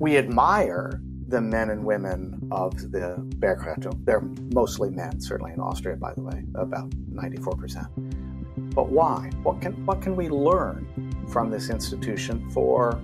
We 0.00 0.16
admire 0.16 0.98
the 1.28 1.42
men 1.42 1.68
and 1.68 1.84
women 1.84 2.48
of 2.50 2.90
the 2.90 3.16
Bergrettung. 3.38 4.02
They're 4.06 4.22
mostly 4.54 4.88
men, 4.88 5.20
certainly 5.20 5.52
in 5.52 5.60
Austria, 5.60 5.94
by 5.96 6.14
the 6.14 6.22
way, 6.22 6.42
about 6.54 6.88
94%. 7.12 8.74
But 8.74 8.88
why? 8.88 9.30
What 9.42 9.60
can, 9.60 9.84
what 9.84 10.00
can 10.00 10.16
we 10.16 10.30
learn 10.30 10.86
from 11.28 11.50
this 11.50 11.68
institution 11.68 12.48
for 12.48 12.98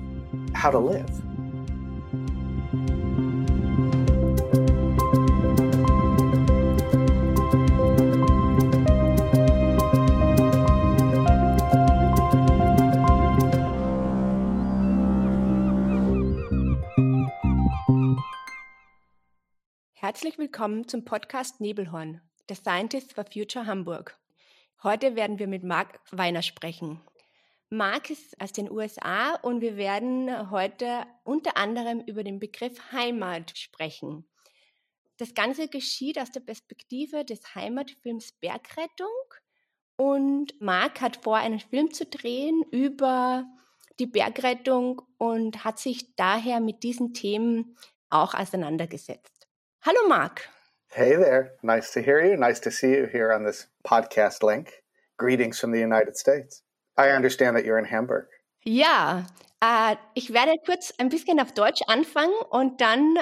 how 0.54 0.70
to 0.70 0.78
live? 0.78 1.10
Herzlich 20.16 20.38
willkommen 20.38 20.88
zum 20.88 21.04
Podcast 21.04 21.60
Nebelhorn, 21.60 22.22
der 22.48 22.56
Scientist 22.56 23.12
for 23.12 23.26
Future 23.30 23.66
Hamburg. 23.66 24.18
Heute 24.82 25.14
werden 25.14 25.38
wir 25.38 25.46
mit 25.46 25.62
Marc 25.62 26.00
Weiner 26.10 26.40
sprechen. 26.40 27.02
Marc 27.68 28.08
ist 28.08 28.40
aus 28.40 28.50
den 28.50 28.70
USA 28.70 29.34
und 29.34 29.60
wir 29.60 29.76
werden 29.76 30.50
heute 30.50 31.04
unter 31.22 31.58
anderem 31.58 32.00
über 32.00 32.24
den 32.24 32.38
Begriff 32.38 32.80
Heimat 32.92 33.58
sprechen. 33.58 34.26
Das 35.18 35.34
Ganze 35.34 35.68
geschieht 35.68 36.18
aus 36.18 36.30
der 36.30 36.40
Perspektive 36.40 37.22
des 37.26 37.54
Heimatfilms 37.54 38.32
Bergrettung 38.40 39.06
und 39.98 40.58
Marc 40.62 41.02
hat 41.02 41.18
vor, 41.24 41.36
einen 41.36 41.60
Film 41.60 41.92
zu 41.92 42.06
drehen 42.06 42.62
über 42.70 43.44
die 43.98 44.06
Bergrettung 44.06 45.02
und 45.18 45.62
hat 45.62 45.78
sich 45.78 46.16
daher 46.16 46.60
mit 46.60 46.84
diesen 46.84 47.12
Themen 47.12 47.76
auch 48.08 48.32
auseinandergesetzt. 48.32 49.35
Hallo 49.86 50.08
Marc. 50.08 50.48
Hey 50.88 51.14
there. 51.14 51.52
Nice 51.62 51.92
to 51.92 52.02
hear 52.02 52.20
you. 52.20 52.36
Nice 52.36 52.58
to 52.62 52.72
see 52.72 52.90
you 52.90 53.06
here 53.06 53.32
on 53.32 53.44
this 53.44 53.68
podcast 53.86 54.42
link. 54.42 54.82
Greetings 55.16 55.60
from 55.60 55.70
the 55.70 55.78
United 55.78 56.16
States. 56.16 56.64
I 56.98 57.10
understand 57.10 57.56
that 57.56 57.64
you're 57.64 57.78
in 57.78 57.88
Hamburg. 57.88 58.26
Ja, 58.64 59.26
äh, 59.60 59.94
ich 60.14 60.32
werde 60.32 60.54
kurz 60.66 60.92
ein 60.98 61.08
bisschen 61.08 61.38
auf 61.38 61.52
Deutsch 61.52 61.82
anfangen 61.86 62.34
und 62.50 62.80
dann 62.80 63.16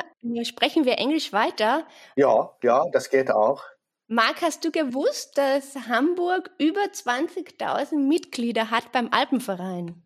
sprechen 0.44 0.86
wir 0.86 0.96
Englisch 0.96 1.34
weiter. 1.34 1.86
Ja, 2.16 2.56
ja, 2.62 2.86
das 2.92 3.10
geht 3.10 3.30
auch. 3.30 3.62
Marc, 4.06 4.40
hast 4.40 4.64
du 4.64 4.70
gewusst, 4.70 5.36
dass 5.36 5.76
Hamburg 5.86 6.48
über 6.58 6.80
20.000 6.80 8.08
Mitglieder 8.08 8.70
hat 8.70 8.90
beim 8.90 9.10
Alpenverein? 9.12 10.02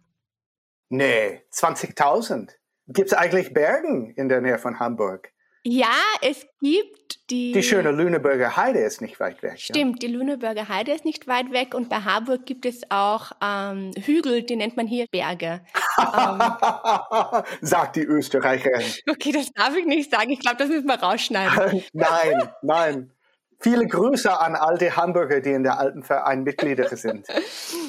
Nee, 0.88 1.40
20.000. 1.52 2.50
Gibt 2.88 3.12
es 3.12 3.14
eigentlich 3.16 3.54
Bergen 3.54 4.12
in 4.16 4.28
der 4.28 4.40
Nähe 4.40 4.58
von 4.58 4.80
Hamburg? 4.80 5.32
Ja, 5.64 5.86
es 6.22 6.46
gibt 6.60 7.30
die. 7.30 7.52
Die 7.52 7.62
schöne 7.62 7.90
Lüneburger 7.90 8.56
Heide 8.56 8.78
ist 8.78 9.00
nicht 9.00 9.18
weit 9.20 9.42
weg. 9.42 9.58
Stimmt, 9.58 10.02
ja? 10.02 10.08
die 10.08 10.14
Lüneburger 10.14 10.68
Heide 10.68 10.92
ist 10.92 11.04
nicht 11.04 11.26
weit 11.26 11.50
weg 11.52 11.74
und 11.74 11.88
bei 11.88 11.96
Harburg 11.96 12.46
gibt 12.46 12.64
es 12.64 12.82
auch 12.90 13.32
ähm, 13.42 13.92
Hügel, 13.96 14.42
die 14.42 14.56
nennt 14.56 14.76
man 14.76 14.86
hier 14.86 15.06
Berge. 15.10 15.60
ähm, 15.98 16.42
Sagt 17.60 17.96
die 17.96 18.04
Österreicherin. 18.04 18.86
Okay, 19.10 19.32
das 19.32 19.50
darf 19.52 19.76
ich 19.76 19.86
nicht 19.86 20.10
sagen. 20.10 20.30
Ich 20.30 20.40
glaube, 20.40 20.58
das 20.58 20.68
müssen 20.68 20.86
wir 20.86 21.00
rausschneiden. 21.00 21.82
nein, 21.92 22.50
nein. 22.62 23.12
Viele 23.60 23.86
Grüße 23.86 24.38
an 24.38 24.54
all 24.54 24.78
die 24.78 24.92
Hamburger, 24.92 25.40
die 25.40 25.50
in 25.50 25.64
der 25.64 25.80
Alpenverein 25.80 26.44
Mitglieder 26.44 26.88
sind. 26.96 27.26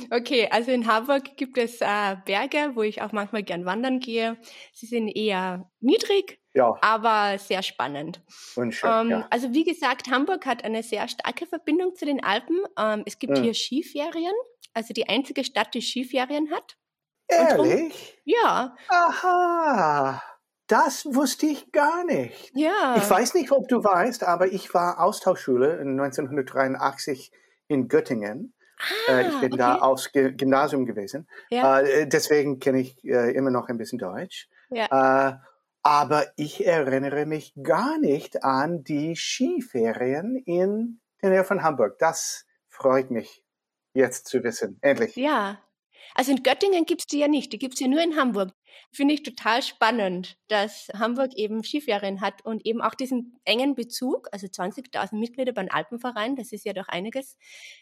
Okay, 0.09 0.47
also 0.49 0.71
in 0.71 0.87
Hamburg 0.87 1.37
gibt 1.37 1.59
es 1.59 1.79
äh, 1.81 2.15
Berge, 2.25 2.71
wo 2.73 2.81
ich 2.81 3.03
auch 3.03 3.11
manchmal 3.11 3.43
gern 3.43 3.65
wandern 3.65 3.99
gehe. 3.99 4.37
Sie 4.73 4.87
sind 4.87 5.09
eher 5.09 5.69
niedrig, 5.79 6.38
ja. 6.59 6.77
aber 6.81 7.37
sehr 7.39 7.63
spannend. 7.63 8.21
Und 8.55 8.73
schön, 8.73 8.89
ähm, 8.89 9.09
ja. 9.09 9.27
Also 9.29 9.53
wie 9.53 9.63
gesagt, 9.63 10.09
Hamburg 10.09 10.45
hat 10.45 10.63
eine 10.63 10.83
sehr 10.83 11.07
starke 11.07 11.45
Verbindung 11.45 11.95
zu 11.95 12.05
den 12.05 12.23
Alpen. 12.23 12.57
Ähm, 12.77 13.03
es 13.05 13.19
gibt 13.19 13.37
hm. 13.37 13.43
hier 13.43 13.53
Skiferien, 13.53 14.33
also 14.73 14.93
die 14.93 15.09
einzige 15.09 15.43
Stadt, 15.43 15.73
die 15.73 15.81
Skiferien 15.81 16.51
hat. 16.51 16.77
Ehrlich? 17.27 17.93
Drum, 17.93 18.33
ja. 18.43 18.75
Aha. 18.89 20.21
Das 20.67 21.05
wusste 21.05 21.47
ich 21.47 21.71
gar 21.71 22.03
nicht. 22.05 22.51
Ja. 22.53 22.95
Ich 22.95 23.09
weiß 23.09 23.33
nicht, 23.33 23.51
ob 23.51 23.67
du 23.67 23.83
weißt, 23.83 24.23
aber 24.23 24.47
ich 24.47 24.71
war 24.73 24.99
Austauschschule 24.99 25.79
1983 25.79 27.31
in 27.67 27.87
Göttingen. 27.87 28.53
Ah, 29.07 29.13
äh, 29.13 29.27
ich 29.29 29.39
bin 29.39 29.53
okay. 29.53 29.57
da 29.57 29.75
aufs 29.79 30.11
Gymnasium 30.11 30.85
gewesen. 30.85 31.27
Ja. 31.49 31.81
Äh, 31.81 32.07
deswegen 32.07 32.59
kenne 32.59 32.81
ich 32.81 33.03
äh, 33.03 33.31
immer 33.31 33.49
noch 33.49 33.67
ein 33.67 33.77
bisschen 33.77 33.99
Deutsch. 33.99 34.47
Ja. 34.69 35.41
Aber 35.81 36.25
ich 36.35 36.65
erinnere 36.65 37.25
mich 37.25 37.53
gar 37.61 37.97
nicht 37.97 38.43
an 38.43 38.83
die 38.83 39.15
Skiferien 39.15 40.35
in 40.35 40.99
der 41.21 41.29
Nähe 41.29 41.43
von 41.43 41.63
Hamburg. 41.63 41.97
Das 41.99 42.45
freut 42.67 43.11
mich 43.11 43.43
jetzt 43.93 44.27
zu 44.27 44.43
wissen. 44.43 44.77
Endlich. 44.81 45.15
Ja. 45.15 45.59
Also 46.15 46.31
in 46.31 46.43
Göttingen 46.43 46.85
gibt 46.85 47.01
es 47.01 47.07
die 47.07 47.19
ja 47.19 47.27
nicht, 47.27 47.53
die 47.53 47.59
gibt 47.59 47.75
es 47.75 47.79
ja 47.79 47.87
nur 47.87 48.01
in 48.01 48.15
Hamburg. 48.15 48.53
Finde 48.91 49.13
ich 49.13 49.23
total 49.23 49.61
spannend, 49.61 50.37
dass 50.47 50.87
Hamburg 50.97 51.33
eben 51.35 51.63
Skiferien 51.63 52.21
hat 52.21 52.43
und 52.43 52.65
eben 52.65 52.81
auch 52.81 52.95
diesen 52.95 53.39
engen 53.45 53.75
Bezug, 53.75 54.27
also 54.31 54.47
20.000 54.47 55.15
Mitglieder 55.15 55.53
beim 55.53 55.67
Alpenverein, 55.69 56.35
das 56.35 56.51
ist 56.51 56.65
ja 56.65 56.73
doch 56.73 56.87
einiges, 56.87 57.37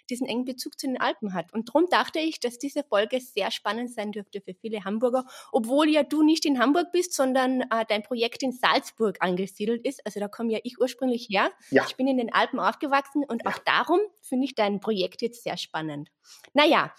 diesen 0.09 0.27
engen 0.27 0.45
Bezug 0.45 0.79
zu 0.79 0.87
den 0.87 0.99
Alpen 0.99 1.33
hat. 1.33 1.53
Und 1.53 1.69
darum 1.69 1.87
dachte 1.89 2.19
ich, 2.19 2.39
dass 2.39 2.57
diese 2.57 2.83
Folge 2.83 3.19
sehr 3.21 3.51
spannend 3.51 3.93
sein 3.93 4.11
dürfte 4.11 4.41
für 4.41 4.53
viele 4.53 4.83
Hamburger, 4.83 5.25
obwohl 5.51 5.89
ja 5.89 6.03
du 6.03 6.23
nicht 6.23 6.45
in 6.45 6.59
Hamburg 6.59 6.91
bist, 6.91 7.13
sondern 7.13 7.61
äh, 7.61 7.85
dein 7.87 8.03
Projekt 8.03 8.43
in 8.43 8.51
Salzburg 8.51 9.17
angesiedelt 9.19 9.85
ist. 9.85 10.05
Also 10.05 10.19
da 10.19 10.27
komme 10.27 10.51
ja 10.51 10.59
ich 10.63 10.79
ursprünglich 10.79 11.27
her. 11.29 11.51
Ja. 11.69 11.85
Ich 11.87 11.95
bin 11.95 12.07
in 12.07 12.17
den 12.17 12.33
Alpen 12.33 12.59
aufgewachsen 12.59 13.23
und 13.25 13.43
ja. 13.45 13.51
auch 13.51 13.57
darum 13.59 13.99
finde 14.21 14.45
ich 14.45 14.55
dein 14.55 14.79
Projekt 14.79 15.21
jetzt 15.21 15.43
sehr 15.43 15.57
spannend. 15.57 16.09
Naja, 16.53 16.93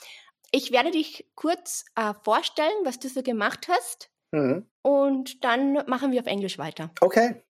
ich 0.51 0.73
werde 0.73 0.91
dich 0.91 1.27
kurz 1.35 1.85
äh, 1.95 2.15
vorstellen, 2.23 2.85
was 2.85 2.99
du 2.99 3.09
so 3.09 3.23
gemacht 3.23 3.69
hast. 3.69 4.11
Mhm. 4.33 4.67
Und 4.83 5.45
dann 5.45 5.85
machen 5.87 6.13
wir 6.13 6.21
auf 6.21 6.27
Englisch 6.27 6.59
weiter. 6.59 6.91
Okay. 7.01 7.43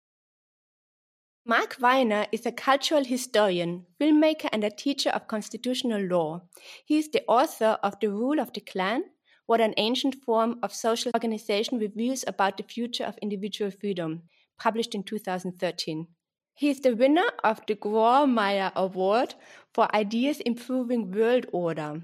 Mark 1.44 1.80
Weiner 1.80 2.26
is 2.32 2.44
a 2.44 2.50
cultural 2.50 3.04
historian, 3.04 3.86
filmmaker, 3.98 4.52
and 4.52 4.64
a 4.64 4.70
teacher 4.70 5.14
of 5.14 5.28
constitutional 5.28 6.02
law. 6.02 6.40
He 6.84 6.98
is 6.98 7.10
the 7.12 7.22
author 7.28 7.78
of 7.82 7.94
The 8.00 8.08
Rule 8.08 8.40
of 8.40 8.50
the 8.54 8.60
Clan, 8.60 9.04
What 9.46 9.60
an 9.60 9.74
Ancient 9.76 10.16
Form 10.24 10.58
of 10.64 10.74
Social 10.74 11.12
Organization 11.14 11.78
Views 11.78 12.24
about 12.26 12.56
the 12.56 12.64
Future 12.64 13.04
of 13.04 13.16
Individual 13.22 13.70
Freedom, 13.70 14.22
published 14.58 14.92
in 14.92 15.04
2013. 15.04 16.08
He 16.54 16.68
is 16.68 16.80
the 16.80 16.96
winner 16.96 17.30
of 17.44 17.60
the 17.68 17.76
Grohrmeyer 17.76 18.74
Award 18.74 19.36
for 19.72 19.94
Ideas 19.94 20.40
Improving 20.40 21.12
World 21.12 21.46
Order. 21.52 22.02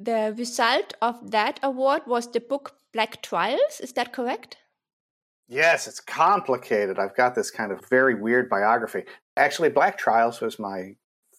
The 0.00 0.32
result 0.38 0.94
of 1.02 1.32
that 1.32 1.58
award 1.60 2.02
was 2.06 2.30
the 2.30 2.38
book 2.40 2.76
Black 2.92 3.20
Trials. 3.20 3.80
Is 3.80 3.92
that 3.94 4.12
correct? 4.12 4.56
Yes, 5.48 5.88
it's 5.88 5.98
complicated. 5.98 7.00
I've 7.00 7.16
got 7.16 7.34
this 7.34 7.50
kind 7.50 7.72
of 7.72 7.84
very 7.88 8.14
weird 8.14 8.48
biography. 8.48 9.04
Actually, 9.36 9.70
Black 9.70 9.98
Trials 9.98 10.40
was 10.40 10.58
my 10.58 10.94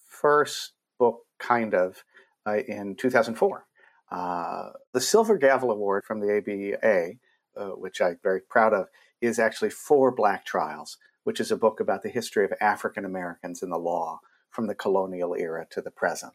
first 0.09 0.73
book, 0.97 1.21
kind 1.39 1.73
of, 1.73 2.03
uh, 2.45 2.57
in 2.67 2.95
2004. 2.95 3.65
Uh, 4.11 4.69
the 4.93 4.99
Silver 4.99 5.37
Gavel 5.37 5.71
Award 5.71 6.03
from 6.03 6.19
the 6.19 6.37
ABA, 6.37 7.13
uh, 7.55 7.75
which 7.75 8.01
I'm 8.01 8.19
very 8.21 8.41
proud 8.41 8.73
of, 8.73 8.87
is 9.21 9.39
actually 9.39 9.69
for 9.69 10.11
Black 10.11 10.45
Trials, 10.45 10.97
which 11.23 11.39
is 11.39 11.51
a 11.51 11.57
book 11.57 11.79
about 11.79 12.03
the 12.03 12.09
history 12.09 12.43
of 12.43 12.51
African 12.59 13.05
Americans 13.05 13.63
in 13.63 13.69
the 13.69 13.77
law 13.77 14.19
from 14.49 14.67
the 14.67 14.75
colonial 14.75 15.33
era 15.33 15.65
to 15.69 15.81
the 15.81 15.91
present. 15.91 16.33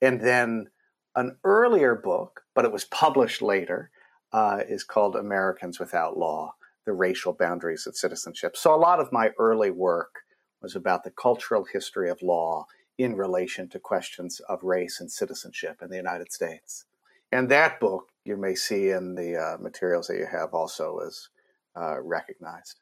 And 0.00 0.20
then 0.20 0.70
an 1.16 1.36
earlier 1.44 1.94
book, 1.94 2.42
but 2.54 2.64
it 2.64 2.72
was 2.72 2.84
published 2.84 3.42
later, 3.42 3.90
uh, 4.32 4.60
is 4.68 4.84
called 4.84 5.16
Americans 5.16 5.78
Without 5.78 6.18
Law 6.18 6.54
The 6.84 6.92
Racial 6.92 7.32
Boundaries 7.32 7.86
of 7.86 7.96
Citizenship. 7.96 8.56
So 8.56 8.74
a 8.74 8.76
lot 8.76 9.00
of 9.00 9.12
my 9.12 9.30
early 9.38 9.70
work 9.70 10.20
was 10.60 10.74
about 10.74 11.04
the 11.04 11.10
cultural 11.10 11.64
history 11.72 12.10
of 12.10 12.22
law 12.22 12.66
in 12.98 13.16
relation 13.16 13.68
to 13.68 13.78
questions 13.78 14.40
of 14.48 14.62
race 14.62 15.00
and 15.00 15.10
citizenship 15.10 15.82
in 15.82 15.90
the 15.90 15.96
United 15.96 16.32
States. 16.32 16.84
And 17.30 17.48
that 17.50 17.80
book, 17.80 18.08
you 18.24 18.36
may 18.36 18.54
see 18.54 18.90
in 18.90 19.14
the 19.14 19.36
uh, 19.36 19.58
materials 19.58 20.06
that 20.06 20.16
you 20.16 20.26
have, 20.26 20.54
also 20.54 21.00
is 21.00 21.28
uh, 21.76 22.00
recognized. 22.00 22.80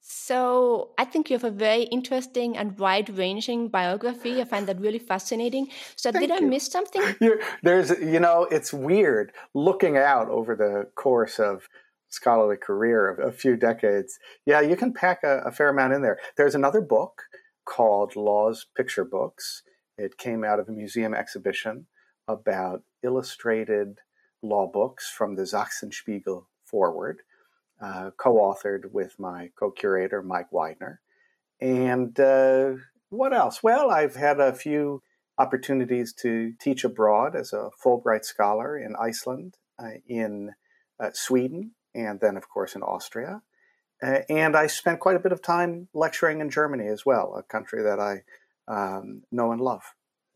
So 0.00 0.90
I 0.96 1.04
think 1.04 1.28
you 1.28 1.34
have 1.34 1.44
a 1.44 1.50
very 1.50 1.82
interesting 1.82 2.56
and 2.56 2.78
wide-ranging 2.78 3.68
biography. 3.68 4.40
I 4.40 4.44
find 4.44 4.66
that 4.66 4.80
really 4.80 4.98
fascinating. 4.98 5.68
So 5.96 6.10
Thank 6.10 6.28
did 6.28 6.30
I 6.30 6.40
you. 6.40 6.46
miss 6.46 6.66
something? 6.66 7.02
You're, 7.20 7.40
there's, 7.62 7.90
you 7.90 8.20
know, 8.20 8.44
it's 8.50 8.72
weird 8.72 9.32
looking 9.54 9.96
out 9.96 10.28
over 10.28 10.56
the 10.56 10.88
course 10.94 11.38
of 11.38 11.68
scholarly 12.08 12.56
career 12.56 13.08
of 13.08 13.18
a 13.18 13.32
few 13.32 13.56
decades. 13.56 14.18
Yeah, 14.46 14.60
you 14.60 14.76
can 14.76 14.92
pack 14.92 15.20
a, 15.24 15.42
a 15.44 15.52
fair 15.52 15.68
amount 15.68 15.92
in 15.92 16.02
there. 16.02 16.18
There's 16.36 16.54
another 16.54 16.80
book 16.80 17.24
called 17.64 18.16
Law's 18.16 18.66
Picture 18.76 19.04
Books. 19.04 19.62
It 19.98 20.16
came 20.16 20.44
out 20.44 20.58
of 20.58 20.68
a 20.68 20.72
museum 20.72 21.12
exhibition 21.12 21.86
about 22.26 22.82
illustrated 23.02 23.98
law 24.42 24.66
books 24.66 25.10
from 25.10 25.34
the 25.34 25.42
Sachsenspiegel 25.42 26.44
forward. 26.64 27.22
Uh, 27.80 28.10
co 28.16 28.34
authored 28.34 28.92
with 28.92 29.18
my 29.18 29.50
co 29.58 29.70
curator, 29.70 30.22
Mike 30.22 30.52
Widener. 30.52 31.00
And 31.60 32.18
uh, 32.18 32.74
what 33.10 33.32
else? 33.32 33.62
Well, 33.62 33.90
I've 33.90 34.16
had 34.16 34.40
a 34.40 34.54
few 34.54 35.02
opportunities 35.38 36.12
to 36.12 36.52
teach 36.60 36.84
abroad 36.84 37.36
as 37.36 37.52
a 37.52 37.70
Fulbright 37.82 38.24
scholar 38.24 38.76
in 38.76 38.96
Iceland, 38.96 39.56
uh, 39.78 39.98
in 40.06 40.52
uh, 41.00 41.10
Sweden, 41.12 41.72
and 41.94 42.20
then, 42.20 42.36
of 42.36 42.48
course, 42.48 42.74
in 42.74 42.82
Austria. 42.82 43.42
Uh, 44.02 44.20
and 44.28 44.56
I 44.56 44.66
spent 44.66 45.00
quite 45.00 45.16
a 45.16 45.20
bit 45.20 45.32
of 45.32 45.42
time 45.42 45.88
lecturing 45.94 46.40
in 46.40 46.50
Germany 46.50 46.86
as 46.86 47.04
well, 47.04 47.34
a 47.36 47.42
country 47.42 47.82
that 47.82 47.98
I 47.98 48.22
um, 48.68 49.22
know 49.32 49.52
and 49.52 49.60
love. 49.60 49.82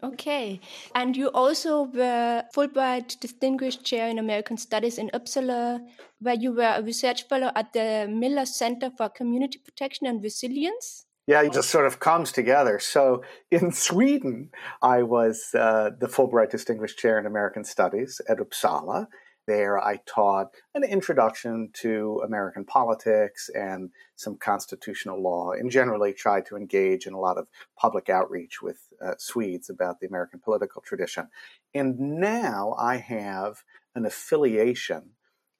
Okay. 0.02 0.60
And 0.94 1.16
you 1.16 1.28
also 1.28 1.84
were 1.84 2.44
Fulbright 2.54 3.20
Distinguished 3.20 3.84
Chair 3.84 4.08
in 4.08 4.18
American 4.18 4.56
Studies 4.56 4.98
in 4.98 5.10
Uppsala, 5.10 5.80
where 6.20 6.34
you 6.34 6.52
were 6.52 6.74
a 6.76 6.82
research 6.82 7.28
fellow 7.28 7.52
at 7.54 7.72
the 7.72 8.08
Miller 8.10 8.46
Center 8.46 8.90
for 8.96 9.08
Community 9.08 9.58
Protection 9.64 10.06
and 10.06 10.22
Resilience. 10.22 11.06
Yeah, 11.28 11.42
it 11.42 11.52
just 11.52 11.70
sort 11.70 11.86
of 11.86 12.00
comes 12.00 12.32
together. 12.32 12.80
So 12.80 13.22
in 13.50 13.70
Sweden, 13.70 14.50
I 14.82 15.04
was 15.04 15.54
uh, 15.54 15.90
the 15.98 16.08
Fulbright 16.08 16.50
Distinguished 16.50 16.98
Chair 16.98 17.16
in 17.18 17.26
American 17.26 17.62
Studies 17.62 18.20
at 18.28 18.38
Uppsala. 18.38 19.06
There, 19.46 19.78
I 19.78 19.98
taught 20.06 20.48
an 20.74 20.84
introduction 20.84 21.70
to 21.74 22.22
American 22.24 22.64
politics 22.64 23.50
and 23.54 23.90
some 24.14 24.36
constitutional 24.36 25.20
law, 25.20 25.50
and 25.50 25.68
generally 25.70 26.12
tried 26.12 26.46
to 26.46 26.56
engage 26.56 27.06
in 27.06 27.12
a 27.12 27.18
lot 27.18 27.38
of 27.38 27.48
public 27.76 28.08
outreach 28.08 28.62
with 28.62 28.78
uh, 29.04 29.14
Swedes 29.18 29.70
about 29.70 30.00
the 30.00 30.06
American 30.06 30.40
political 30.40 30.82
tradition. 30.82 31.28
And 31.74 31.98
now 31.98 32.74
I 32.78 32.96
have 32.96 33.64
an 33.94 34.06
affiliation 34.06 35.10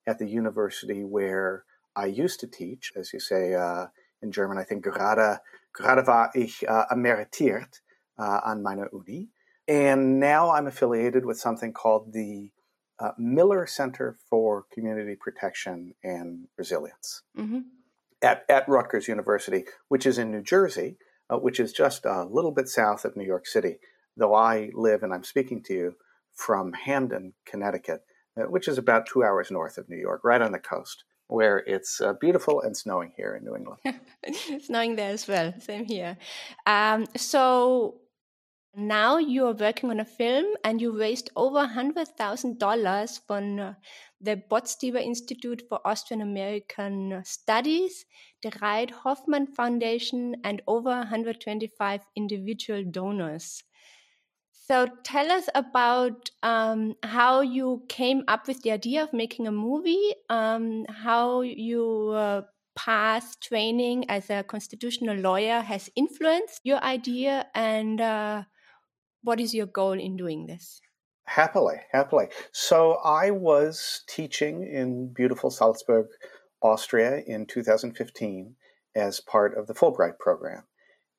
at 0.06 0.18
the 0.18 0.26
university 0.26 1.04
where 1.04 1.64
I 1.94 2.06
used 2.06 2.40
to 2.40 2.46
teach, 2.46 2.92
as 2.96 3.12
you 3.12 3.20
say 3.20 3.54
uh, 3.54 3.86
in 4.22 4.32
German, 4.32 4.58
I 4.58 4.64
think 4.64 4.84
gerade, 4.84 5.40
gerade 5.72 6.06
war 6.06 6.30
ich 6.34 6.64
uh, 6.66 6.86
emeritiert 6.90 7.80
uh, 8.18 8.40
an 8.44 8.62
meiner 8.62 8.88
Uni. 8.92 9.28
And 9.68 10.18
now 10.18 10.50
I'm 10.50 10.66
affiliated 10.66 11.24
with 11.24 11.38
something 11.38 11.72
called 11.72 12.12
the 12.12 12.50
uh, 12.98 13.12
Miller 13.18 13.66
Center 13.66 14.16
for 14.28 14.64
Community 14.72 15.16
Protection 15.16 15.94
and 16.02 16.48
Resilience 16.56 17.22
mm-hmm. 17.36 17.60
at, 18.22 18.44
at 18.48 18.68
Rutgers 18.68 19.08
University, 19.08 19.64
which 19.88 20.06
is 20.06 20.18
in 20.18 20.30
New 20.30 20.42
Jersey, 20.42 20.96
uh, 21.32 21.38
which 21.38 21.58
is 21.58 21.72
just 21.72 22.04
a 22.04 22.24
little 22.24 22.50
bit 22.50 22.68
south 22.68 23.04
of 23.04 23.16
New 23.16 23.24
York 23.24 23.46
City, 23.46 23.78
though 24.16 24.34
I 24.34 24.70
live 24.74 25.02
and 25.02 25.12
I'm 25.14 25.24
speaking 25.24 25.62
to 25.64 25.74
you 25.74 25.96
from 26.34 26.72
Hamden, 26.72 27.32
Connecticut, 27.46 28.04
uh, 28.36 28.44
which 28.44 28.68
is 28.68 28.78
about 28.78 29.06
two 29.06 29.24
hours 29.24 29.50
north 29.50 29.78
of 29.78 29.88
New 29.88 29.96
York, 29.96 30.22
right 30.24 30.42
on 30.42 30.52
the 30.52 30.58
coast 30.58 31.04
where 31.28 31.58
it's 31.66 32.00
uh, 32.00 32.12
beautiful 32.20 32.60
and 32.60 32.76
snowing 32.76 33.12
here 33.16 33.34
in 33.34 33.44
New 33.44 33.56
England. 33.56 33.80
snowing 34.62 34.96
there 34.96 35.12
as 35.12 35.26
well, 35.26 35.54
same 35.58 35.86
here. 35.86 36.18
Um, 36.66 37.06
so 37.16 38.00
now 38.74 39.16
you 39.16 39.46
are 39.46 39.54
working 39.54 39.90
on 39.90 40.00
a 40.00 40.04
film 40.04 40.54
and 40.64 40.80
you 40.80 40.98
raised 40.98 41.30
over 41.36 41.66
$100,000 41.66 43.20
from 43.26 43.76
the 44.22 44.40
Botstiber 44.50 45.02
Institute 45.02 45.62
for 45.68 45.80
Austrian 45.84 46.22
American 46.22 47.22
Studies, 47.24 48.04
the 48.42 48.52
Reid 48.62 48.90
Hoffman 48.90 49.46
Foundation, 49.46 50.36
and 50.44 50.62
over 50.66 50.90
125 50.90 52.00
individual 52.16 52.84
donors. 52.84 53.64
So 54.52 54.86
tell 55.02 55.30
us 55.30 55.48
about 55.54 56.30
um, 56.42 56.94
how 57.02 57.40
you 57.40 57.82
came 57.88 58.22
up 58.28 58.46
with 58.46 58.62
the 58.62 58.70
idea 58.70 59.02
of 59.02 59.12
making 59.12 59.48
a 59.48 59.52
movie, 59.52 60.14
um, 60.30 60.86
how 60.88 61.40
your 61.40 62.16
uh, 62.16 62.42
past 62.76 63.42
training 63.42 64.08
as 64.08 64.30
a 64.30 64.44
constitutional 64.44 65.16
lawyer 65.16 65.60
has 65.60 65.90
influenced 65.96 66.60
your 66.62 66.82
idea, 66.82 67.46
and 67.54 68.00
uh, 68.00 68.44
what 69.22 69.40
is 69.40 69.52
your 69.52 69.66
goal 69.66 69.98
in 69.98 70.16
doing 70.16 70.46
this? 70.46 70.80
Happily, 71.24 71.76
happily. 71.92 72.26
So 72.52 72.98
I 73.04 73.30
was 73.30 74.02
teaching 74.08 74.64
in 74.64 75.12
beautiful 75.12 75.50
Salzburg, 75.50 76.06
Austria 76.60 77.22
in 77.26 77.46
2015 77.46 78.56
as 78.94 79.20
part 79.20 79.56
of 79.56 79.66
the 79.66 79.74
Fulbright 79.74 80.18
program. 80.18 80.64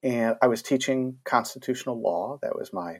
And 0.03 0.35
I 0.41 0.47
was 0.47 0.61
teaching 0.61 1.17
constitutional 1.23 2.01
law. 2.01 2.37
That 2.41 2.55
was 2.55 2.73
my 2.73 2.99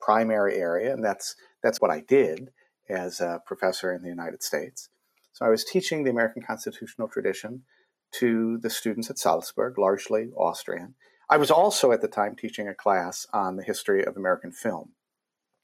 primary 0.00 0.56
area, 0.56 0.92
and 0.92 1.04
that's 1.04 1.36
that's 1.62 1.80
what 1.80 1.90
I 1.90 2.00
did 2.00 2.50
as 2.88 3.20
a 3.20 3.42
professor 3.46 3.92
in 3.92 4.02
the 4.02 4.08
United 4.08 4.42
States. 4.42 4.88
So 5.34 5.44
I 5.44 5.50
was 5.50 5.64
teaching 5.64 6.02
the 6.02 6.10
American 6.10 6.42
constitutional 6.42 7.08
tradition 7.08 7.64
to 8.12 8.58
the 8.58 8.70
students 8.70 9.10
at 9.10 9.18
Salzburg, 9.18 9.76
largely 9.76 10.30
Austrian, 10.34 10.94
I 11.30 11.36
was 11.36 11.50
also 11.50 11.92
at 11.92 12.00
the 12.00 12.08
time 12.08 12.36
teaching 12.36 12.68
a 12.68 12.74
class 12.74 13.26
on 13.34 13.56
the 13.56 13.62
history 13.62 14.02
of 14.02 14.16
American 14.16 14.50
film, 14.50 14.92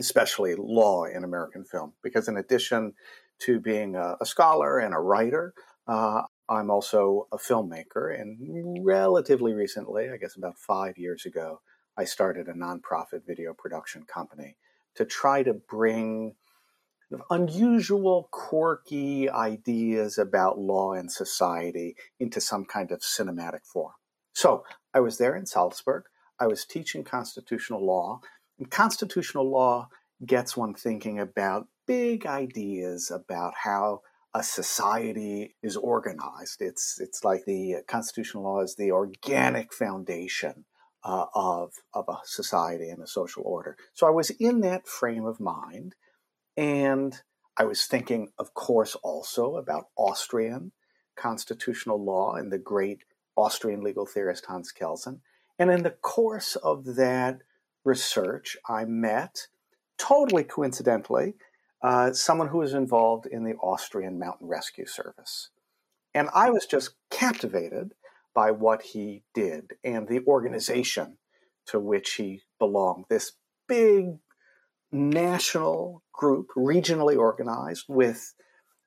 especially 0.00 0.54
law 0.56 1.04
in 1.04 1.24
American 1.24 1.64
film, 1.64 1.92
because 2.02 2.28
in 2.28 2.36
addition 2.36 2.92
to 3.40 3.60
being 3.60 3.96
a, 3.96 4.16
a 4.20 4.26
scholar 4.26 4.78
and 4.78 4.94
a 4.94 4.98
writer, 4.98 5.54
uh, 5.86 6.22
I'm 6.48 6.70
also 6.70 7.26
a 7.32 7.38
filmmaker. 7.38 8.18
And 8.18 8.84
relatively 8.84 9.54
recently, 9.54 10.10
I 10.10 10.16
guess 10.16 10.36
about 10.36 10.58
five 10.58 10.98
years 10.98 11.24
ago, 11.26 11.60
I 11.96 12.04
started 12.04 12.48
a 12.48 12.52
nonprofit 12.52 13.26
video 13.26 13.54
production 13.54 14.04
company 14.04 14.56
to 14.96 15.04
try 15.04 15.42
to 15.42 15.54
bring 15.54 16.34
unusual, 17.30 18.28
quirky 18.32 19.30
ideas 19.30 20.18
about 20.18 20.58
law 20.58 20.92
and 20.92 21.10
society 21.10 21.96
into 22.18 22.40
some 22.40 22.64
kind 22.64 22.90
of 22.90 23.00
cinematic 23.00 23.64
form. 23.64 23.92
So 24.32 24.64
I 24.92 25.00
was 25.00 25.18
there 25.18 25.36
in 25.36 25.46
Salzburg. 25.46 26.04
I 26.40 26.46
was 26.48 26.64
teaching 26.64 27.04
constitutional 27.04 27.84
law. 27.84 28.20
And 28.58 28.70
constitutional 28.70 29.50
law 29.50 29.88
gets 30.24 30.56
one 30.56 30.74
thinking 30.74 31.18
about 31.18 31.68
big 31.86 32.26
ideas 32.26 33.10
about 33.10 33.54
how 33.62 34.00
a 34.34 34.42
society 34.42 35.54
is 35.62 35.76
organized. 35.76 36.60
It's, 36.60 36.98
it's 37.00 37.22
like 37.24 37.44
the 37.44 37.76
constitutional 37.86 38.44
law 38.44 38.60
is 38.60 38.74
the 38.76 38.90
organic 38.90 39.72
foundation 39.72 40.64
uh, 41.04 41.26
of, 41.34 41.72
of 41.92 42.06
a 42.08 42.16
society 42.24 42.88
and 42.88 43.02
a 43.02 43.06
social 43.06 43.42
order. 43.44 43.76
So 43.92 44.06
I 44.06 44.10
was 44.10 44.30
in 44.30 44.60
that 44.60 44.86
frame 44.86 45.26
of 45.26 45.38
mind. 45.40 45.94
And 46.56 47.20
I 47.56 47.64
was 47.64 47.84
thinking, 47.84 48.30
of 48.38 48.54
course, 48.54 48.96
also 49.02 49.56
about 49.56 49.88
Austrian 49.96 50.72
constitutional 51.16 52.02
law 52.02 52.34
and 52.34 52.50
the 52.50 52.58
great 52.58 53.04
Austrian 53.36 53.82
legal 53.82 54.06
theorist 54.06 54.46
Hans 54.46 54.72
Kelsen. 54.72 55.20
And 55.58 55.70
in 55.70 55.82
the 55.82 55.90
course 55.90 56.56
of 56.56 56.96
that 56.96 57.42
research, 57.84 58.56
I 58.68 58.84
met, 58.84 59.46
totally 59.98 60.44
coincidentally, 60.44 61.34
uh, 61.82 62.12
someone 62.12 62.48
who 62.48 62.58
was 62.58 62.74
involved 62.74 63.26
in 63.26 63.44
the 63.44 63.54
Austrian 63.56 64.18
Mountain 64.18 64.48
Rescue 64.48 64.86
Service. 64.86 65.50
And 66.14 66.28
I 66.34 66.50
was 66.50 66.66
just 66.66 66.94
captivated 67.10 67.92
by 68.34 68.50
what 68.50 68.82
he 68.82 69.22
did 69.34 69.72
and 69.84 70.08
the 70.08 70.20
organization 70.26 71.18
to 71.66 71.78
which 71.78 72.14
he 72.14 72.42
belonged. 72.58 73.04
This 73.08 73.32
big 73.68 74.18
national 74.92 76.02
group, 76.12 76.48
regionally 76.56 77.16
organized, 77.18 77.84
with 77.88 78.34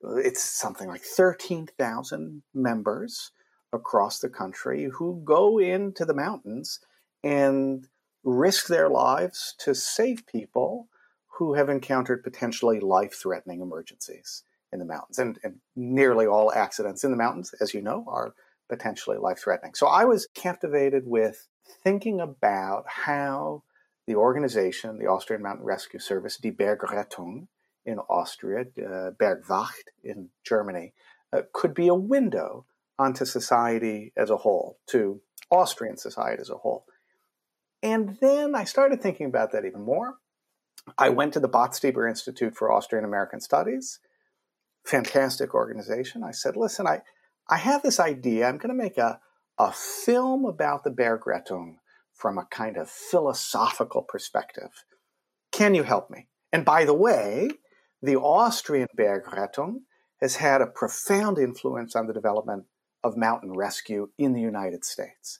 it's 0.01 0.43
something 0.43 0.87
like 0.87 1.01
13,000 1.01 2.43
members 2.53 3.31
across 3.73 4.19
the 4.19 4.29
country 4.29 4.89
who 4.93 5.21
go 5.25 5.59
into 5.59 6.05
the 6.05 6.13
mountains 6.13 6.79
and 7.23 7.87
risk 8.23 8.67
their 8.67 8.89
lives 8.89 9.55
to 9.59 9.73
save 9.73 10.27
people 10.27 10.87
who 11.37 11.53
have 11.53 11.69
encountered 11.69 12.23
potentially 12.23 12.79
life 12.79 13.13
threatening 13.13 13.61
emergencies 13.61 14.43
in 14.73 14.79
the 14.79 14.85
mountains. 14.85 15.19
And, 15.19 15.39
and, 15.43 15.55
nearly 15.75 16.25
all 16.25 16.51
accidents 16.51 17.03
in 17.03 17.11
the 17.11 17.17
mountains, 17.17 17.53
as 17.61 17.73
you 17.73 17.81
know, 17.81 18.03
are 18.07 18.33
potentially 18.67 19.17
life 19.17 19.39
threatening. 19.39 19.73
So 19.75 19.87
I 19.87 20.05
was 20.05 20.27
captivated 20.33 21.03
with 21.05 21.47
thinking 21.83 22.19
about 22.19 22.85
how 22.87 23.63
the 24.07 24.15
organization, 24.15 24.97
the 24.97 25.07
Austrian 25.07 25.43
Mountain 25.43 25.65
Rescue 25.65 25.99
Service, 25.99 26.37
Die 26.37 26.51
Bergrettung 26.51 27.47
in 27.85 27.99
Austria, 28.09 28.61
uh, 28.61 29.11
Bergwacht 29.11 29.89
in 30.03 30.29
Germany, 30.43 30.93
uh, 31.31 31.41
could 31.53 31.73
be 31.73 31.87
a 31.87 31.95
window 31.95 32.65
onto 32.97 33.25
society 33.25 34.11
as 34.17 34.29
a 34.29 34.37
whole, 34.37 34.79
to 34.87 35.21
Austrian 35.51 35.97
society 35.97 36.41
as 36.41 36.49
a 36.49 36.55
whole. 36.55 36.85
And 37.83 38.17
then 38.21 38.55
I 38.55 38.63
started 38.63 39.01
thinking 39.01 39.27
about 39.27 39.51
that 39.51 39.65
even 39.65 39.81
more. 39.81 40.15
I 40.97 41.09
went 41.09 41.33
to 41.33 41.39
the 41.39 41.49
Botstiber 41.49 42.09
Institute 42.09 42.55
for 42.55 42.71
Austrian 42.71 43.05
American 43.05 43.41
Studies, 43.41 43.99
fantastic 44.85 45.53
organization. 45.53 46.23
I 46.23 46.31
said, 46.31 46.55
listen, 46.55 46.87
I, 46.87 47.01
I 47.49 47.57
have 47.57 47.83
this 47.83 47.99
idea. 47.99 48.47
I'm 48.47 48.57
going 48.57 48.69
to 48.69 48.83
make 48.83 48.97
a, 48.97 49.19
a 49.57 49.71
film 49.71 50.45
about 50.45 50.83
the 50.83 50.91
Bergrettung 50.91 51.75
from 52.13 52.37
a 52.37 52.47
kind 52.49 52.77
of 52.77 52.89
philosophical 52.89 54.01
perspective. 54.01 54.85
Can 55.51 55.75
you 55.75 55.83
help 55.83 56.09
me? 56.09 56.27
And 56.51 56.65
by 56.65 56.85
the 56.85 56.93
way, 56.93 57.49
the 58.01 58.15
Austrian 58.15 58.87
Bergrettung 58.97 59.81
has 60.21 60.37
had 60.37 60.61
a 60.61 60.67
profound 60.67 61.37
influence 61.37 61.95
on 61.95 62.07
the 62.07 62.13
development 62.13 62.65
of 63.03 63.17
mountain 63.17 63.53
rescue 63.53 64.09
in 64.17 64.33
the 64.33 64.41
United 64.41 64.83
States. 64.83 65.39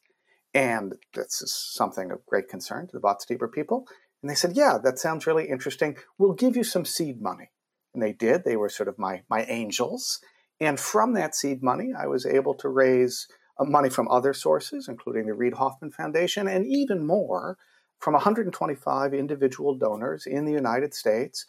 And 0.54 0.96
this 1.14 1.42
is 1.42 1.54
something 1.54 2.12
of 2.12 2.26
great 2.26 2.48
concern 2.50 2.88
to 2.88 2.94
the 2.94 3.02
Botstiber 3.02 3.52
people. 3.52 3.88
And 4.22 4.30
they 4.30 4.36
said, 4.36 4.56
Yeah, 4.56 4.78
that 4.84 5.00
sounds 5.00 5.28
really 5.28 5.50
interesting. 5.50 5.98
We'll 6.18 6.34
give 6.34 6.56
you 6.56 6.64
some 6.64 6.86
seed 6.86 7.22
money. 7.22 7.52
And 7.94 8.02
they 8.02 8.14
did. 8.14 8.44
They 8.44 8.56
were 8.56 8.70
sort 8.70 8.90
of 8.90 8.98
my, 8.98 9.24
my 9.30 9.44
angels. 9.46 10.20
And 10.60 10.80
from 10.80 11.14
that 11.14 11.36
seed 11.36 11.62
money, 11.62 11.92
I 11.98 12.08
was 12.08 12.26
able 12.26 12.56
to 12.56 12.70
raise 12.70 13.28
uh, 13.60 13.66
money 13.66 13.90
from 13.90 14.08
other 14.10 14.34
sources, 14.34 14.88
including 14.88 15.28
the 15.28 15.34
Reid 15.34 15.54
Hoffman 15.54 15.92
Foundation, 15.92 16.48
and 16.48 16.66
even 16.66 17.06
more 17.06 17.58
from 18.00 18.14
125 18.14 19.14
individual 19.14 19.76
donors 19.76 20.26
in 20.26 20.46
the 20.46 20.52
United 20.52 20.94
States, 20.94 21.46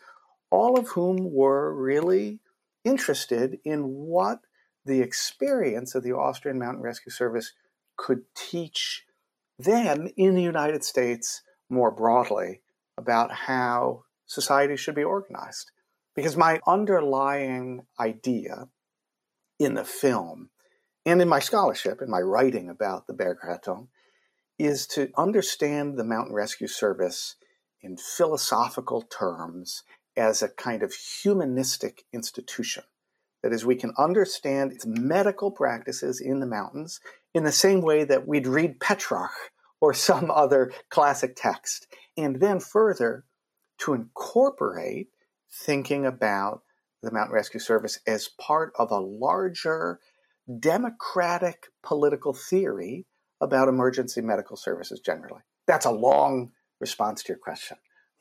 all 0.50 0.78
of 0.78 0.88
whom 0.88 1.32
were 1.32 1.74
really 1.74 2.40
interested 2.84 3.58
in 3.64 3.82
what 3.82 4.40
the 4.84 5.00
experience 5.00 5.94
of 5.94 6.02
the 6.02 6.12
Austrian 6.12 6.58
Mountain 6.58 6.82
Rescue 6.82 7.12
Service 7.12 7.52
could 7.98 8.22
teach 8.34 9.04
them 9.58 10.08
in 10.16 10.34
the 10.34 10.42
United 10.42 10.82
States 10.84 11.42
more 11.68 11.90
broadly 11.90 12.62
about 12.96 13.30
how 13.32 14.04
society 14.26 14.76
should 14.76 14.94
be 14.94 15.04
organized. 15.04 15.70
Because 16.16 16.36
my 16.36 16.60
underlying 16.66 17.82
idea 18.00 18.68
in 19.58 19.74
the 19.74 19.84
film 19.84 20.50
and 21.04 21.20
in 21.20 21.28
my 21.28 21.40
scholarship, 21.40 22.00
in 22.00 22.10
my 22.10 22.20
writing 22.20 22.68
about 22.68 23.06
the 23.06 23.12
Bear 23.12 23.36
Bergrettung, 23.36 23.88
is 24.58 24.86
to 24.88 25.10
understand 25.16 25.96
the 25.96 26.04
Mountain 26.04 26.34
Rescue 26.34 26.66
Service 26.66 27.36
in 27.80 27.96
philosophical 27.96 29.02
terms 29.02 29.84
as 30.16 30.42
a 30.42 30.48
kind 30.48 30.82
of 30.82 30.92
humanistic 30.92 32.04
institution. 32.12 32.82
That 33.42 33.52
is, 33.52 33.64
we 33.64 33.76
can 33.76 33.92
understand 33.96 34.72
its 34.72 34.84
medical 34.84 35.52
practices 35.52 36.20
in 36.20 36.40
the 36.40 36.46
mountains 36.46 37.00
in 37.34 37.44
the 37.44 37.52
same 37.52 37.80
way 37.80 38.04
that 38.04 38.26
we'd 38.26 38.46
read 38.46 38.80
Petrarch 38.80 39.32
or 39.80 39.94
some 39.94 40.30
other 40.34 40.72
classic 40.90 41.34
text. 41.36 41.86
And 42.16 42.40
then 42.40 42.60
further, 42.60 43.24
to 43.78 43.94
incorporate 43.94 45.08
thinking 45.50 46.04
about 46.04 46.62
the 47.02 47.12
Mountain 47.12 47.34
Rescue 47.34 47.60
Service 47.60 48.00
as 48.06 48.28
part 48.40 48.72
of 48.78 48.90
a 48.90 48.98
larger 48.98 50.00
democratic 50.58 51.68
political 51.82 52.32
theory 52.32 53.06
about 53.40 53.68
emergency 53.68 54.20
medical 54.20 54.56
services 54.56 55.00
generally. 55.00 55.42
That's 55.66 55.86
a 55.86 55.90
long 55.90 56.50
response 56.80 57.22
to 57.24 57.28
your 57.32 57.38
question. 57.38 57.76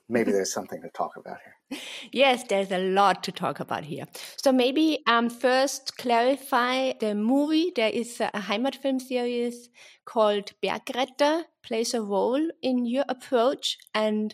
Maybe 0.09 0.31
there's 0.35 0.53
something 0.53 0.81
to 0.81 0.89
talk 0.89 1.15
about 1.17 1.37
here. 1.43 1.79
Yes, 2.11 2.43
there's 2.47 2.71
a 2.71 2.77
lot 2.77 3.23
to 3.23 3.31
talk 3.31 3.59
about 3.59 3.83
here. 3.83 4.05
So 4.37 4.51
maybe 4.51 5.03
um, 5.07 5.29
first 5.29 5.97
clarify 5.97 6.93
the 6.99 7.13
movie. 7.13 7.73
There 7.75 7.89
is 7.89 8.21
a 8.21 8.31
Heimatfilm 8.33 9.01
series 9.01 9.69
called 10.05 10.53
Bergretter 10.63 11.43
plays 11.63 11.93
a 11.93 12.01
role 12.01 12.49
in 12.61 12.85
your 12.85 13.03
approach 13.09 13.77
and 13.93 14.33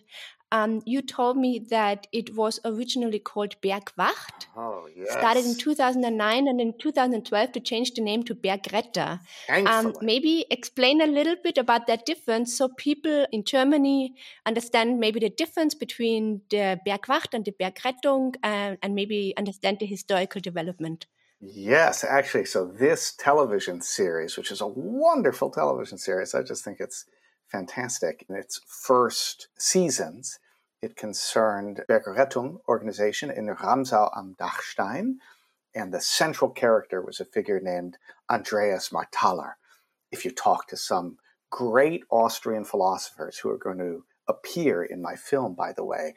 um, 0.54 0.84
you 0.86 1.02
told 1.02 1.36
me 1.36 1.58
that 1.72 2.06
it 2.12 2.36
was 2.36 2.60
originally 2.64 3.18
called 3.18 3.56
Bergwacht. 3.60 4.46
Oh, 4.56 4.88
yes. 4.96 5.12
Started 5.12 5.46
in 5.46 5.56
2009 5.56 6.48
and 6.48 6.62
in 6.62 6.74
2012 6.78 7.52
to 7.54 7.60
change 7.60 7.96
the 7.96 8.02
name 8.02 8.22
to 8.24 8.36
Bergretter. 8.36 9.20
Um, 9.50 9.94
maybe 10.02 10.46
explain 10.52 11.02
a 11.02 11.08
little 11.08 11.36
bit 11.44 11.58
about 11.58 11.88
that 11.88 12.06
difference 12.06 12.56
so 12.56 12.70
people 12.70 13.26
in 13.32 13.44
Germany 13.44 14.14
understand 14.46 15.00
maybe 15.00 15.20
the 15.20 15.32
difference 15.32 15.74
between 15.74 16.42
the 16.52 16.80
Bergwacht 16.86 17.34
and 17.34 17.44
the 17.44 17.52
Bergrettung 17.52 18.36
uh, 18.44 18.76
and 18.84 18.94
maybe 18.94 19.34
understand 19.36 19.80
the 19.80 19.88
historical 19.88 20.40
development. 20.40 21.08
Yes, 21.42 22.04
actually. 22.04 22.46
So, 22.46 22.68
this 22.68 23.14
television 23.18 23.82
series, 23.82 24.38
which 24.38 24.52
is 24.52 24.62
a 24.62 24.68
wonderful 24.68 25.50
television 25.50 25.98
series, 25.98 26.36
I 26.36 26.44
just 26.44 26.64
think 26.64 26.80
it's 26.80 27.06
fantastic. 27.52 28.26
In 28.30 28.36
its 28.36 28.62
first 28.66 29.48
seasons, 29.58 30.40
it 30.84 30.98
concerned 30.98 31.82
Bergrettung 31.88 32.60
organization 32.68 33.32
in 33.32 33.48
Ramsau 33.48 34.10
am 34.18 34.36
Dachstein, 34.38 35.16
and 35.74 35.94
the 35.94 36.02
central 36.02 36.52
character 36.52 37.02
was 37.02 37.22
a 37.22 37.26
figure 37.26 37.62
named 37.62 37.98
Andreas 38.30 38.92
Marthaler. 38.92 39.56
If 40.12 40.26
you 40.26 40.32
talk 40.32 40.68
to 40.68 40.78
some 40.78 41.18
great 41.50 42.04
Austrian 42.10 42.66
philosophers 42.66 43.38
who 43.38 43.50
are 43.50 43.58
going 43.58 43.78
to 43.78 44.04
appear 44.28 44.84
in 44.84 45.02
my 45.02 45.16
film, 45.16 45.56
by 45.56 45.72
the 45.72 45.86
way, 45.86 46.16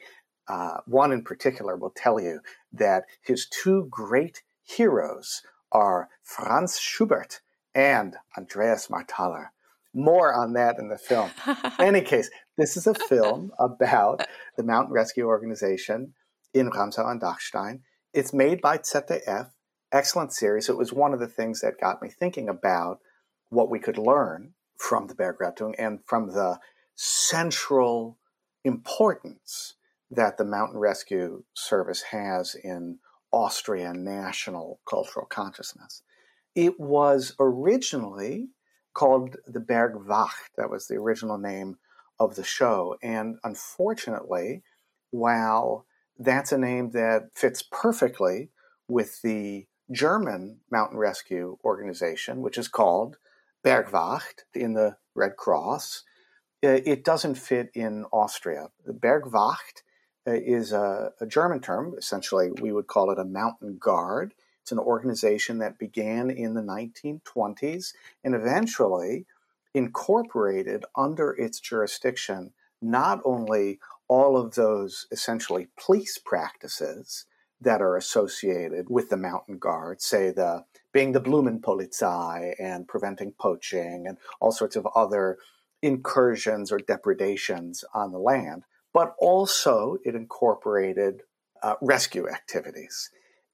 uh, 0.49 0.77
one 0.85 1.13
in 1.13 1.23
particular 1.23 1.77
will 1.77 1.93
tell 1.95 2.19
you 2.19 2.41
that 2.73 3.05
his 3.21 3.47
two 3.47 3.87
great 3.89 4.43
heroes 4.63 5.43
are 5.71 6.09
Franz 6.23 6.77
Schubert 6.77 7.39
and 7.73 8.17
Andreas 8.37 8.89
Marthaler. 8.89 9.53
More 9.93 10.33
on 10.33 10.53
that 10.53 10.77
in 10.77 10.89
the 10.89 10.97
film. 10.97 11.31
in 11.47 11.85
any 11.85 12.01
case, 12.01 12.29
this 12.57 12.75
is 12.75 12.87
a 12.87 12.93
film 13.09 13.51
about 13.59 14.25
the 14.57 14.63
Mountain 14.63 14.93
Rescue 14.93 15.25
Organization 15.25 16.13
in 16.53 16.69
Ramsau 16.69 17.09
am 17.09 17.19
Dachstein. 17.19 17.81
It's 18.13 18.33
made 18.33 18.61
by 18.61 18.79
ZDF, 18.79 19.51
excellent 19.91 20.33
series. 20.33 20.69
It 20.69 20.77
was 20.77 20.91
one 20.91 21.13
of 21.13 21.19
the 21.19 21.27
things 21.27 21.61
that 21.61 21.79
got 21.79 22.01
me 22.01 22.09
thinking 22.09 22.49
about 22.49 22.99
what 23.49 23.69
we 23.69 23.79
could 23.79 23.97
learn 23.97 24.53
from 24.77 25.07
the 25.07 25.15
Bergrettung 25.15 25.73
and 25.77 25.99
from 26.05 26.31
the 26.31 26.59
central 26.95 28.17
importance 28.63 29.75
that 30.09 30.37
the 30.37 30.45
Mountain 30.45 30.79
Rescue 30.79 31.43
Service 31.53 32.01
has 32.01 32.55
in 32.55 32.99
Austrian 33.31 34.03
national 34.03 34.79
cultural 34.89 35.25
consciousness. 35.25 36.01
It 36.55 36.79
was 36.79 37.35
originally 37.39 38.49
called 38.93 39.35
the 39.45 39.59
Bergwacht. 39.59 40.49
That 40.57 40.71
was 40.71 40.87
the 40.87 40.95
original 40.95 41.37
name 41.37 41.77
of 42.19 42.35
the 42.35 42.43
show. 42.43 42.97
And 43.01 43.37
unfortunately, 43.43 44.63
while 45.11 45.85
that's 46.17 46.51
a 46.51 46.57
name 46.57 46.91
that 46.91 47.29
fits 47.35 47.63
perfectly 47.63 48.49
with 48.87 49.21
the 49.21 49.67
German 49.91 50.59
mountain 50.71 50.97
rescue 50.97 51.57
organization, 51.63 52.41
which 52.41 52.57
is 52.57 52.67
called 52.67 53.17
Bergwacht 53.63 54.43
in 54.53 54.73
the 54.73 54.97
Red 55.15 55.37
Cross, 55.37 56.03
it 56.61 57.03
doesn't 57.03 57.35
fit 57.35 57.69
in 57.73 58.05
Austria. 58.11 58.69
Bergwacht 58.87 59.83
uh, 60.27 60.31
is 60.31 60.71
a, 60.71 61.11
a 61.21 61.25
German 61.25 61.61
term. 61.61 61.95
Essentially, 61.97 62.51
we 62.51 62.71
would 62.71 62.87
call 62.87 63.11
it 63.11 63.19
a 63.19 63.25
mountain 63.25 63.77
guard. 63.79 64.33
It's 64.61 64.71
an 64.71 64.79
organization 64.79 65.59
that 65.59 65.79
began 65.79 66.29
in 66.29 66.53
the 66.53 66.61
1920s 66.61 67.93
and 68.23 68.35
eventually 68.35 69.25
incorporated 69.77 70.83
under 70.95 71.31
its 71.31 71.59
jurisdiction 71.59 72.51
not 72.81 73.21
only 73.23 73.79
all 74.07 74.37
of 74.37 74.55
those 74.55 75.07
essentially 75.11 75.67
police 75.79 76.17
practices 76.17 77.25
that 77.61 77.81
are 77.81 77.95
associated 77.95 78.89
with 78.89 79.09
the 79.09 79.17
mountain 79.17 79.57
guard, 79.57 80.01
say 80.01 80.31
the 80.31 80.63
being 80.93 81.11
the 81.11 81.21
Blumenpolizei 81.21 82.53
and 82.59 82.87
preventing 82.87 83.31
poaching 83.31 84.05
and 84.07 84.17
all 84.39 84.51
sorts 84.51 84.75
of 84.75 84.87
other 84.95 85.37
incursions 85.81 86.71
or 86.71 86.79
depredations 86.79 87.83
on 87.93 88.11
the 88.11 88.19
land, 88.19 88.63
but 88.93 89.15
also 89.19 89.97
it 90.03 90.15
incorporated 90.15 91.21
uh, 91.61 91.75
rescue 91.81 92.27
activities. 92.27 93.09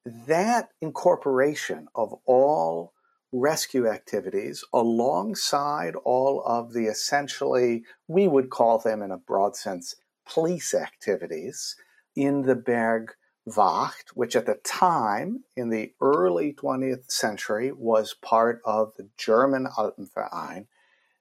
That 0.05 0.69
incorporation 0.81 1.87
of 1.95 2.13
all 2.25 2.92
rescue 3.33 3.87
activities 3.87 4.63
alongside 4.71 5.95
all 6.05 6.43
of 6.45 6.73
the 6.73 6.85
essentially, 6.85 7.83
we 8.07 8.27
would 8.27 8.49
call 8.49 8.77
them 8.77 9.01
in 9.01 9.11
a 9.11 9.17
broad 9.17 9.55
sense, 9.55 9.95
police 10.25 10.73
activities 10.73 11.75
in 12.15 12.43
the 12.43 12.55
Bergwacht, 12.55 14.09
which 14.13 14.35
at 14.35 14.45
the 14.45 14.59
time, 14.63 15.43
in 15.55 15.69
the 15.69 15.93
early 15.99 16.53
20th 16.53 17.11
century, 17.11 17.71
was 17.71 18.13
part 18.21 18.61
of 18.63 18.93
the 18.97 19.09
German 19.17 19.67
Alpenverein, 19.77 20.67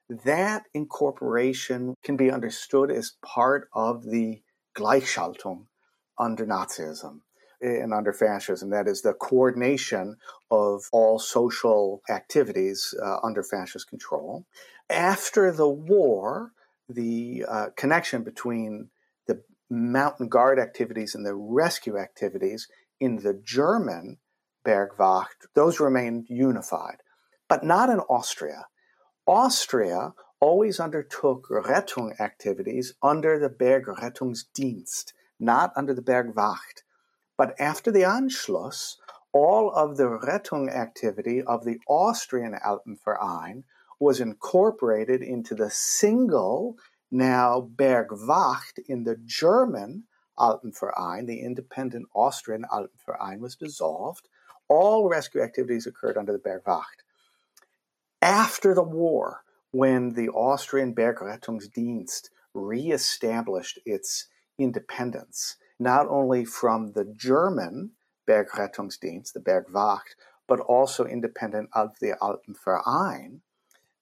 that 0.07 0.63
incorporation 0.73 1.95
can 2.03 2.15
be 2.15 2.29
understood 2.29 2.91
as 2.91 3.15
part 3.23 3.69
of 3.73 4.03
the 4.03 4.43
Gleichschaltung 4.75 5.65
under 6.19 6.45
Nazism 6.45 7.21
and 7.63 7.93
under 7.93 8.13
fascism. 8.13 8.69
That 8.69 8.87
is 8.87 9.01
the 9.01 9.13
coordination 9.13 10.17
of 10.51 10.83
all 10.91 11.17
social 11.17 12.01
activities 12.09 12.93
uh, 13.01 13.17
under 13.23 13.43
fascist 13.43 13.89
control. 13.89 14.45
After 14.89 15.51
the 15.51 15.69
war, 15.69 16.51
the 16.89 17.45
uh, 17.47 17.67
connection 17.75 18.23
between 18.23 18.89
the 19.27 19.41
mountain 19.69 20.27
guard 20.27 20.59
activities 20.59 21.15
and 21.15 21.25
the 21.25 21.35
rescue 21.35 21.97
activities 21.97 22.67
in 22.99 23.17
the 23.17 23.33
German 23.33 24.17
Bergwacht, 24.65 25.47
those 25.55 25.79
remained 25.79 26.27
unified, 26.29 26.97
but 27.47 27.63
not 27.63 27.89
in 27.89 27.99
Austria. 28.01 28.65
Austria 29.25 30.13
always 30.39 30.79
undertook 30.79 31.47
Rettung 31.49 32.19
activities 32.19 32.93
under 33.01 33.39
the 33.39 33.49
Bergrettungsdienst, 33.49 35.13
not 35.39 35.71
under 35.75 35.93
the 35.93 36.01
Bergwacht. 36.01 36.82
But 37.43 37.59
after 37.59 37.91
the 37.91 38.05
Anschluss, 38.05 38.95
all 39.33 39.69
of 39.71 39.97
the 39.97 40.07
Rettung 40.07 40.69
activity 40.69 41.41
of 41.41 41.65
the 41.65 41.77
Austrian 41.89 42.53
Alpenverein 42.53 43.65
was 43.99 44.21
incorporated 44.21 45.21
into 45.21 45.53
the 45.53 45.69
single, 45.69 46.77
now 47.11 47.69
Bergwacht, 47.75 48.79
in 48.87 49.03
the 49.03 49.17
German 49.25 50.05
Alpenverein. 50.39 51.27
The 51.27 51.41
independent 51.41 52.07
Austrian 52.15 52.63
Alpenverein 52.71 53.39
was 53.39 53.57
dissolved. 53.57 54.29
All 54.69 55.09
rescue 55.09 55.41
activities 55.41 55.85
occurred 55.85 56.17
under 56.17 56.31
the 56.31 56.39
Bergwacht. 56.39 57.03
After 58.21 58.73
the 58.73 58.83
war, 58.83 59.43
when 59.71 60.13
the 60.13 60.29
Austrian 60.29 60.95
Bergrettungsdienst 60.95 62.29
reestablished 62.53 63.79
its 63.85 64.29
independence, 64.57 65.57
not 65.79 66.07
only 66.07 66.45
from 66.45 66.93
the 66.93 67.05
German 67.05 67.91
Bergrettungsdienst, 68.27 69.33
the 69.33 69.39
Bergwacht, 69.39 70.15
but 70.47 70.59
also 70.59 71.05
independent 71.05 71.69
of 71.73 71.97
the 71.99 72.15
Alpenverein, 72.21 73.39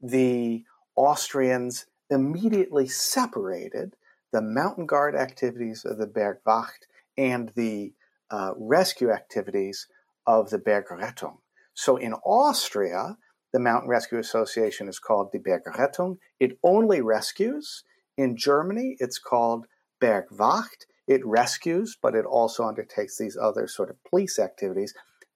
the 0.01 0.63
Austrians 0.95 1.85
immediately 2.09 2.87
separated 2.87 3.95
the 4.31 4.41
mountain 4.41 4.85
guard 4.85 5.15
activities 5.15 5.85
of 5.85 5.97
the 5.97 6.07
Bergwacht 6.07 6.87
and 7.17 7.51
the 7.55 7.93
uh, 8.29 8.53
rescue 8.57 9.11
activities 9.11 9.87
of 10.25 10.49
the 10.49 10.59
Bergrettung. 10.59 11.37
So 11.73 11.97
in 11.97 12.13
Austria, 12.13 13.17
the 13.53 13.59
Mountain 13.59 13.89
Rescue 13.89 14.19
Association 14.19 14.87
is 14.87 14.99
called 14.99 15.31
the 15.31 15.39
Bergrettung. 15.39 16.17
It 16.39 16.57
only 16.63 17.01
rescues. 17.01 17.83
In 18.17 18.37
Germany, 18.37 18.95
it's 18.99 19.19
called 19.19 19.67
Bergwacht. 20.01 20.85
It 21.11 21.25
rescues, 21.25 21.97
but 22.01 22.15
it 22.15 22.25
also 22.25 22.63
undertakes 22.63 23.17
these 23.17 23.35
other 23.35 23.67
sort 23.67 23.89
of 23.89 24.01
police 24.05 24.39
activities. 24.39 24.93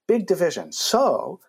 Big 0.07 0.25
division. 0.25 0.71
So, 0.71 1.41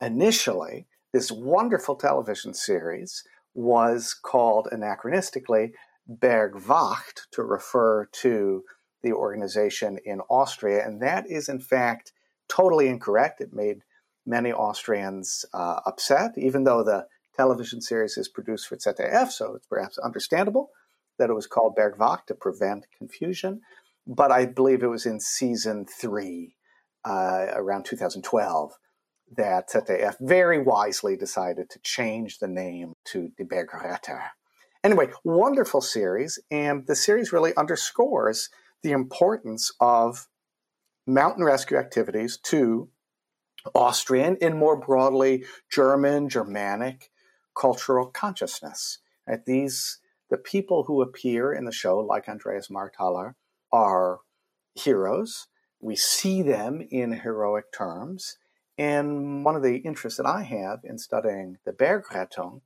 initially, 0.00 0.88
this 1.12 1.30
wonderful 1.30 1.94
television 1.94 2.52
series 2.52 3.22
was 3.54 4.12
called 4.12 4.66
anachronistically 4.72 5.70
Bergwacht 6.08 7.28
to 7.30 7.42
refer 7.44 8.06
to 8.06 8.64
the 9.02 9.12
organization 9.12 9.98
in 10.04 10.20
Austria. 10.22 10.84
And 10.84 11.00
that 11.00 11.30
is, 11.30 11.48
in 11.48 11.60
fact, 11.60 12.12
totally 12.48 12.88
incorrect. 12.88 13.40
It 13.40 13.52
made 13.52 13.82
many 14.26 14.52
Austrians 14.52 15.44
uh, 15.54 15.78
upset, 15.86 16.32
even 16.36 16.64
though 16.64 16.82
the 16.82 17.06
television 17.36 17.80
series 17.80 18.18
is 18.18 18.28
produced 18.28 18.66
for 18.66 18.76
ZDF, 18.76 19.30
so 19.30 19.54
it's 19.54 19.66
perhaps 19.66 19.96
understandable 19.98 20.70
that 21.20 21.30
it 21.30 21.34
was 21.34 21.46
called 21.46 21.76
Bergwacht 21.76 22.26
to 22.26 22.34
prevent 22.34 22.86
confusion. 22.96 23.60
But 24.06 24.32
I 24.32 24.46
believe 24.46 24.82
it 24.82 24.88
was 24.88 25.06
in 25.06 25.20
season 25.20 25.84
three, 25.84 26.56
uh, 27.04 27.46
around 27.52 27.84
2012, 27.84 28.72
that 29.36 29.70
ZDF 29.70 30.16
very 30.18 30.58
wisely 30.58 31.16
decided 31.16 31.68
to 31.70 31.78
change 31.80 32.38
the 32.38 32.48
name 32.48 32.94
to 33.04 33.28
Die 33.38 33.44
Bergretter. 33.44 34.30
Anyway, 34.82 35.10
wonderful 35.22 35.82
series, 35.82 36.38
and 36.50 36.86
the 36.86 36.96
series 36.96 37.32
really 37.32 37.54
underscores 37.54 38.48
the 38.82 38.92
importance 38.92 39.70
of 39.78 40.26
mountain 41.06 41.44
rescue 41.44 41.76
activities 41.76 42.38
to 42.38 42.88
Austrian 43.74 44.38
and 44.40 44.56
more 44.56 44.80
broadly 44.80 45.44
German, 45.70 46.30
Germanic 46.30 47.10
cultural 47.54 48.06
consciousness. 48.06 48.98
Right? 49.28 49.44
These 49.44 49.98
the 50.30 50.38
people 50.38 50.84
who 50.84 51.02
appear 51.02 51.52
in 51.52 51.64
the 51.64 51.72
show, 51.72 51.98
like 51.98 52.28
Andreas 52.28 52.70
Marthaler, 52.70 53.36
are 53.72 54.20
heroes. 54.74 55.48
We 55.80 55.96
see 55.96 56.42
them 56.42 56.86
in 56.90 57.12
heroic 57.12 57.72
terms. 57.76 58.36
And 58.78 59.44
one 59.44 59.56
of 59.56 59.62
the 59.62 59.76
interests 59.78 60.16
that 60.16 60.26
I 60.26 60.42
have 60.42 60.80
in 60.84 60.98
studying 60.98 61.56
the 61.64 61.72
Bergrettung 61.72 62.60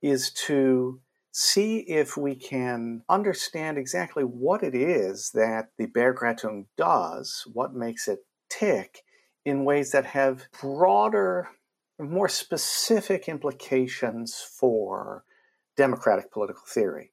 is 0.00 0.30
to 0.46 1.00
see 1.30 1.78
if 1.80 2.16
we 2.16 2.34
can 2.34 3.02
understand 3.08 3.76
exactly 3.76 4.22
what 4.22 4.62
it 4.62 4.74
is 4.74 5.32
that 5.34 5.68
the 5.76 5.86
Bergrettung 5.86 6.66
does, 6.76 7.46
what 7.52 7.74
makes 7.74 8.08
it 8.08 8.20
tick, 8.48 9.02
in 9.44 9.64
ways 9.64 9.90
that 9.90 10.06
have 10.06 10.46
broader, 10.60 11.48
more 11.98 12.28
specific 12.28 13.28
implications 13.28 14.36
for 14.36 15.24
democratic 15.78 16.30
political 16.30 16.64
theory. 16.66 17.12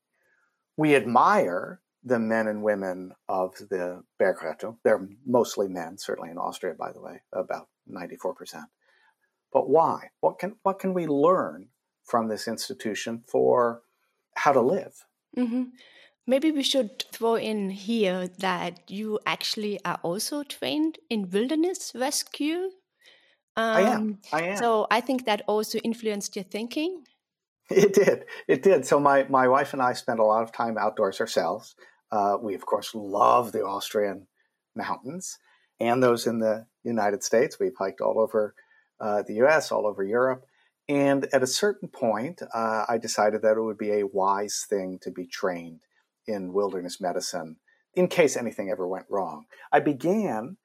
We 0.76 0.96
admire 0.96 1.80
the 2.04 2.20
men 2.20 2.48
and 2.48 2.62
women 2.64 3.14
of 3.30 3.56
the 3.70 4.04
Bergrettung. 4.20 4.78
They're 4.84 5.08
mostly 5.26 5.68
men, 5.70 5.98
certainly 5.98 6.32
in 6.32 6.38
Austria, 6.38 6.74
by 6.78 6.92
the 6.92 7.02
way, 7.02 7.22
about 7.32 7.70
94%. 7.90 8.64
But 9.54 9.70
why? 9.70 10.10
What 10.20 10.40
can, 10.40 10.56
what 10.64 10.80
can 10.80 10.94
we 10.94 11.08
learn 11.08 11.70
from 12.04 12.28
this 12.28 12.48
institution 12.48 13.24
for 13.28 13.82
how 14.36 14.52
to 14.52 14.62
live? 14.62 15.06
Mm-hmm. 15.38 15.64
Maybe 16.28 16.52
we 16.52 16.64
should 16.64 17.06
throw 17.12 17.36
in 17.36 17.70
here 17.70 18.28
that 18.40 18.90
you 18.90 19.20
actually 19.26 19.80
are 19.86 20.00
also 20.02 20.44
trained 20.44 20.98
in 21.10 21.30
wilderness 21.30 21.92
rescue. 21.96 22.72
Um, 23.56 23.78
I 23.78 23.82
am. 23.82 24.02
Um, 24.02 24.18
I 24.34 24.42
am. 24.42 24.58
So 24.58 24.88
I 24.90 25.02
think 25.02 25.26
that 25.26 25.44
also 25.48 25.78
influenced 25.80 26.36
your 26.36 26.46
thinking. 26.46 27.04
It 27.72 27.94
did. 27.94 28.26
It 28.48 28.62
did. 28.62 28.86
So 28.86 29.00
my, 29.00 29.26
my 29.28 29.48
wife 29.48 29.74
and 29.74 29.82
I 29.82 29.94
spent 29.94 30.20
a 30.20 30.24
lot 30.24 30.44
of 30.44 30.52
time 30.52 30.78
outdoors 30.78 31.20
ourselves. 31.20 31.76
Uh, 32.12 32.38
we, 32.40 32.54
of 32.54 32.64
course, 32.66 32.94
love 32.94 33.52
the 33.52 33.66
Austrian 33.66 34.28
mountains 34.76 35.40
and 35.80 36.02
those 36.02 36.28
in 36.28 36.40
the 36.40 36.68
United 36.84 37.24
States. 37.24 37.60
We've 37.60 37.76
hiked 37.76 38.02
all 38.02 38.20
over 38.20 38.54
uh, 39.00 39.24
the 39.24 39.44
US, 39.46 39.72
all 39.72 39.88
over 39.88 40.04
Europe. 40.04 40.46
And 40.88 41.28
at 41.34 41.42
a 41.42 41.48
certain 41.48 41.90
point, 41.90 42.42
uh, 42.54 42.86
I 42.88 43.00
decided 43.00 43.42
that 43.42 43.58
it 43.58 43.62
would 43.62 43.78
be 43.78 43.92
a 43.94 44.06
wise 44.06 44.66
thing 44.70 45.00
to 45.02 45.10
be 45.10 45.26
trained 45.26 45.82
in 46.28 46.54
wilderness 46.54 47.02
medicine 47.02 47.58
in 47.96 48.08
case 48.08 48.38
anything 48.38 48.70
ever 48.70 48.88
went 48.88 49.06
wrong. 49.10 49.46
I 49.72 49.80
began 49.80 50.58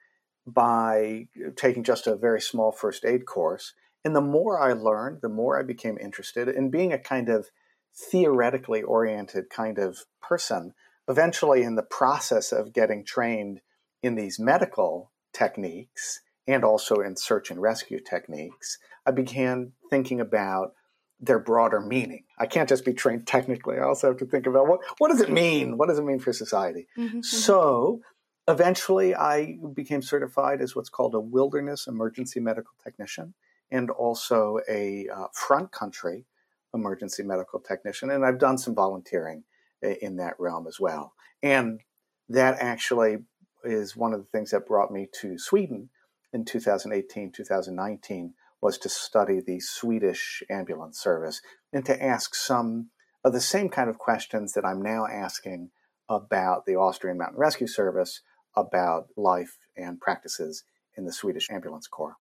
by 0.47 1.29
taking 1.57 1.85
just 1.85 2.07
a 2.07 2.17
very 2.17 2.41
small 2.41 2.73
first 2.73 3.05
aid 3.05 3.25
course. 3.25 3.73
And 4.05 4.17
the 4.17 4.21
more 4.21 4.59
I 4.59 4.73
learned, 4.73 5.21
the 5.21 5.29
more 5.29 5.59
I 5.59 5.63
became 5.63 5.99
interested 5.99 6.49
in 6.49 6.71
being 6.71 6.93
a 6.93 6.99
kind 6.99 7.29
of 7.29 7.51
theoretically 7.95 8.83
oriented 8.83 9.51
kind 9.51 9.79
of 9.79 9.99
person. 10.23 10.75
Eventually, 11.09 11.63
in 11.63 11.75
the 11.75 11.83
process 11.83 12.53
of 12.53 12.73
getting 12.73 13.05
trained 13.05 13.61
in 14.03 14.15
these 14.15 14.39
medical 14.39 15.11
techniques 15.33 16.21
and 16.47 16.65
also 16.65 16.97
in 16.97 17.17
search 17.17 17.51
and 17.51 17.61
rescue 17.61 18.01
techniques, 18.01 18.79
I 19.05 19.11
began 19.11 19.73
thinking 19.91 20.21
about 20.21 20.73
their 21.21 21.39
broader 21.39 21.81
meaning. 21.81 22.25
I 22.39 22.47
can't 22.47 22.69
just 22.69 22.85
be 22.85 22.95
trained 22.95 23.27
technically. 23.27 23.77
I 23.77 23.83
also 23.83 24.09
have 24.09 24.17
to 24.19 24.27
think 24.27 24.47
about 24.47 24.67
what 24.67 24.81
what 24.99 25.11
does 25.11 25.21
it 25.21 25.31
mean? 25.31 25.77
What 25.77 25.89
does 25.89 25.99
it 25.99 26.05
mean 26.05 26.21
for 26.21 26.33
society? 26.33 26.87
Mm-hmm. 26.97 27.09
mm-hmm. 27.09 27.23
So 27.23 28.01
eventually 28.49 29.15
I 29.15 29.59
became 29.75 30.01
certified 30.01 30.63
as 30.63 30.75
what's 30.75 30.89
called 30.89 31.15
a 31.15 31.21
wilderness 31.21 31.87
emergency 31.87 32.41
medical 32.41 32.73
technician 32.83 33.35
and 33.71 33.91
also 33.91 34.59
a 34.69 35.07
uh, 35.09 35.27
front 35.33 35.73
country 35.73 36.27
emergency 36.73 37.23
medical 37.23 37.59
technician 37.59 38.11
and 38.11 38.25
I've 38.25 38.39
done 38.39 38.59
some 38.59 38.75
volunteering 38.75 39.45
in 39.83 40.17
that 40.17 40.35
realm 40.39 40.67
as 40.67 40.79
well. 40.79 41.15
And 41.43 41.81
that 42.29 42.59
actually 42.61 43.19
is 43.65 43.97
one 43.97 44.13
of 44.13 44.21
the 44.21 44.27
things 44.27 44.51
that 44.51 44.67
brought 44.67 44.91
me 44.91 45.09
to 45.21 45.39
Sweden 45.39 45.91
in 46.33 46.45
2018, 46.45 47.33
2019 47.33 48.35
was 48.61 48.79
to 48.79 48.89
study 48.89 49.41
the 49.41 49.59
Swedish 49.61 50.43
ambulance 50.51 51.01
service 51.01 51.41
and 51.73 51.85
to 51.87 52.03
ask 52.03 52.35
some 52.35 52.91
of 53.25 53.33
the 53.33 53.41
same 53.41 53.69
kind 53.69 53.91
of 53.91 53.99
questions 53.99 54.53
that 54.53 54.65
I'm 54.65 54.83
now 54.83 55.07
asking 55.07 55.71
about 56.09 56.67
the 56.67 56.77
Austrian 56.77 57.19
Mountain 57.19 57.39
Rescue 57.39 57.67
Service, 57.67 58.21
about 58.57 59.07
life 59.17 59.59
and 59.77 60.01
practices 60.01 60.65
in 60.97 61.05
the 61.05 61.13
Swedish 61.13 61.49
Ambulance 61.51 61.87
Corps. 61.87 62.17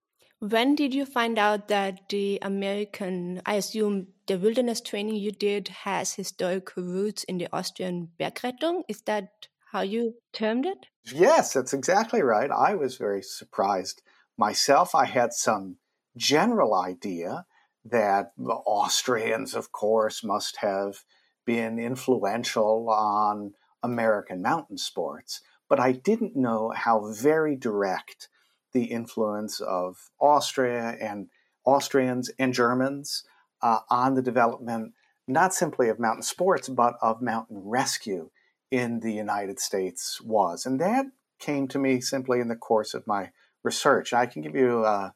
When 0.47 0.75
did 0.75 0.93
you 0.93 1.08
find 1.08 1.39
out 1.39 1.69
that 1.69 2.10
the 2.10 2.38
American, 2.39 3.41
I 3.47 3.55
assume 3.55 4.10
the 4.27 4.38
wilderness 4.38 4.79
training 4.79 5.15
you 5.15 5.31
did 5.31 5.69
has 5.69 6.13
historical 6.13 6.84
roots 6.84 7.23
in 7.23 7.39
the 7.39 7.47
Austrian 7.51 8.12
Bergrettung? 8.19 8.84
Is 8.88 9.01
that 9.08 9.47
how 9.71 9.81
you 9.81 10.13
termed 10.34 10.67
it? 10.67 10.86
Yes, 11.03 11.53
that's 11.53 11.73
exactly 11.73 12.21
right. 12.21 12.51
I 12.51 12.75
was 12.75 12.95
very 12.95 13.23
surprised 13.23 14.03
myself. 14.38 14.93
I 14.93 15.05
had 15.05 15.34
some 15.34 15.77
general 16.15 16.75
idea 16.75 17.47
that 17.84 18.34
Austrians, 18.39 19.55
of 19.55 19.71
course, 19.71 20.23
must 20.23 20.58
have 20.58 21.05
been 21.43 21.79
influential 21.79 22.88
on 22.91 23.55
American 23.81 24.43
mountain 24.43 24.77
sports, 24.77 25.41
but 25.67 25.79
I 25.79 25.91
didn't 25.91 26.36
know 26.36 26.71
how 26.75 27.12
very 27.12 27.55
direct 27.55 28.29
the 28.75 28.83
influence 28.83 29.59
of 29.61 30.11
Austria 30.19 30.95
and 31.01 31.29
Austrians 31.63 32.29
and 32.38 32.53
Germans 32.53 33.23
uh, 33.61 33.79
on 33.89 34.15
the 34.15 34.21
development 34.21 34.93
not 35.27 35.53
simply 35.53 35.89
of 35.89 35.97
mountain 35.97 36.23
sports, 36.23 36.69
but 36.69 36.95
of 37.01 37.21
mountain 37.21 37.61
rescue 37.63 38.29
in 38.69 38.99
the 38.99 39.13
United 39.13 39.59
States 39.59 40.19
was. 40.21 40.65
And 40.65 40.79
that 40.81 41.05
came 41.39 41.67
to 41.69 41.79
me 41.79 42.01
simply 42.01 42.41
in 42.41 42.49
the 42.49 42.55
course 42.55 42.93
of 42.93 43.07
my 43.07 43.31
research. 43.63 44.13
I 44.13 44.25
can 44.25 44.41
give 44.41 44.55
you 44.55 44.83
uh, 44.83 45.11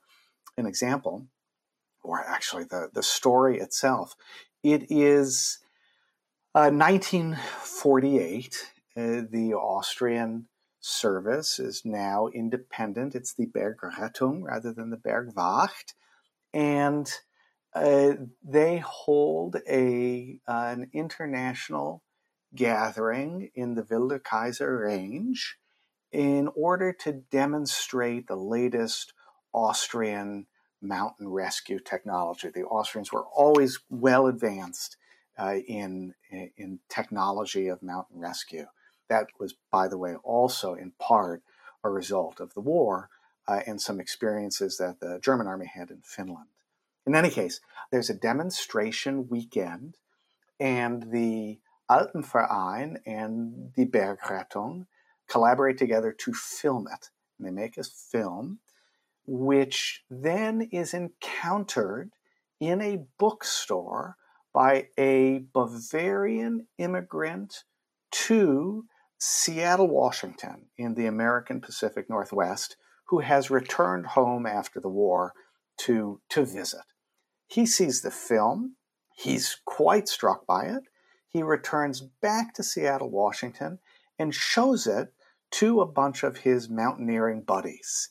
an 0.58 0.66
example, 0.66 1.28
or 2.02 2.26
actually 2.26 2.64
the, 2.64 2.90
the 2.94 3.04
story 3.04 3.60
itself. 3.60 4.16
It 4.64 4.90
is 4.90 5.60
uh, 6.56 6.72
1948. 6.72 8.72
Uh, 8.98 9.22
the 9.30 9.54
Austrian 9.54 10.48
service 10.80 11.60
is 11.60 11.84
now 11.84 12.28
independent. 12.28 13.16
It's 13.16 13.34
the 13.34 13.48
Bergrettung 13.48 14.44
rather 14.44 14.74
than 14.74 14.90
the 14.90 14.98
Bergwacht. 14.98 15.94
And 16.54 17.12
uh, 17.74 18.14
they 18.44 18.80
hold 18.80 19.58
a 19.70 20.40
an 20.48 20.90
international 20.94 22.04
gathering 22.56 23.52
in 23.54 23.76
the 23.76 23.86
Wilde 23.90 24.24
Kaiser 24.24 24.80
Range 24.80 25.58
in 26.12 26.50
order 26.56 26.92
to 26.92 27.12
demonstrate 27.12 28.28
the 28.28 28.36
latest 28.36 29.14
Austrian 29.54 30.48
mountain 30.82 31.30
rescue 31.30 31.80
technology. 31.80 32.50
The 32.50 32.64
Austrians 32.64 33.12
were 33.12 33.26
always 33.26 33.80
well 33.90 34.28
advanced 34.28 34.98
uh, 35.38 35.58
in, 35.68 36.16
in 36.32 36.80
technology 36.90 37.68
of 37.68 37.84
mountain 37.84 38.20
rescue. 38.20 38.66
That 39.10 39.28
was, 39.40 39.56
by 39.72 39.88
the 39.88 39.98
way, 39.98 40.16
also 40.24 40.74
in 40.74 40.92
part 41.00 41.42
a 41.84 41.90
result 41.90 42.40
of 42.40 42.54
the 42.54 42.62
war 42.62 43.10
uh, 43.48 43.62
and 43.66 43.82
some 43.82 44.00
experiences 44.00 44.78
that 44.78 45.00
the 45.00 45.20
German 45.22 45.48
army 45.48 45.66
had 45.74 45.90
in 45.90 46.02
Finland. 46.04 46.50
In 47.06 47.16
any 47.16 47.30
case, 47.30 47.60
there's 47.92 48.10
a 48.10 48.14
demonstration 48.14 49.28
weekend, 49.30 49.98
and 50.60 51.12
the 51.12 51.60
Alpenverein 51.90 52.98
and 53.06 53.72
the 53.76 53.86
Bergrettung 53.86 54.86
collaborate 55.28 55.78
together 55.78 56.12
to 56.12 56.34
film 56.34 56.88
it. 56.94 57.10
And 57.38 57.48
they 57.48 57.52
make 57.52 57.78
a 57.78 57.84
film, 57.84 58.60
which 59.26 60.04
then 60.10 60.70
is 60.72 60.94
encountered 60.94 62.12
in 62.60 62.82
a 62.82 63.06
bookstore 63.18 64.18
by 64.54 64.90
a 64.98 65.46
Bavarian 65.54 66.68
immigrant 66.78 67.64
to 68.12 68.86
Seattle, 69.20 69.90
Washington, 69.90 70.68
in 70.78 70.96
the 70.96 71.06
American 71.06 71.60
Pacific 71.60 72.10
Northwest, 72.10 72.78
who 73.08 73.20
has 73.20 73.52
returned 73.52 74.08
home 74.08 74.46
after 74.46 74.80
the 74.80 74.90
war 74.90 75.34
to, 75.78 76.22
to 76.30 76.46
visit. 76.46 76.86
He 77.48 77.66
sees 77.66 78.02
the 78.02 78.12
film, 78.12 78.76
he's 79.14 79.58
quite 79.66 80.08
struck 80.08 80.46
by 80.46 80.66
it. 80.66 80.84
He 81.28 81.44
returns 81.44 82.02
back 82.22 82.54
to 82.54 82.64
Seattle, 82.64 83.10
Washington, 83.10 83.80
and 84.18 84.34
shows 84.34 84.88
it 84.88 85.14
to 85.52 85.82
a 85.82 85.86
bunch 85.86 86.24
of 86.24 86.38
his 86.38 86.70
mountaineering 86.70 87.42
buddies. 87.42 88.10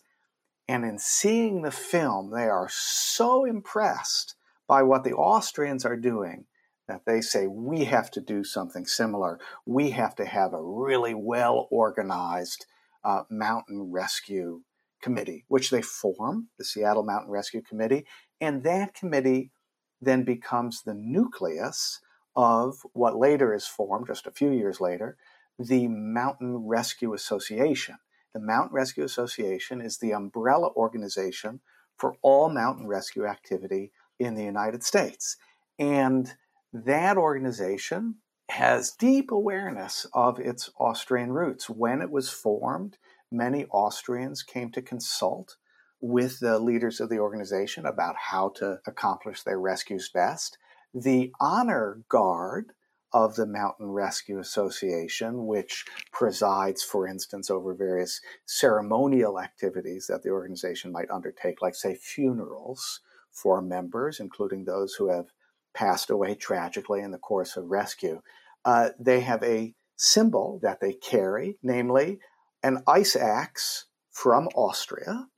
And 0.68 0.84
in 0.84 0.98
seeing 0.98 1.62
the 1.62 1.70
film, 1.70 2.30
they 2.30 2.48
are 2.48 2.68
so 2.70 3.46
impressed 3.46 4.34
by 4.66 4.82
what 4.82 5.04
the 5.04 5.14
Austrians 5.14 5.86
are 5.86 5.96
doing 5.96 6.44
that 6.88 7.02
they 7.06 7.20
say, 7.20 7.46
we 7.46 7.84
have 7.84 8.10
to 8.12 8.20
do 8.20 8.42
something 8.42 8.86
similar. 8.86 9.38
We 9.66 9.90
have 9.90 10.14
to 10.16 10.24
have 10.24 10.52
a 10.52 10.62
really 10.62 11.14
well 11.14 11.68
organized 11.70 12.66
uh, 13.04 13.22
mountain 13.30 13.92
rescue 13.92 14.62
committee, 15.00 15.44
which 15.48 15.70
they 15.70 15.82
form, 15.82 16.48
the 16.58 16.64
Seattle 16.64 17.04
Mountain 17.04 17.30
Rescue 17.30 17.62
Committee. 17.62 18.06
And 18.40 18.64
that 18.64 18.94
committee 18.94 19.52
then 20.00 20.24
becomes 20.24 20.82
the 20.82 20.94
nucleus 20.94 22.00
of 22.34 22.78
what 22.92 23.16
later 23.16 23.54
is 23.54 23.66
formed, 23.66 24.06
just 24.06 24.26
a 24.26 24.32
few 24.32 24.50
years 24.50 24.80
later, 24.80 25.16
the 25.58 25.88
Mountain 25.88 26.56
Rescue 26.66 27.14
Association. 27.14 27.96
The 28.32 28.40
Mountain 28.40 28.74
Rescue 28.74 29.04
Association 29.04 29.80
is 29.80 29.98
the 29.98 30.12
umbrella 30.12 30.70
organization 30.76 31.60
for 31.96 32.14
all 32.22 32.48
mountain 32.48 32.86
rescue 32.86 33.26
activity 33.26 33.90
in 34.18 34.34
the 34.34 34.44
United 34.44 34.84
States. 34.84 35.36
And 35.78 36.32
that 36.72 37.16
organization 37.16 38.16
has 38.50 38.92
deep 38.92 39.30
awareness 39.30 40.06
of 40.14 40.38
its 40.38 40.70
Austrian 40.78 41.32
roots. 41.32 41.68
When 41.68 42.00
it 42.00 42.10
was 42.10 42.30
formed, 42.30 42.96
many 43.30 43.66
Austrians 43.66 44.42
came 44.42 44.70
to 44.72 44.82
consult 44.82 45.56
with 46.00 46.40
the 46.40 46.58
leaders 46.58 47.00
of 47.00 47.08
the 47.08 47.18
organization 47.18 47.84
about 47.84 48.16
how 48.16 48.50
to 48.56 48.78
accomplish 48.86 49.42
their 49.42 49.60
rescues 49.60 50.08
best. 50.08 50.56
The 50.94 51.32
honor 51.40 52.02
guard 52.08 52.72
of 53.12 53.36
the 53.36 53.46
Mountain 53.46 53.90
Rescue 53.90 54.38
Association, 54.38 55.46
which 55.46 55.84
presides, 56.12 56.82
for 56.82 57.06
instance, 57.06 57.50
over 57.50 57.74
various 57.74 58.20
ceremonial 58.46 59.40
activities 59.40 60.06
that 60.08 60.22
the 60.22 60.30
organization 60.30 60.92
might 60.92 61.10
undertake, 61.10 61.62
like, 61.62 61.74
say, 61.74 61.94
funerals 61.94 63.00
for 63.30 63.62
members, 63.62 64.20
including 64.20 64.64
those 64.64 64.94
who 64.94 65.08
have 65.08 65.26
passed 65.74 66.10
away 66.10 66.34
tragically 66.34 67.00
in 67.00 67.10
the 67.10 67.18
course 67.18 67.56
of 67.56 67.70
rescue. 67.70 68.20
Uh, 68.64 68.90
they 68.98 69.20
have 69.20 69.42
a 69.42 69.74
symbol 69.96 70.58
that 70.62 70.80
they 70.80 70.92
carry, 70.92 71.58
namely 71.62 72.20
an 72.62 72.82
ice 72.86 73.16
axe 73.16 73.86
from 74.10 74.48
Austria. 74.54 75.28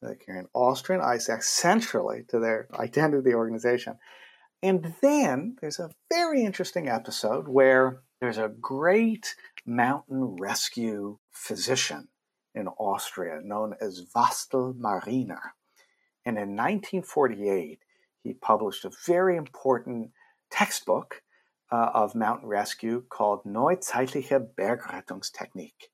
So 0.00 0.08
they 0.08 0.16
carry 0.16 0.38
an 0.38 0.48
Austrian 0.54 1.02
ice 1.02 1.28
axe 1.28 1.48
centrally 1.48 2.24
to 2.28 2.38
their 2.38 2.68
identity 2.74 3.18
of 3.18 3.24
the 3.24 3.34
organization. 3.34 3.98
And 4.62 4.94
then 5.02 5.56
there's 5.60 5.78
a 5.78 5.90
very 6.10 6.44
interesting 6.44 6.88
episode 6.88 7.48
where 7.48 8.02
there's 8.20 8.38
a 8.38 8.48
great 8.48 9.34
mountain 9.64 10.36
rescue 10.36 11.18
physician 11.30 12.08
in 12.54 12.66
Austria 12.66 13.40
known 13.42 13.74
as 13.80 14.06
Wastl 14.16 14.76
Mariner. 14.76 15.54
And 16.24 16.36
in 16.36 16.56
1948, 16.56 17.80
he 18.22 18.34
published 18.34 18.84
a 18.84 18.90
very 19.06 19.36
important 19.36 20.10
textbook 20.50 21.22
uh, 21.70 21.90
of 21.94 22.14
mountain 22.14 22.48
rescue 22.48 23.04
called 23.08 23.44
Neuzeitliche 23.44 24.48
Bergrettungstechnik. 24.58 25.90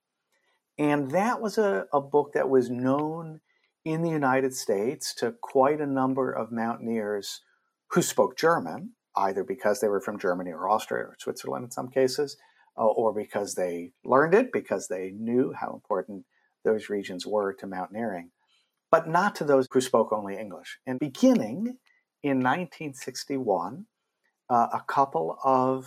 And 0.77 1.11
that 1.11 1.41
was 1.41 1.57
a, 1.57 1.85
a 1.93 2.01
book 2.01 2.33
that 2.33 2.49
was 2.49 2.69
known 2.69 3.41
in 3.83 4.01
the 4.01 4.09
United 4.09 4.53
States 4.53 5.13
to 5.15 5.35
quite 5.41 5.79
a 5.79 5.85
number 5.85 6.31
of 6.31 6.51
mountaineers 6.51 7.41
who 7.91 8.01
spoke 8.01 8.37
German, 8.37 8.91
either 9.15 9.43
because 9.43 9.79
they 9.79 9.87
were 9.87 10.01
from 10.01 10.19
Germany 10.19 10.51
or 10.51 10.67
Austria 10.67 11.03
or 11.03 11.15
Switzerland 11.19 11.65
in 11.65 11.71
some 11.71 11.89
cases, 11.89 12.35
uh, 12.77 12.85
or 12.85 13.13
because 13.13 13.55
they 13.55 13.91
learned 14.03 14.33
it, 14.33 14.51
because 14.51 14.87
they 14.87 15.11
knew 15.11 15.53
how 15.53 15.73
important 15.73 16.25
those 16.63 16.89
regions 16.89 17.25
were 17.25 17.53
to 17.53 17.67
mountaineering, 17.67 18.31
but 18.91 19.07
not 19.07 19.35
to 19.35 19.43
those 19.43 19.67
who 19.71 19.79
spoke 19.79 20.11
only 20.11 20.37
English. 20.37 20.79
And 20.85 20.99
beginning 20.99 21.77
in 22.25 22.37
1961, 22.37 23.85
uh, 24.49 24.67
a 24.73 24.81
couple 24.87 25.37
of 25.43 25.85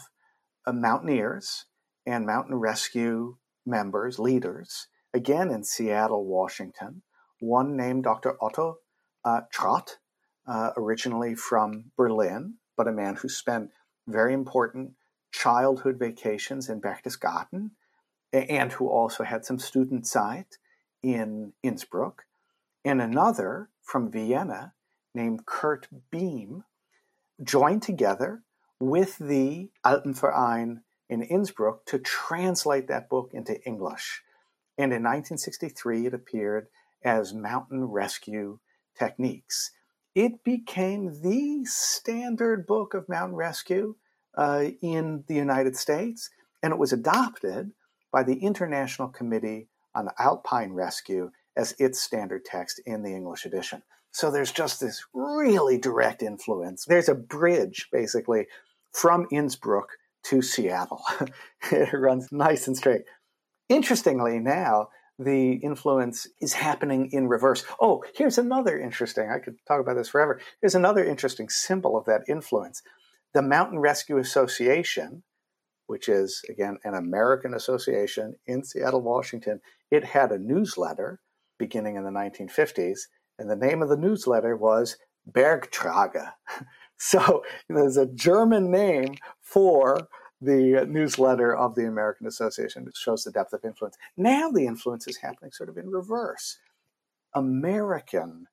uh, 0.64 0.72
mountaineers 0.72 1.64
and 2.06 2.26
mountain 2.26 2.54
rescue 2.54 3.36
members, 3.66 4.20
leaders, 4.20 4.86
again 5.12 5.50
in 5.50 5.64
Seattle, 5.64 6.24
Washington, 6.24 7.02
one 7.40 7.76
named 7.76 8.04
Dr. 8.04 8.36
Otto 8.40 8.76
uh, 9.24 9.40
Trott, 9.50 9.98
uh, 10.46 10.70
originally 10.76 11.34
from 11.34 11.90
Berlin, 11.96 12.54
but 12.76 12.86
a 12.86 12.92
man 12.92 13.16
who 13.16 13.28
spent 13.28 13.70
very 14.06 14.32
important 14.32 14.92
childhood 15.32 15.98
vacations 15.98 16.68
in 16.68 16.80
Berchtesgaden 16.80 17.70
and 18.32 18.72
who 18.74 18.88
also 18.88 19.24
had 19.24 19.44
some 19.44 19.58
Studenzeit 19.58 20.56
in 21.02 21.52
Innsbruck, 21.64 22.26
and 22.84 23.02
another 23.02 23.70
from 23.82 24.12
Vienna 24.12 24.74
named 25.18 25.44
Kurt 25.44 25.88
Beam 26.10 26.64
joined 27.42 27.82
together 27.82 28.42
with 28.80 29.18
the 29.18 29.70
Alpenverein 29.84 30.78
in 31.10 31.22
Innsbruck 31.22 31.84
to 31.86 31.98
translate 31.98 32.88
that 32.88 33.08
book 33.08 33.30
into 33.32 33.60
English. 33.64 34.22
And 34.78 34.92
in 34.92 35.02
1963, 35.02 36.06
it 36.06 36.14
appeared 36.14 36.68
as 37.04 37.34
Mountain 37.34 37.84
Rescue 37.84 38.58
Techniques 38.98 39.72
it 40.18 40.42
became 40.42 41.22
the 41.22 41.64
standard 41.64 42.66
book 42.66 42.92
of 42.92 43.08
mountain 43.08 43.36
rescue 43.36 43.94
uh, 44.36 44.64
in 44.82 45.22
the 45.28 45.34
United 45.34 45.76
States, 45.76 46.28
and 46.60 46.72
it 46.72 46.78
was 46.78 46.92
adopted 46.92 47.70
by 48.12 48.24
the 48.24 48.34
International 48.34 49.06
Committee 49.06 49.68
on 49.94 50.08
Alpine 50.18 50.72
Rescue 50.72 51.30
as 51.56 51.72
its 51.78 52.00
standard 52.02 52.44
text 52.44 52.80
in 52.84 53.04
the 53.04 53.14
English 53.14 53.44
edition. 53.44 53.82
So 54.12 54.30
there's 54.30 54.52
just 54.52 54.80
this 54.80 55.04
really 55.12 55.78
direct 55.78 56.22
influence. 56.22 56.84
There's 56.84 57.08
a 57.08 57.14
bridge, 57.14 57.88
basically, 57.92 58.46
from 58.92 59.26
Innsbruck 59.30 59.88
to 60.24 60.42
Seattle. 60.42 61.02
it 61.72 61.92
runs 61.92 62.28
nice 62.32 62.66
and 62.66 62.76
straight. 62.76 63.02
Interestingly, 63.68 64.38
now, 64.38 64.88
the 65.18 65.54
influence 65.54 66.28
is 66.40 66.54
happening 66.54 67.10
in 67.12 67.28
reverse. 67.28 67.64
Oh, 67.80 68.04
here's 68.14 68.38
another 68.38 68.78
interesting, 68.78 69.28
I 69.30 69.40
could 69.40 69.56
talk 69.66 69.80
about 69.80 69.96
this 69.96 70.08
forever. 70.08 70.40
Here's 70.60 70.74
another 70.74 71.04
interesting 71.04 71.48
symbol 71.48 71.98
of 71.98 72.04
that 72.06 72.22
influence. 72.28 72.82
The 73.34 73.42
Mountain 73.42 73.80
Rescue 73.80 74.18
Association, 74.18 75.24
which 75.86 76.08
is, 76.08 76.42
again, 76.48 76.78
an 76.84 76.94
American 76.94 77.52
association 77.52 78.36
in 78.46 78.64
Seattle, 78.64 79.02
Washington, 79.02 79.60
it 79.90 80.04
had 80.04 80.30
a 80.30 80.38
newsletter 80.38 81.20
beginning 81.58 81.96
in 81.96 82.04
the 82.04 82.10
1950s. 82.10 83.00
And 83.38 83.50
the 83.50 83.56
name 83.56 83.82
of 83.82 83.88
the 83.88 83.96
newsletter 83.96 84.56
was 84.56 84.96
Bergtrage. 85.26 86.32
So 87.00 87.44
there's 87.68 87.96
a 87.96 88.06
German 88.06 88.72
name 88.72 89.14
for 89.40 90.08
the 90.40 90.84
newsletter 90.88 91.54
of 91.54 91.76
the 91.76 91.86
American 91.86 92.26
Association. 92.26 92.88
It 92.88 92.96
shows 92.96 93.22
the 93.22 93.30
depth 93.30 93.52
of 93.52 93.64
influence. 93.64 93.96
Now 94.16 94.50
the 94.50 94.66
influence 94.66 95.06
is 95.06 95.18
happening 95.18 95.52
sort 95.52 95.68
of 95.68 95.76
in 95.78 95.90
reverse. 95.90 96.58
American 97.34 98.46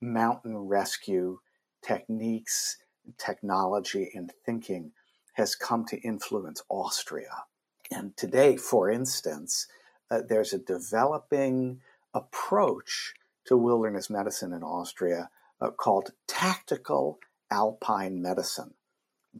mountain 0.00 0.56
rescue 0.56 1.40
techniques, 1.82 2.78
technology, 3.18 4.10
and 4.14 4.32
thinking 4.44 4.92
has 5.34 5.54
come 5.54 5.84
to 5.86 6.00
influence 6.00 6.62
Austria. 6.68 7.44
And 7.90 8.16
today, 8.16 8.56
for 8.56 8.90
instance, 8.90 9.66
uh, 10.10 10.22
there's 10.28 10.52
a 10.52 10.58
developing 10.58 11.80
approach 12.14 13.14
to 13.50 13.56
wilderness 13.56 14.08
medicine 14.08 14.52
in 14.52 14.62
Austria 14.62 15.28
uh, 15.60 15.70
called 15.72 16.12
tactical 16.28 17.18
alpine 17.50 18.22
medicine. 18.22 18.74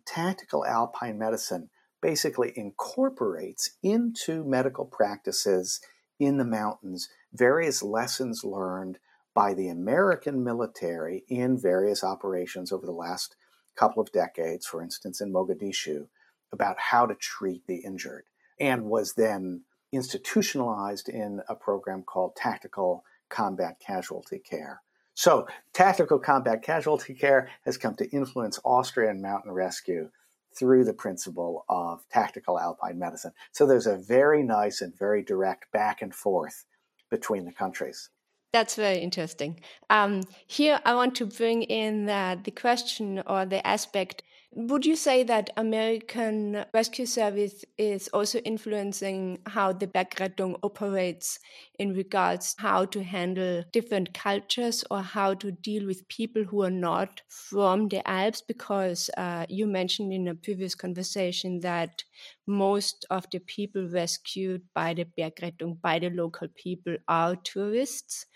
Tactical 0.05 0.67
alpine 0.67 1.17
medicine 1.17 1.71
basically 2.03 2.53
incorporates 2.57 3.71
into 3.85 4.43
medical 4.43 4.85
practices 4.85 5.81
in 6.19 6.39
the 6.39 6.45
mountains 6.45 7.09
various 7.33 7.85
lessons 7.85 8.43
learned 8.43 8.99
by 9.33 9.55
the 9.55 9.69
American 9.69 10.43
military 10.43 11.23
in 11.29 11.57
various 11.57 12.03
operations 12.03 12.73
over 12.73 12.85
the 12.85 12.93
last 12.93 13.37
couple 13.77 14.03
of 14.03 14.11
decades, 14.11 14.67
for 14.67 14.83
instance, 14.83 15.21
in 15.21 15.33
Mogadishu, 15.33 16.09
about 16.53 16.77
how 16.81 17.07
to 17.07 17.15
treat 17.15 17.65
the 17.69 17.77
injured, 17.77 18.25
and 18.59 18.87
was 18.87 19.15
then 19.15 19.63
institutionalized 19.93 21.09
in 21.09 21.43
a 21.49 21.55
program 21.55 22.03
called 22.03 22.35
Tactical 22.35 23.05
Combat 23.31 23.81
Casualty 23.81 24.39
Care. 24.39 24.83
So, 25.15 25.47
tactical 25.73 26.19
combat 26.19 26.63
casualty 26.63 27.15
care 27.15 27.51
has 27.65 27.77
come 27.77 27.95
to 27.97 28.09
influence 28.11 28.59
Austrian 28.65 29.21
mountain 29.21 29.53
rescue 29.53 30.11
through 30.57 30.85
the 30.85 30.95
principle 30.95 31.65
of 31.69 32.09
tactical 32.11 32.59
alpine 32.59 32.99
medicine. 32.99 33.33
So, 33.53 33.67
there's 33.67 33.87
a 33.87 33.97
very 33.97 34.43
nice 34.43 34.81
and 34.81 34.97
very 34.97 35.23
direct 35.23 35.71
back 35.73 36.01
and 36.01 36.15
forth 36.15 36.65
between 37.11 37.45
the 37.45 37.53
countries. 37.53 38.09
That's 38.53 38.75
very 38.75 38.99
interesting. 38.99 39.61
Um, 39.91 40.23
here, 40.47 40.81
I 40.85 40.95
want 40.95 41.15
to 41.17 41.27
bring 41.27 41.63
in 41.63 42.07
the, 42.07 42.41
the 42.43 42.51
question 42.51 43.23
or 43.27 43.45
the 43.47 43.65
aspect 43.67 44.23
would 44.53 44.85
you 44.85 44.97
say 44.97 45.23
that 45.23 45.51
American 45.57 46.65
Rescue 46.75 47.07
Service 47.07 47.65
is 47.79 48.09
also 48.09 48.41
influencing 48.41 49.39
how 49.47 49.73
the 49.73 49.87
Bergrettung 49.87 50.59
operates 50.65 51.39
in 51.79 51.95
regards 51.95 52.57
how 52.59 52.85
to 52.87 53.05
handle 53.05 53.63
different 53.73 54.13
cultures 54.13 54.85
or 54.91 55.03
how 55.03 55.35
to 55.35 55.53
deal 55.53 55.87
with 55.87 56.09
people 56.09 56.43
who 56.43 56.63
are 56.63 56.71
not 56.71 57.23
from 57.29 57.89
the 57.89 58.07
Alps? 58.09 58.43
Because 58.43 59.09
uh, 59.17 59.47
you 59.49 59.69
mentioned 59.69 60.13
in 60.13 60.27
a 60.27 60.35
previous 60.35 60.75
conversation 60.75 61.61
that 61.61 62.03
most 62.45 63.07
of 63.09 63.31
the 63.31 63.39
people 63.39 63.89
rescued 63.89 64.63
by 64.75 64.95
the 64.95 65.05
Bergrettung, 65.17 65.81
by 65.81 66.01
the 66.01 66.11
local 66.11 66.49
people, 66.57 66.97
are 67.07 67.37
tourists 67.37 68.27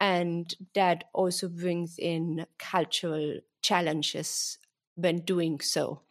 and 0.00 0.54
that 0.74 1.04
also 1.14 1.48
brings 1.48 1.98
in 1.98 2.44
cultural 2.58 3.38
challenges 3.62 4.58
when 4.96 5.20
doing 5.20 5.60
so. 5.60 6.02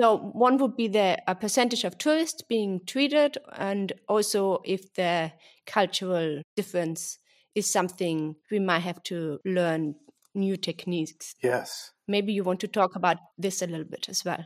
So 0.00 0.16
one 0.16 0.56
would 0.58 0.76
be 0.76 0.88
the 0.88 1.18
a 1.26 1.34
percentage 1.34 1.84
of 1.84 1.98
tourists 1.98 2.42
being 2.42 2.80
treated, 2.86 3.36
and 3.52 3.92
also 4.08 4.60
if 4.64 4.94
the 4.94 5.32
cultural 5.66 6.42
difference 6.56 7.18
is 7.54 7.70
something 7.70 8.36
we 8.50 8.58
might 8.58 8.80
have 8.80 9.02
to 9.04 9.38
learn 9.44 9.94
new 10.34 10.56
techniques. 10.56 11.34
Yes. 11.42 11.92
Maybe 12.08 12.32
you 12.32 12.42
want 12.42 12.60
to 12.60 12.68
talk 12.68 12.96
about 12.96 13.18
this 13.36 13.60
a 13.60 13.66
little 13.66 13.84
bit 13.84 14.08
as 14.08 14.24
well. 14.24 14.44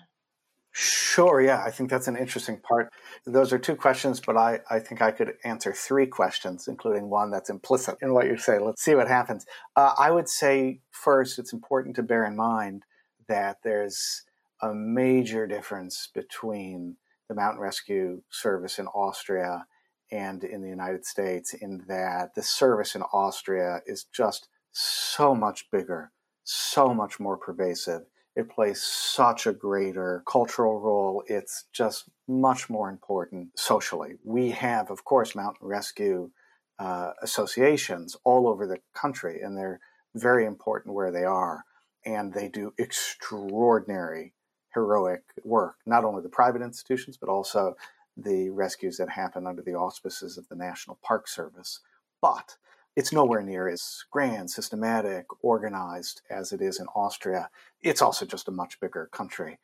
Sure, 0.73 1.41
yeah. 1.41 1.63
I 1.65 1.71
think 1.71 1.89
that's 1.89 2.09
an 2.09 2.17
interesting 2.17 2.61
part. 2.61 2.93
Those 3.25 3.51
are 3.51 3.59
two 3.59 3.77
questions, 3.77 4.21
but 4.21 4.37
I, 4.37 4.61
I 4.69 4.79
think 4.79 5.01
I 5.01 5.11
could 5.11 5.33
answer 5.43 5.73
three 5.73 6.07
questions, 6.07 6.69
including 6.69 7.09
one 7.09 7.31
that's 7.31 7.49
implicit 7.49 7.97
in 8.03 8.13
what 8.13 8.27
you 8.27 8.37
say. 8.37 8.59
Let's 8.59 8.83
see 8.83 8.95
what 8.95 9.09
happens. 9.09 9.47
Uh, 9.75 9.95
I 9.99 10.11
would 10.11 10.29
say, 10.29 10.81
first, 10.91 11.39
it's 11.39 11.55
important 11.55 11.97
to 11.97 12.03
bear 12.03 12.27
in 12.27 12.37
mind 12.37 12.83
that 13.29 13.59
there's 13.63 14.23
a 14.63 14.75
major 14.75 15.47
difference 15.47 16.09
between 16.15 16.97
the 17.29 17.35
mountain 17.35 17.61
rescue 17.61 18.23
service 18.31 18.79
in 18.79 18.87
Austria 18.89 19.67
and 20.11 20.45
in 20.45 20.63
the 20.63 20.69
United 20.69 21.05
States 21.05 21.53
in 21.55 21.85
that 21.89 22.35
the 22.35 22.43
service 22.43 22.95
in 22.95 23.03
Austria 23.03 23.81
is 23.87 24.05
just 24.05 24.49
so 24.73 25.35
much 25.35 25.71
bigger, 25.71 26.13
so 26.45 26.95
much 26.95 27.19
more 27.19 27.37
pervasive. 27.37 28.03
It 28.37 28.51
plays 28.51 28.83
such 28.83 29.47
a 29.47 29.53
greater 29.53 30.23
cultural 30.31 30.79
role. 30.79 31.25
It's 31.27 31.65
just 31.73 32.09
much 32.29 32.69
more 32.69 32.91
important 32.91 33.59
socially. 33.59 34.17
We 34.25 34.51
have, 34.51 34.91
of 34.91 35.05
course, 35.05 35.35
mountain 35.35 35.67
rescue 35.67 36.31
uh, 36.79 37.13
associations 37.23 38.15
all 38.25 38.47
over 38.47 38.67
the 38.67 38.79
country, 38.95 39.41
and 39.41 39.57
they're 39.57 39.81
very 40.15 40.45
important 40.45 40.95
where 40.95 41.11
they 41.11 41.25
are 41.25 41.65
and 42.07 42.33
they 42.33 42.49
do 42.49 42.73
extraordinary 42.79 44.33
heroic 44.73 45.25
work, 45.45 45.77
not 45.85 46.05
only 46.05 46.23
the 46.23 46.29
private 46.29 46.63
institutions, 46.63 47.17
but 47.17 47.29
also 47.29 47.77
the 48.17 48.49
rescues 48.51 48.97
that 48.97 49.11
happen 49.11 49.47
under 49.47 49.63
the 49.63 49.75
auspices 49.75 50.39
of 50.39 50.49
the 50.49 50.57
National 50.57 50.99
Park 51.03 51.29
Service. 51.29 51.81
But 52.23 52.57
it's 52.95 53.13
nowhere 53.13 53.43
near 53.43 53.69
as 53.69 54.05
grand, 54.11 54.51
systematic, 54.51 55.27
organized 55.43 56.23
as 56.31 56.53
it 56.53 56.63
is 56.63 56.81
in 56.81 56.87
Austria. 56.95 57.51
It's 57.83 58.01
also 58.01 58.25
just 58.25 58.49
a 58.49 58.53
much 58.53 58.81
bigger 58.81 59.11
country. 59.13 59.59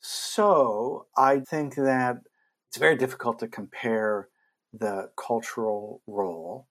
So 0.00 1.06
I 1.16 1.40
think 1.40 1.76
that 1.76 2.22
it's 2.68 2.78
very 2.78 2.96
difficult 2.96 3.38
to 3.40 3.48
compare 3.48 4.28
the 4.72 5.10
cultural 5.16 6.00
role. 6.06 6.66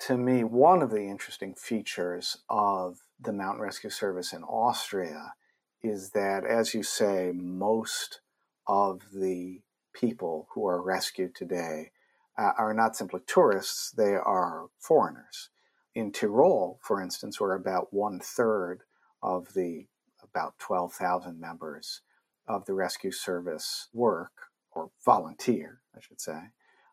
To 0.00 0.18
me, 0.18 0.44
one 0.44 0.82
of 0.82 0.90
the 0.90 1.04
interesting 1.04 1.54
features 1.54 2.38
of 2.50 2.98
the 3.24 3.32
Mountain 3.32 3.62
Rescue 3.62 3.90
Service 3.90 4.32
in 4.32 4.42
Austria 4.44 5.34
is 5.82 6.10
that, 6.10 6.44
as 6.44 6.74
you 6.74 6.82
say, 6.82 7.32
most 7.34 8.20
of 8.66 9.00
the 9.14 9.60
people 9.94 10.48
who 10.54 10.66
are 10.66 10.82
rescued 10.82 11.34
today 11.34 11.90
uh, 12.38 12.52
are 12.58 12.74
not 12.74 12.96
simply 12.96 13.20
tourists, 13.26 13.92
they 13.92 14.14
are 14.14 14.66
foreigners. 14.78 15.50
In 15.94 16.12
Tyrol, 16.12 16.78
for 16.82 17.00
instance, 17.00 17.40
where 17.40 17.54
about 17.54 17.92
one 17.92 18.20
third 18.20 18.82
of 19.22 19.54
the 19.54 19.86
about 20.22 20.58
12,000 20.58 21.40
members 21.40 22.00
of 22.48 22.64
the 22.66 22.74
rescue 22.74 23.12
service 23.12 23.88
work, 23.92 24.32
or 24.72 24.90
volunteer, 25.04 25.80
I 25.96 26.00
should 26.00 26.20
say, 26.20 26.50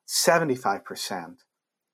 75% 0.07 1.37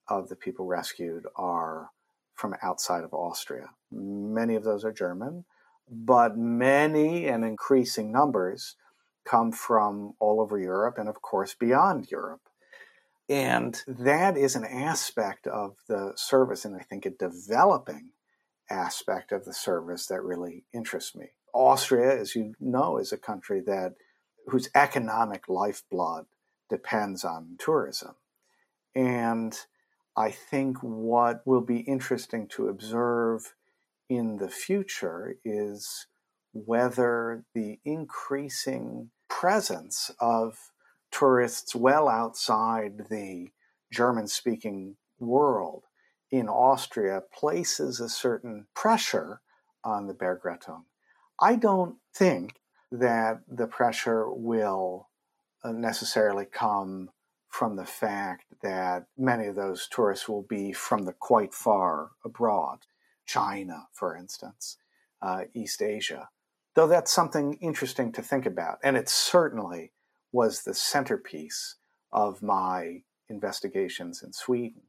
of 0.09 0.27
the 0.27 0.35
people 0.35 0.65
rescued 0.65 1.25
are 1.35 1.91
from 2.37 2.55
outside 2.61 3.03
of 3.03 3.13
Austria. 3.13 3.71
Many 3.91 4.55
of 4.55 4.63
those 4.63 4.85
are 4.85 4.93
German, 4.93 5.43
but 5.89 6.37
many 6.37 7.27
and 7.27 7.43
increasing 7.43 8.11
numbers 8.11 8.75
come 9.25 9.51
from 9.51 10.13
all 10.19 10.39
over 10.39 10.57
Europe 10.57 10.97
and, 10.97 11.09
of 11.09 11.21
course, 11.21 11.53
beyond 11.53 12.09
Europe. 12.09 12.41
And 13.27 13.81
that 13.87 14.37
is 14.37 14.55
an 14.55 14.63
aspect 14.63 15.47
of 15.47 15.75
the 15.89 16.13
service, 16.15 16.63
and 16.63 16.75
I 16.75 16.83
think 16.83 17.05
a 17.05 17.09
developing 17.09 18.11
aspect 18.69 19.33
of 19.33 19.43
the 19.43 19.53
service 19.53 20.05
that 20.07 20.21
really 20.21 20.63
interests 20.73 21.15
me. 21.15 21.31
Austria, 21.53 22.17
as 22.17 22.35
you 22.35 22.53
know, 22.59 22.97
is 22.97 23.11
a 23.11 23.17
country 23.17 23.61
that 23.65 23.95
whose 24.47 24.69
economic 24.75 25.49
lifeblood 25.49 26.25
depends 26.69 27.25
on 27.25 27.55
tourism. 27.59 28.15
And 28.95 29.57
I 30.17 30.31
think 30.31 30.79
what 30.81 31.45
will 31.45 31.61
be 31.61 31.81
interesting 31.81 32.47
to 32.49 32.69
observe 32.69 33.53
in 34.09 34.37
the 34.37 34.49
future 34.49 35.35
is 35.45 36.07
whether 36.53 37.43
the 37.53 37.79
increasing 37.85 39.11
presence 39.29 40.09
of 40.19 40.71
tourists 41.11 41.75
well 41.75 42.09
outside 42.09 43.05
the 43.11 43.49
German 43.93 44.27
speaking 44.27 44.97
world 45.19 45.83
in 46.31 46.49
Austria 46.49 47.21
places 47.31 47.99
a 47.99 48.09
certain 48.09 48.65
pressure 48.73 49.41
on 49.83 50.07
the 50.07 50.15
Bergrettung. 50.15 50.85
I 51.39 51.55
don't 51.55 51.97
think 52.15 52.55
that 52.91 53.41
the 53.47 53.67
pressure 53.67 54.31
will 54.31 55.09
uh, 55.63 55.71
necessarily 55.71 56.45
come 56.45 57.11
from 57.57 57.75
the 57.75 57.85
fact 57.85 58.45
that 58.61 59.07
many 59.17 59.47
of 59.47 59.55
those 59.55 59.87
tourists 59.87 60.29
will 60.29 60.43
be 60.43 60.71
from 60.71 61.05
the 61.05 61.13
quite 61.13 61.55
far 61.55 62.11
abroad, 62.23 62.77
China, 63.25 63.87
for 63.91 64.15
instance, 64.15 64.77
uh, 65.23 65.41
East 65.55 65.81
Asia. 65.81 66.29
Though 66.75 66.85
that's 66.85 67.11
something 67.11 67.57
interesting 67.59 68.11
to 68.11 68.21
think 68.21 68.45
about. 68.45 68.77
And 68.83 68.95
it 68.95 69.09
certainly 69.09 69.91
was 70.31 70.61
the 70.61 70.75
centerpiece 70.75 71.77
of 72.11 72.43
my 72.43 73.01
investigations 73.27 74.21
in 74.21 74.33
Sweden. 74.33 74.83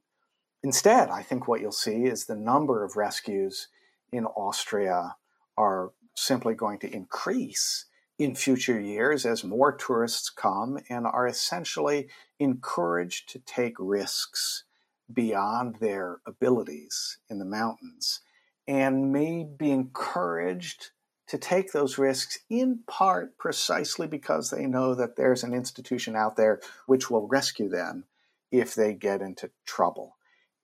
instead, 0.63 1.09
I 1.09 1.23
think 1.23 1.49
what 1.49 1.63
you'll 1.63 1.73
see 1.73 2.05
is 2.05 2.27
the 2.27 2.37
number 2.37 2.85
of 2.85 2.97
rescues 2.97 3.69
in 4.13 4.27
Austria 4.27 5.17
are 5.57 5.93
simply 6.15 6.55
going 6.55 6.81
to 6.81 6.95
increase 6.95 7.87
in 8.19 8.35
future 8.35 8.81
years 8.81 9.25
as 9.25 9.45
more 9.45 9.73
tourists 9.73 10.29
come 10.29 10.79
and 10.89 11.07
are 11.07 11.27
essentially 11.27 12.09
encouraged 12.39 13.29
to 13.29 13.39
take 13.39 13.75
risks 13.79 14.65
beyond 15.13 15.77
their 15.77 16.21
abilities 16.27 17.19
in 17.31 17.39
the 17.39 17.45
mountains 17.45 18.21
and 18.67 19.13
may 19.13 19.45
be 19.45 19.71
encouraged 19.71 20.91
to 21.29 21.39
take 21.39 21.73
those 21.73 21.99
risks 21.99 22.39
in 22.51 22.81
part 22.87 23.39
precisely 23.39 24.07
because 24.07 24.51
they 24.51 24.67
know 24.67 24.95
that 24.95 25.17
there's 25.17 25.45
an 25.45 25.55
institution 25.55 26.17
out 26.17 26.37
there 26.37 26.61
which 26.87 27.11
will 27.11 27.29
rescue 27.29 27.69
them 27.69 28.05
if 28.51 28.75
they 28.75 28.95
get 28.95 29.23
into 29.23 29.51
trouble. 29.65 30.17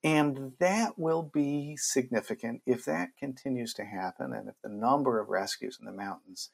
And 0.02 0.52
that 0.58 0.98
will 0.98 1.22
be 1.22 1.76
significant 1.76 2.62
if 2.66 2.84
that 2.84 3.16
continues 3.18 3.72
to 3.74 3.84
happen 3.84 4.32
and 4.34 4.48
if 4.48 4.54
the 4.62 4.68
number 4.68 5.18
of 5.18 5.28
rescues 5.28 5.78
in 5.80 5.86
the 5.86 5.92
mountains 5.92 6.50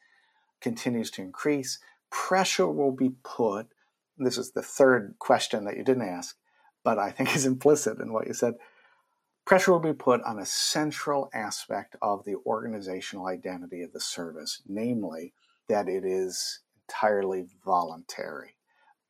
continues 0.60 1.10
to 1.12 1.22
increase. 1.22 1.78
Pressure 2.10 2.68
will 2.68 2.92
be 2.92 3.10
put. 3.22 3.68
This 4.18 4.38
is 4.38 4.52
the 4.52 4.62
third 4.62 5.14
question 5.18 5.64
that 5.64 5.76
you 5.76 5.84
didn't 5.84 6.08
ask, 6.08 6.36
but 6.84 6.98
I 6.98 7.10
think 7.10 7.34
is 7.36 7.46
implicit 7.46 7.98
in 7.98 8.12
what 8.12 8.26
you 8.26 8.34
said. 8.34 8.54
Pressure 9.44 9.72
will 9.72 9.80
be 9.80 9.92
put 9.92 10.22
on 10.22 10.38
a 10.38 10.46
central 10.46 11.30
aspect 11.34 11.96
of 12.00 12.24
the 12.24 12.36
organizational 12.46 13.26
identity 13.26 13.82
of 13.82 13.92
the 13.92 14.00
service, 14.00 14.62
namely 14.68 15.32
that 15.68 15.88
it 15.88 16.04
is 16.04 16.60
entirely 16.88 17.46
voluntary. 17.64 18.56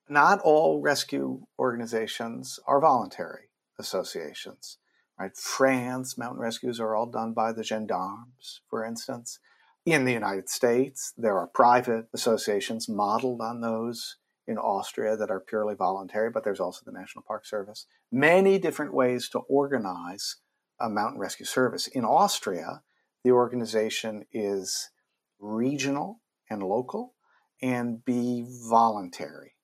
Not 0.09 0.41
all 0.41 0.81
rescue 0.81 1.47
organizations 1.59 2.59
are 2.67 2.81
voluntary 2.81 3.51
associations. 3.79 4.79
Right? 5.19 5.37
France, 5.37 6.17
mountain 6.17 6.41
rescues 6.41 6.81
are 6.81 6.95
all 6.95 7.07
done 7.07 7.35
by 7.35 7.53
the 7.53 7.63
gendarmes, 7.63 8.63
for 8.69 8.85
instance. 8.85 9.39
In 9.87 10.05
the 10.05 10.13
United 10.13 10.49
States, 10.49 11.13
there 11.17 11.39
are 11.39 11.47
private 11.47 12.07
associations 12.13 12.89
modeled 12.89 13.41
on 13.41 13.61
those 13.61 14.17
in 14.47 14.59
Austria 14.59 15.17
that 15.17 15.31
are 15.31 15.41
purely 15.41 15.75
voluntary, 15.75 16.31
but 16.31 16.45
there's 16.45 16.61
also 16.61 16.83
the 16.85 16.99
National 16.99 17.25
Park 17.27 17.47
Service. 17.47 17.87
Many 18.13 18.59
different 18.59 18.93
ways 18.93 19.29
to 19.31 19.39
organize 19.41 20.37
a 20.79 20.91
mountain 20.91 21.21
rescue 21.21 21.47
service. 21.47 21.87
In 21.87 22.05
Austria, 22.05 22.83
the 23.25 23.31
organization 23.31 24.25
is 24.33 24.91
regional 25.39 26.21
and 26.51 26.63
local 26.63 27.15
and 27.63 28.05
be 28.05 28.45
voluntary. 28.69 29.55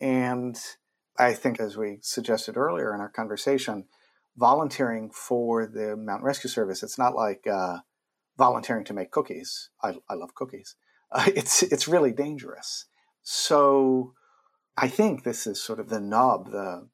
And 0.00 0.56
I 1.18 1.34
think, 1.34 1.60
as 1.60 1.76
we 1.76 1.98
suggested 2.02 2.56
earlier 2.56 2.94
in 2.94 3.00
our 3.00 3.10
conversation, 3.10 3.84
volunteering 4.36 5.10
for 5.10 5.66
the 5.66 5.96
Mountain 5.96 6.24
Rescue 6.24 6.50
Service, 6.50 6.82
it's 6.82 6.98
not 6.98 7.14
like 7.14 7.46
uh, 7.46 7.78
volunteering 8.36 8.84
to 8.84 8.94
make 8.94 9.10
cookies. 9.10 9.70
I, 9.82 9.96
I 10.08 10.14
love 10.14 10.34
cookies. 10.34 10.76
Uh, 11.14 11.26
it's 11.36 11.62
it's 11.62 11.86
really 11.86 12.10
dangerous. 12.10 12.86
So 13.22 14.14
I 14.78 14.88
think 14.88 15.24
this 15.24 15.46
is 15.46 15.62
sort 15.62 15.78
of 15.78 15.90
the 15.90 16.00
nub, 16.00 16.50
the 16.52 16.88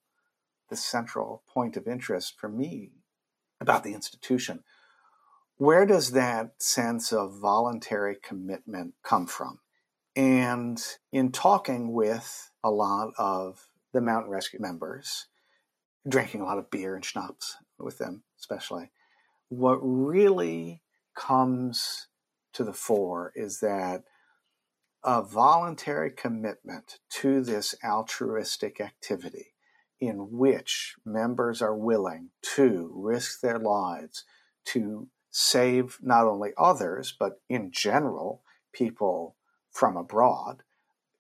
the 0.71 0.77
central 0.77 1.45
point 1.47 1.77
of 1.77 1.87
interest 1.87 2.35
for 2.37 2.49
me 2.49 2.91
about 3.61 3.85
the 3.85 3.95
institution. 3.95 4.65
Where 5.57 5.87
does 5.87 6.11
that 6.13 6.61
sense 6.61 7.13
of 7.13 7.39
voluntary 7.39 8.17
commitment 8.21 8.95
come 9.05 9.29
from? 9.29 9.61
And 10.17 10.85
in 11.13 11.31
talking 11.31 11.93
with 11.93 12.51
a 12.65 12.73
lot 12.73 13.13
of 13.19 13.69
the 13.93 14.01
mountain 14.01 14.31
rescue 14.31 14.61
members, 14.61 15.27
drinking 16.09 16.41
a 16.41 16.45
lot 16.45 16.59
of 16.59 16.71
beer 16.71 16.95
and 16.95 17.05
schnapps 17.05 17.57
with 17.79 17.99
them, 17.99 18.23
especially. 18.39 18.91
What 19.49 19.79
really 19.81 20.83
comes 21.19 22.07
to 22.55 22.65
the 22.65 22.73
fore 22.73 23.33
is 23.35 23.61
that 23.61 24.05
a 25.05 25.23
voluntary 25.23 26.11
commitment 26.11 26.99
to 27.11 27.43
this 27.43 27.75
altruistic 27.85 28.81
activity 28.81 29.55
in 30.01 30.31
which 30.31 30.95
members 31.05 31.61
are 31.61 31.77
willing 31.77 32.31
to 32.43 32.91
risk 32.95 33.41
their 33.41 33.59
lives 33.59 34.25
to 34.65 35.09
save 35.31 35.99
not 36.01 36.27
only 36.27 36.53
others, 36.57 37.15
but 37.19 37.41
in 37.49 37.71
general, 37.73 38.43
people 38.73 39.37
from 39.73 39.97
abroad, 39.97 40.63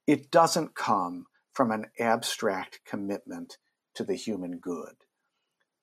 it 0.06 0.30
doesn't 0.30 0.74
come 0.74 1.26
from 1.52 1.70
an 1.70 1.86
abstract 1.98 2.80
commitment 2.86 3.58
to 3.94 4.04
the 4.04 4.14
human 4.14 4.58
good. 4.58 4.94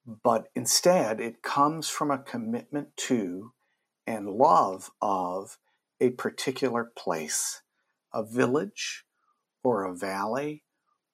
But 0.06 0.48
instead, 0.56 1.20
it 1.20 1.42
comes 1.42 1.90
from 1.90 2.12
a 2.12 2.20
commitment 2.20 2.96
to 3.08 3.52
and 4.08 4.30
love 4.30 4.92
of 5.02 5.58
a 6.00 6.12
particular 6.12 6.92
place, 6.98 7.62
a 8.14 8.24
village 8.24 9.06
or 9.64 9.84
a 9.84 9.96
valley 9.96 10.64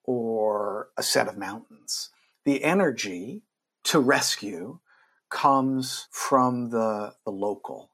or 0.04 0.90
a 0.98 1.04
set 1.04 1.28
of 1.28 1.38
mountains. 1.38 2.10
The 2.46 2.64
energy 2.64 3.44
to 3.86 4.00
rescue 4.00 4.80
comes 5.30 6.08
from 6.12 6.70
the, 6.70 7.14
the 7.24 7.32
local. 7.32 7.92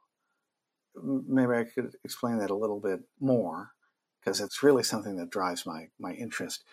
Maybe 0.96 1.54
I 1.54 1.66
could 1.66 1.96
explain 2.04 2.40
that 2.40 2.50
a 2.50 2.56
little 2.56 2.80
bit 2.80 3.02
more 3.20 3.72
because 4.20 4.42
it's 4.42 4.64
really 4.64 4.84
something 4.84 5.18
that 5.18 5.30
drives 5.30 5.66
my, 5.66 5.90
my 6.00 6.14
interest. 6.14 6.64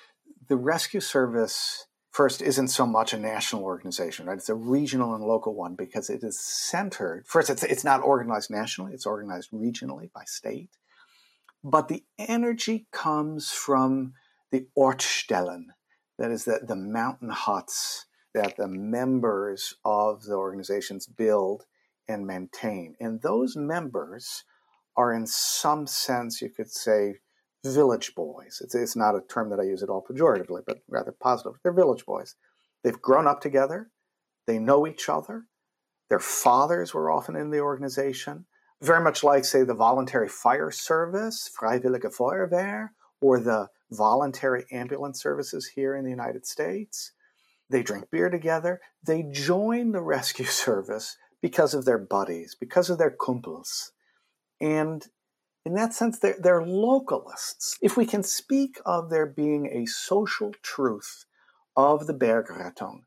The 0.49 0.57
rescue 0.57 1.01
service 1.01 1.87
first 2.15 2.41
isn't 2.41 2.69
so 2.69 2.87
much 2.87 3.13
a 3.13 3.19
national 3.19 3.65
organization, 3.65 4.27
right? 4.27 4.39
It's 4.39 4.49
a 4.49 4.55
regional 4.55 5.17
and 5.17 5.25
local 5.25 5.53
one 5.53 5.75
because 5.75 6.09
it 6.09 6.23
is 6.23 6.39
centered. 6.39 7.27
First, 7.27 7.51
it's, 7.51 7.65
it's 7.65 7.83
not 7.83 8.03
organized 8.03 8.53
nationally, 8.53 8.93
it's 8.93 9.05
organized 9.05 9.51
regionally 9.51 10.13
by 10.13 10.23
state. 10.25 10.71
But 11.65 11.89
the 11.89 12.05
energy 12.17 12.87
comes 12.93 13.51
from 13.51 14.13
the 14.53 14.69
Ortsstellen, 14.79 15.65
that 16.19 16.31
is, 16.31 16.45
the, 16.45 16.61
the 16.63 16.77
mountain 16.77 17.31
huts 17.31 18.07
that 18.33 18.57
the 18.57 18.69
members 18.69 19.75
of 19.85 20.23
the 20.23 20.35
organizations 20.35 21.09
build 21.09 21.65
and 22.07 22.29
maintain. 22.29 22.95
And 23.01 23.23
those 23.23 23.57
members 23.57 24.45
are, 24.97 25.13
in 25.13 25.27
some 25.27 25.89
sense, 25.89 26.41
you 26.41 26.51
could 26.51 26.71
say, 26.71 27.17
village 27.65 28.15
boys. 28.15 28.61
It's, 28.63 28.75
it's 28.75 28.97
not 28.97 29.15
a 29.15 29.23
term 29.29 29.51
that 29.51 29.61
I 29.61 29.65
use 29.65 29.83
at 29.83 29.89
all 29.89 30.05
pejoratively, 30.05 30.63
but 30.67 30.79
rather 30.89 31.13
positive. 31.13 31.59
They're 31.63 31.73
village 31.73 32.05
boys. 32.05 32.35
They've 32.83 33.01
grown 33.01 33.27
up 33.27 33.41
together. 33.41 33.91
They 34.47 34.59
know 34.59 34.87
each 34.87 35.09
other. 35.09 35.47
Their 36.11 36.21
fathers 36.21 36.93
were 36.93 37.11
often 37.11 37.35
in 37.35 37.51
the 37.51 37.61
organization, 37.61 38.45
very 38.83 39.03
much 39.03 39.25
like, 39.25 39.45
say, 39.45 39.65
the 39.65 39.75
voluntary 39.75 40.29
fire 40.29 40.71
service, 40.71 41.51
Freiwillige 41.59 42.15
Feuerwehr, 42.15 42.91
or 43.21 43.41
the 43.41 43.69
voluntary 43.91 44.67
ambulance 44.71 45.23
services 45.23 45.73
here 45.75 45.97
in 45.97 46.05
the 46.05 46.11
United 46.11 46.47
States. 46.47 47.13
They 47.71 47.83
drink 47.83 48.11
beer 48.11 48.29
together. 48.29 48.81
They 49.03 49.23
join 49.23 49.93
the 49.93 50.03
rescue 50.15 50.45
service 50.45 51.17
because 51.41 51.75
of 51.75 51.85
their 51.85 51.99
buddies, 51.99 52.55
because 52.59 52.91
of 52.91 52.99
their 52.99 53.11
kumpels. 53.11 53.91
And 54.61 55.07
in 55.65 55.75
that 55.75 55.95
sense, 55.95 56.19
they're, 56.19 56.37
they're 56.39 56.63
localists. 56.63 57.77
If 57.81 57.97
we 57.97 58.07
can 58.07 58.23
speak 58.23 58.79
of 58.85 59.11
there 59.11 59.27
being 59.27 59.67
a 59.67 59.87
social 59.87 60.53
truth 60.63 61.25
of 61.77 62.07
the 62.07 62.15
Bergrettung, 62.15 63.01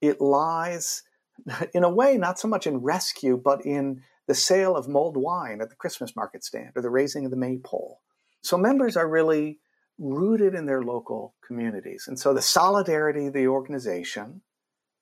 it 0.00 0.20
lies, 0.20 1.02
in 1.74 1.84
a 1.84 1.90
way, 1.90 2.16
not 2.16 2.38
so 2.38 2.48
much 2.48 2.66
in 2.66 2.78
rescue, 2.78 3.40
but 3.42 3.64
in 3.64 4.02
the 4.26 4.34
sale 4.34 4.76
of 4.76 4.88
mulled 4.88 5.16
wine 5.16 5.60
at 5.60 5.70
the 5.70 5.76
Christmas 5.76 6.14
market 6.16 6.44
stand 6.44 6.72
or 6.76 6.82
the 6.82 6.90
raising 6.90 7.24
of 7.24 7.30
the 7.30 7.36
maypole. 7.36 8.00
So 8.42 8.56
members 8.56 8.96
are 8.96 9.08
really 9.08 9.58
rooted 9.98 10.54
in 10.54 10.66
their 10.66 10.82
local 10.82 11.34
communities. 11.46 12.04
And 12.06 12.18
so 12.18 12.34
the 12.34 12.42
solidarity 12.42 13.26
of 13.26 13.32
the 13.32 13.46
organization, 13.46 14.42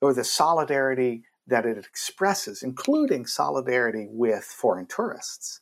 or 0.01 0.13
the 0.13 0.23
solidarity 0.23 1.23
that 1.47 1.65
it 1.65 1.77
expresses, 1.77 2.63
including 2.63 3.25
solidarity 3.25 4.07
with 4.09 4.43
foreign 4.43 4.85
tourists, 4.85 5.61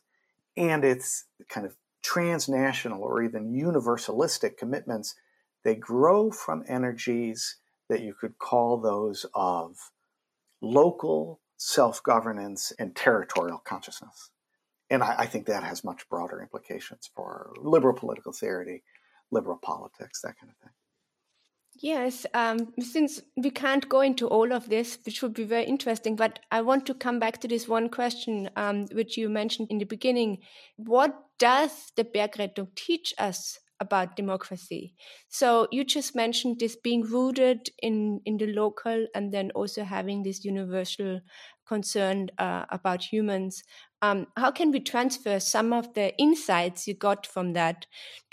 and 0.56 0.84
its 0.84 1.24
kind 1.48 1.66
of 1.66 1.76
transnational 2.02 3.02
or 3.02 3.22
even 3.22 3.52
universalistic 3.52 4.56
commitments, 4.56 5.14
they 5.64 5.74
grow 5.74 6.30
from 6.30 6.64
energies 6.68 7.56
that 7.88 8.02
you 8.02 8.14
could 8.14 8.38
call 8.38 8.78
those 8.78 9.26
of 9.34 9.76
local 10.60 11.40
self 11.56 12.02
governance 12.02 12.72
and 12.78 12.96
territorial 12.96 13.58
consciousness. 13.58 14.30
And 14.90 15.02
I, 15.02 15.14
I, 15.20 15.26
think 15.26 15.46
that 15.46 15.62
has 15.62 15.84
much 15.84 16.08
broader 16.08 16.42
implications 16.42 17.10
for 17.14 17.52
liberal 17.58 17.94
political 17.94 18.32
theory, 18.32 18.82
liberal 19.30 19.58
politics, 19.62 20.20
that 20.22 20.38
kind 20.38 20.50
of 20.50 20.56
thing. 20.58 20.72
Yes, 21.82 22.24
um, 22.32 22.72
since 22.78 23.20
we 23.36 23.50
can't 23.50 23.88
go 23.88 24.00
into 24.02 24.28
all 24.28 24.52
of 24.52 24.68
this, 24.68 24.98
which 25.04 25.20
would 25.20 25.34
be 25.34 25.42
very 25.44 25.64
interesting, 25.64 26.14
but 26.14 26.38
I 26.52 26.62
want 26.62 26.86
to 26.86 26.94
come 26.94 27.18
back 27.18 27.40
to 27.40 27.48
this 27.48 27.66
one 27.66 27.88
question 27.88 28.48
um, 28.54 28.86
which 28.92 29.16
you 29.16 29.28
mentioned 29.28 29.66
in 29.68 29.78
the 29.78 29.84
beginning. 29.84 30.38
What 30.76 31.12
does 31.38 31.90
the 31.96 32.04
Bergrettung 32.04 32.68
teach 32.76 33.12
us 33.18 33.58
about 33.80 34.14
democracy. 34.14 34.94
So 35.28 35.66
you 35.72 35.82
just 35.82 36.14
mentioned 36.14 36.60
this 36.60 36.76
being 36.76 37.02
rooted 37.02 37.68
in 37.82 38.20
in 38.24 38.36
the 38.38 38.46
local, 38.46 39.08
and 39.12 39.34
then 39.34 39.50
also 39.56 39.82
having 39.82 40.22
this 40.22 40.44
universal 40.44 41.20
concern 41.66 42.28
uh, 42.38 42.64
about 42.70 43.12
humans. 43.12 43.64
Um, 44.00 44.28
how 44.36 44.52
can 44.52 44.70
we 44.70 44.78
transfer 44.78 45.40
some 45.40 45.72
of 45.72 45.94
the 45.94 46.16
insights 46.16 46.86
you 46.86 46.94
got 46.94 47.26
from 47.26 47.54
that 47.54 47.86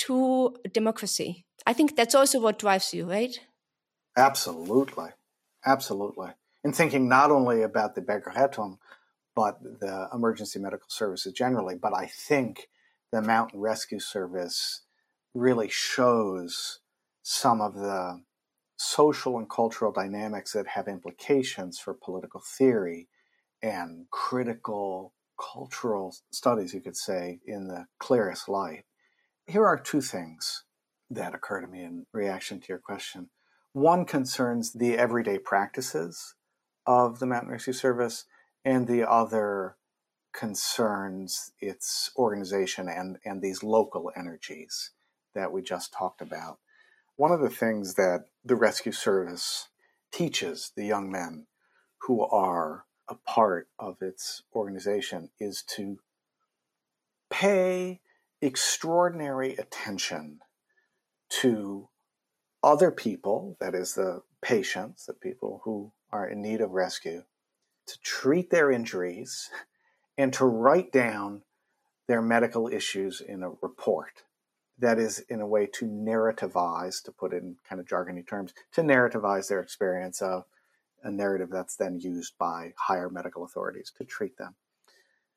to 0.06 0.56
democracy? 0.72 1.46
I 1.70 1.74
think 1.74 1.96
that's 1.96 2.16
also 2.16 2.40
what 2.40 2.58
drives 2.58 2.96
you, 2.96 3.08
right? 3.08 3.40
Absolutely, 4.18 5.10
absolutely. 5.64 6.30
In 6.64 6.74
thinking 6.74 7.08
not 7.08 7.30
only 7.30 7.62
about 7.62 7.94
the 7.94 8.02
Bergrettung, 8.02 8.80
but 9.36 9.62
the 9.62 10.10
emergency 10.12 10.58
medical 10.58 10.88
services 10.90 11.32
generally, 11.32 11.76
but 11.76 11.94
I 11.94 12.08
think 12.08 12.70
the 13.12 13.22
mountain 13.22 13.60
rescue 13.60 14.00
service 14.00 14.82
really 15.36 15.70
shows 15.70 16.80
some 17.22 17.62
of 17.62 17.76
the 17.76 18.24
social 18.76 19.38
and 19.38 19.48
cultural 19.48 19.92
dynamics 19.92 20.54
that 20.54 20.70
have 20.70 20.88
implications 20.88 21.78
for 21.78 21.94
political 21.94 22.42
theory 22.58 23.10
and 23.62 24.08
critical 24.10 25.14
cultural 25.40 26.16
studies, 26.32 26.74
you 26.74 26.82
could 26.82 26.98
say, 26.98 27.42
in 27.46 27.68
the 27.68 27.86
clearest 28.00 28.50
light. 28.50 28.86
Here 29.46 29.68
are 29.68 29.78
two 29.78 30.02
things 30.02 30.64
that 31.10 31.36
occur 31.36 31.62
to 31.62 31.68
me 31.68 31.84
in 31.84 32.06
reaction 32.14 32.60
to 32.60 32.68
your 32.70 32.80
question. 32.80 33.30
One 33.74 34.06
concerns 34.06 34.74
the 34.74 34.98
everyday 34.98 35.38
practices 35.40 36.36
of 36.86 37.20
the 37.20 37.26
Mountain 37.26 37.52
Rescue 37.52 37.74
Service, 37.74 38.26
and 38.66 38.88
the 38.88 39.10
other 39.10 39.76
concerns 40.34 41.52
its 41.60 42.12
organization 42.16 42.88
and, 42.88 43.18
and 43.26 43.42
these 43.42 43.64
local 43.64 44.12
energies 44.16 44.92
that 45.34 45.52
we 45.52 45.62
just 45.62 45.94
talked 45.94 46.22
about. 46.22 46.60
One 47.16 47.32
of 47.32 47.42
the 47.42 47.50
things 47.50 47.96
that 47.96 48.26
the 48.44 48.56
rescue 48.56 48.92
service 48.92 49.70
teaches 50.12 50.72
the 50.76 50.86
young 50.86 51.12
men 51.12 51.48
who 52.04 52.22
are 52.22 52.86
a 53.08 53.16
part 53.16 53.68
of 53.78 53.98
its 54.02 54.44
organization 54.56 55.30
is 55.40 55.64
to 55.76 56.00
pay 57.30 58.00
extraordinary 58.42 59.56
attention 59.56 60.40
to 61.30 61.90
other 62.64 62.92
people, 62.92 63.56
that 63.60 63.76
is, 63.76 63.94
the 63.94 64.22
patients, 64.42 65.06
the 65.06 65.14
people 65.14 65.62
who 65.64 65.92
are 66.12 66.28
in 66.28 66.42
need 66.42 66.62
of 66.62 66.72
rescue, 66.72 67.24
to 67.86 68.00
treat 68.02 68.50
their 68.50 68.72
injuries 68.72 69.50
and 70.18 70.34
to 70.34 70.46
write 70.46 70.92
down 70.92 71.42
their 72.08 72.22
medical 72.22 72.68
issues 72.68 73.22
in 73.22 73.44
a 73.44 73.52
report. 73.62 74.24
That 74.78 74.98
is, 74.98 75.20
in 75.30 75.42
a 75.42 75.48
way, 75.48 75.68
to 75.74 75.86
narrativize, 75.86 77.04
to 77.04 77.12
put 77.12 77.34
in 77.34 77.58
kind 77.68 77.80
of 77.80 77.88
jargony 77.88 78.26
terms, 78.28 78.54
to 78.74 78.82
narrativize 78.82 79.48
their 79.48 79.60
experience 79.60 80.22
of 80.22 80.46
a 81.04 81.12
narrative 81.12 81.50
that's 81.52 81.76
then 81.76 82.00
used 82.00 82.38
by 82.38 82.74
higher 82.78 83.10
medical 83.10 83.44
authorities 83.44 83.92
to 83.98 84.04
treat 84.04 84.38
them. 84.38 84.56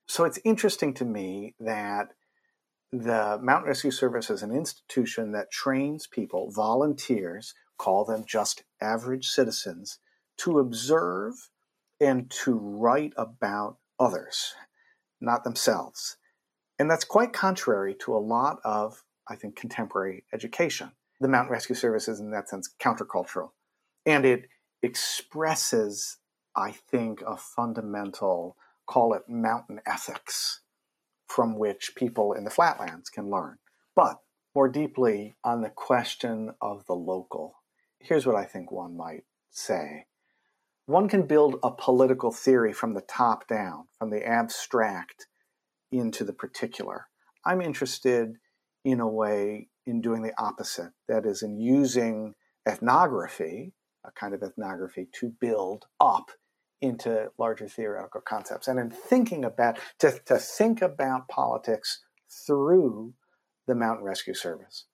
So 0.07 0.25
it's 0.25 0.41
interesting 0.45 0.95
to 0.95 1.05
me 1.05 1.55
that 1.61 2.15
the 2.93 3.39
Mountain 3.43 3.69
Rescue 3.69 3.91
Service 3.91 4.29
is 4.29 4.43
an 4.43 4.55
institution 4.55 5.33
that 5.33 5.51
trains 5.51 6.07
people, 6.07 6.51
volunteers, 6.51 7.55
call 7.79 8.05
them 8.05 8.25
just 8.27 8.65
average 8.83 9.29
citizens, 9.29 9.99
to 10.37 10.59
observe 10.59 11.33
and 12.01 12.31
to 12.31 12.55
write 12.55 13.15
about 13.17 13.79
others, 13.99 14.55
not 15.21 15.43
themselves. 15.43 16.19
And 16.79 16.91
that's 16.91 17.05
quite 17.05 17.33
contrary 17.33 17.97
to 18.05 18.15
a 18.15 18.19
lot 18.19 18.59
of, 18.65 19.05
I 19.29 19.37
think, 19.37 19.57
contemporary 19.57 20.25
education. 20.33 20.93
The 21.21 21.29
Mountain 21.29 21.53
Rescue 21.53 21.77
Service 21.77 22.09
is, 22.09 22.21
in 22.21 22.31
that 22.33 22.49
sense, 22.49 22.69
countercultural. 22.79 23.51
And 24.05 24.27
it 24.27 24.49
expresses, 24.83 26.19
I 26.55 26.73
think, 26.73 27.23
a 27.27 27.37
fundamental, 27.37 28.57
call 28.87 29.15
it 29.15 29.23
mountain 29.29 29.81
ethics, 29.87 30.61
from 31.35 31.59
which 31.59 31.95
people 31.97 32.35
in 32.35 32.45
the 32.45 32.51
flatlands 32.51 33.09
can 33.09 33.31
learn. 33.31 33.57
But 33.97 34.19
more 34.55 34.69
deeply 34.69 35.35
on 35.43 35.63
the 35.63 35.71
question 35.71 36.51
of 36.61 36.85
the 36.87 36.95
local, 36.95 37.55
here's 37.99 38.27
what 38.27 38.37
I 38.37 38.45
think 38.45 38.71
one 38.71 38.97
might 38.97 39.25
say 39.51 40.07
one 40.87 41.09
can 41.09 41.23
build 41.23 41.57
a 41.63 41.71
political 41.71 42.33
theory 42.33 42.73
from 42.73 42.95
the 42.95 43.03
top 43.03 43.47
down, 43.47 43.85
from 43.99 44.11
the 44.11 44.27
abstract 44.27 45.27
into 45.93 46.25
the 46.25 46.33
particular. 46.33 47.07
I'm 47.47 47.61
interested 47.61 48.35
in 48.85 48.99
a 49.01 49.09
way 49.09 49.69
in 49.87 50.01
doing 50.01 50.23
the 50.23 50.35
opposite, 50.39 50.91
that 51.09 51.25
is, 51.25 51.43
in 51.43 51.59
using 51.59 52.35
ethnography, 52.69 53.73
a 54.05 54.11
kind 54.11 54.35
of 54.35 54.43
ethnography, 54.43 55.09
to 55.21 55.33
build 55.41 55.85
up 56.01 56.33
into 56.83 57.31
larger 57.39 57.69
theoretical 57.69 58.21
concepts. 58.21 58.69
And 58.69 58.79
in 58.79 58.91
thinking 58.91 59.45
about, 59.45 59.79
to, 60.01 60.19
to 60.27 60.37
think 60.37 60.83
about 60.83 61.29
politics 61.29 62.03
through 62.47 63.15
the 63.67 63.75
Mountain 63.75 64.05
Rescue 64.05 64.35
Service. 64.35 64.87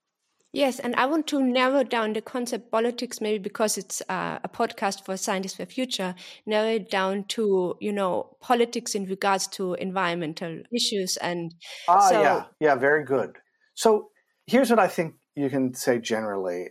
Yes, 0.53 0.79
and 0.79 0.95
I 0.97 1.05
want 1.07 1.27
to 1.29 1.43
narrow 1.43 1.83
down 1.83 2.15
the 2.15 2.23
concept 2.23 2.71
politics, 2.71 3.21
maybe 3.21 3.39
because 3.39 3.77
it's 3.77 4.01
uh, 4.09 4.39
a 4.43 4.49
podcast 4.49 5.05
for 5.05 5.17
Scientists 5.17 5.57
for 5.57 5.67
Future, 5.67 6.15
narrow 6.47 6.71
it 6.71 6.91
down 6.91 7.25
to, 7.29 7.77
you 7.81 7.93
know, 7.93 8.37
politics 8.41 8.95
in 8.95 9.05
regards 9.05 9.47
to 9.49 9.75
environmental 9.75 10.63
issues. 10.75 11.19
And 11.19 11.55
ah, 11.87 12.09
so, 12.09 12.23
yeah, 12.23 12.45
yeah, 12.61 12.75
very 12.77 13.05
good. 13.05 13.37
So 13.75 14.09
here's 14.47 14.71
what 14.71 14.79
I 14.79 14.89
think 14.89 15.17
you 15.37 15.51
can 15.51 15.75
say 15.75 15.99
generally 15.99 16.71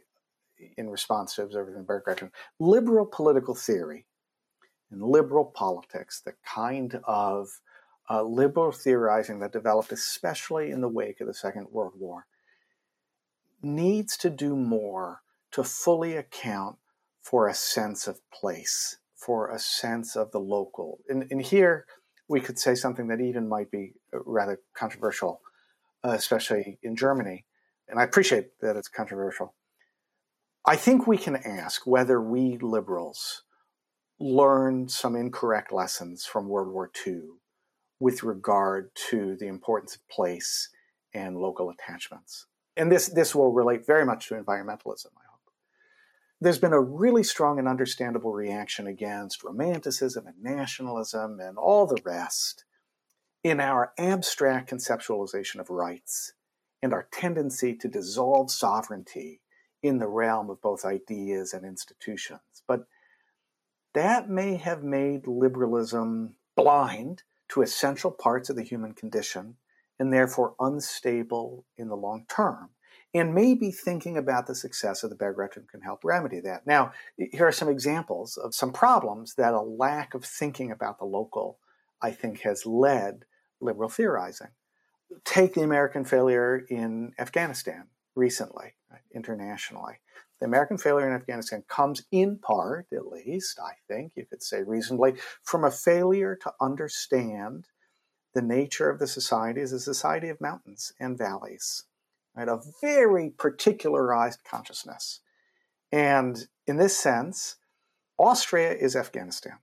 in 0.76 0.89
response 0.89 1.36
to 1.36 1.43
observing 1.43 1.86
Bergrettung. 1.86 2.32
Liberal 2.59 3.05
political 3.05 3.53
theory 3.53 4.07
and 4.92 5.02
liberal 5.02 5.46
politics, 5.46 6.22
the 6.22 6.34
kind 6.46 7.00
of 7.06 7.60
uh, 8.10 8.24
liberal 8.24 8.72
theorizing 8.72 9.40
that 9.40 9.52
developed 9.52 9.92
especially 9.92 10.72
in 10.72 10.82
the 10.82 10.88
wake 10.88 11.20
of 11.20 11.28
the 11.28 11.34
Second 11.34 11.68
World 11.72 11.94
War, 11.98 12.26
needs 13.62 14.16
to 14.18 14.30
do 14.30 14.56
more 14.56 15.22
to 15.52 15.64
fully 15.64 16.16
account 16.16 16.78
for 17.22 17.48
a 17.48 17.54
sense 17.54 18.08
of 18.08 18.22
place, 18.32 18.98
for 19.16 19.50
a 19.50 19.60
sense 19.60 20.16
of 20.16 20.32
the 20.32 20.40
local. 20.40 21.00
And, 21.10 21.28
and 21.30 21.42
here 21.42 21.86
we 22.28 22.40
could 22.40 22.60
say 22.60 22.76
something 22.76 23.08
that 23.08 23.20
even 23.20 23.50
might 23.50 23.72
be 23.72 23.94
uh, 24.14 24.20
rather 24.26 24.62
controversial, 24.74 25.42
uh, 26.06 26.12
especially 26.12 26.78
in 26.82 26.96
Germany. 26.96 27.46
And 27.90 28.00
I 28.00 28.04
appreciate 28.04 28.60
that 28.62 28.76
it's 28.76 28.88
controversial. 28.88 29.54
I 30.66 30.76
think 30.76 31.08
we 31.08 31.18
can 31.18 31.38
ask 31.38 31.88
whether 31.88 32.22
we 32.22 32.58
liberals 32.58 33.44
learned 34.20 34.91
some 34.91 35.15
incorrect 35.15 35.72
lessons 35.72 36.26
from 36.26 36.47
World 36.47 36.74
War 36.74 36.91
II 37.05 37.22
with 37.99 38.24
regard 38.24 38.91
to 39.09 39.36
the 39.36 39.47
importance 39.47 39.95
of 39.95 40.07
place 40.07 40.70
and 41.13 41.38
local 41.38 41.70
attachments 41.70 42.47
and 42.78 42.91
this 42.91 43.07
this 43.07 43.36
will 43.36 43.51
relate 43.51 43.86
very 43.86 44.05
much 44.05 44.28
to 44.28 44.36
environmentalism, 44.36 45.07
I 45.18 45.26
hope. 45.30 45.51
There's 46.39 46.59
been 46.59 46.74
a 46.74 46.80
really 46.80 47.24
strong 47.24 47.57
and 47.57 47.68
understandable 47.68 48.32
reaction 48.32 48.86
against 48.86 49.43
romanticism 49.43 50.28
and 50.28 50.41
nationalism 50.41 51.39
and 51.39 51.57
all 51.57 51.88
the 51.88 52.01
rest 52.05 52.63
in 53.43 53.59
our 53.59 53.91
abstract 53.97 54.70
conceptualization 54.70 55.59
of 55.59 55.72
rights 55.72 56.34
and 56.84 56.93
our 56.93 57.07
tendency 57.11 57.76
to 57.76 57.88
dissolve 57.88 58.51
sovereignty 58.51 59.41
in 59.82 59.97
the 59.97 60.07
realm 60.07 60.49
of 60.49 60.61
both 60.61 60.86
ideas 60.86 61.53
and 61.53 61.65
institutions. 61.65 62.63
But 62.68 62.86
that 63.98 64.30
may 64.30 64.58
have 64.58 64.84
made 64.84 65.26
liberalism 65.26 66.36
blind 66.56 67.24
to 67.50 67.64
essential 67.64 68.12
parts 68.12 68.48
of 68.48 68.56
the 68.56 68.64
human 68.64 68.93
condition 68.93 69.56
and 69.98 70.14
therefore 70.14 70.54
unstable 70.60 71.66
in 71.78 71.88
the 71.88 71.95
long 71.95 72.24
term. 72.30 72.70
And 73.16 73.34
maybe 73.34 73.72
thinking 73.72 74.16
about 74.16 74.45
the 74.45 74.54
success 74.54 75.02
of 75.02 75.10
the 75.10 75.16
Bergrettung 75.16 75.68
can 75.68 75.82
help 75.82 76.04
remedy 76.04 76.39
that. 76.41 76.68
Now, 76.68 76.91
here 77.18 77.48
are 77.48 77.52
some 77.52 77.70
examples 77.70 78.38
of 78.38 78.54
some 78.54 78.72
problems 78.72 79.34
that 79.34 79.56
a 79.56 79.62
lack 79.62 80.14
of 80.14 80.24
thinking 80.24 80.72
about 80.72 81.00
the 81.00 81.06
local, 81.06 81.58
I 82.00 82.12
think, 82.12 82.41
has 82.41 82.68
led 82.68 83.26
liberal 83.60 83.89
theorizing. 83.89 84.50
Take 85.26 85.56
the 85.56 85.64
American 85.64 86.06
failure 86.06 86.64
in 86.70 87.14
Afghanistan 87.18 87.88
recently, 88.16 88.76
right, 88.91 89.02
internationally. 89.16 89.95
The 90.40 90.46
American 90.46 90.78
failure 90.78 91.08
in 91.08 91.14
Afghanistan 91.14 91.64
comes 91.68 92.04
in 92.12 92.38
part, 92.38 92.88
at 92.94 93.08
least, 93.08 93.60
I 93.60 93.74
think 93.88 94.14
you 94.16 94.26
could 94.26 94.44
say 94.44 94.62
reasonably, 94.62 95.16
from 95.42 95.64
a 95.64 95.72
failure 95.72 96.36
to 96.44 96.54
understand 96.62 97.68
the 98.34 98.42
nature 98.42 98.90
of 98.90 99.00
the 99.00 99.08
society 99.08 99.62
as 99.62 99.72
a 99.72 99.80
society 99.80 100.30
of 100.30 100.40
mountains 100.40 100.94
and 101.00 101.18
valleys, 101.18 101.86
right? 102.36 102.48
A 102.48 102.62
very 102.82 103.32
particularized 103.32 104.44
consciousness. 104.44 105.22
And 105.92 106.48
in 106.68 106.78
this 106.78 106.96
sense, 106.96 107.56
Austria 108.20 108.74
is 108.74 108.96
Afghanistan. 108.96 109.54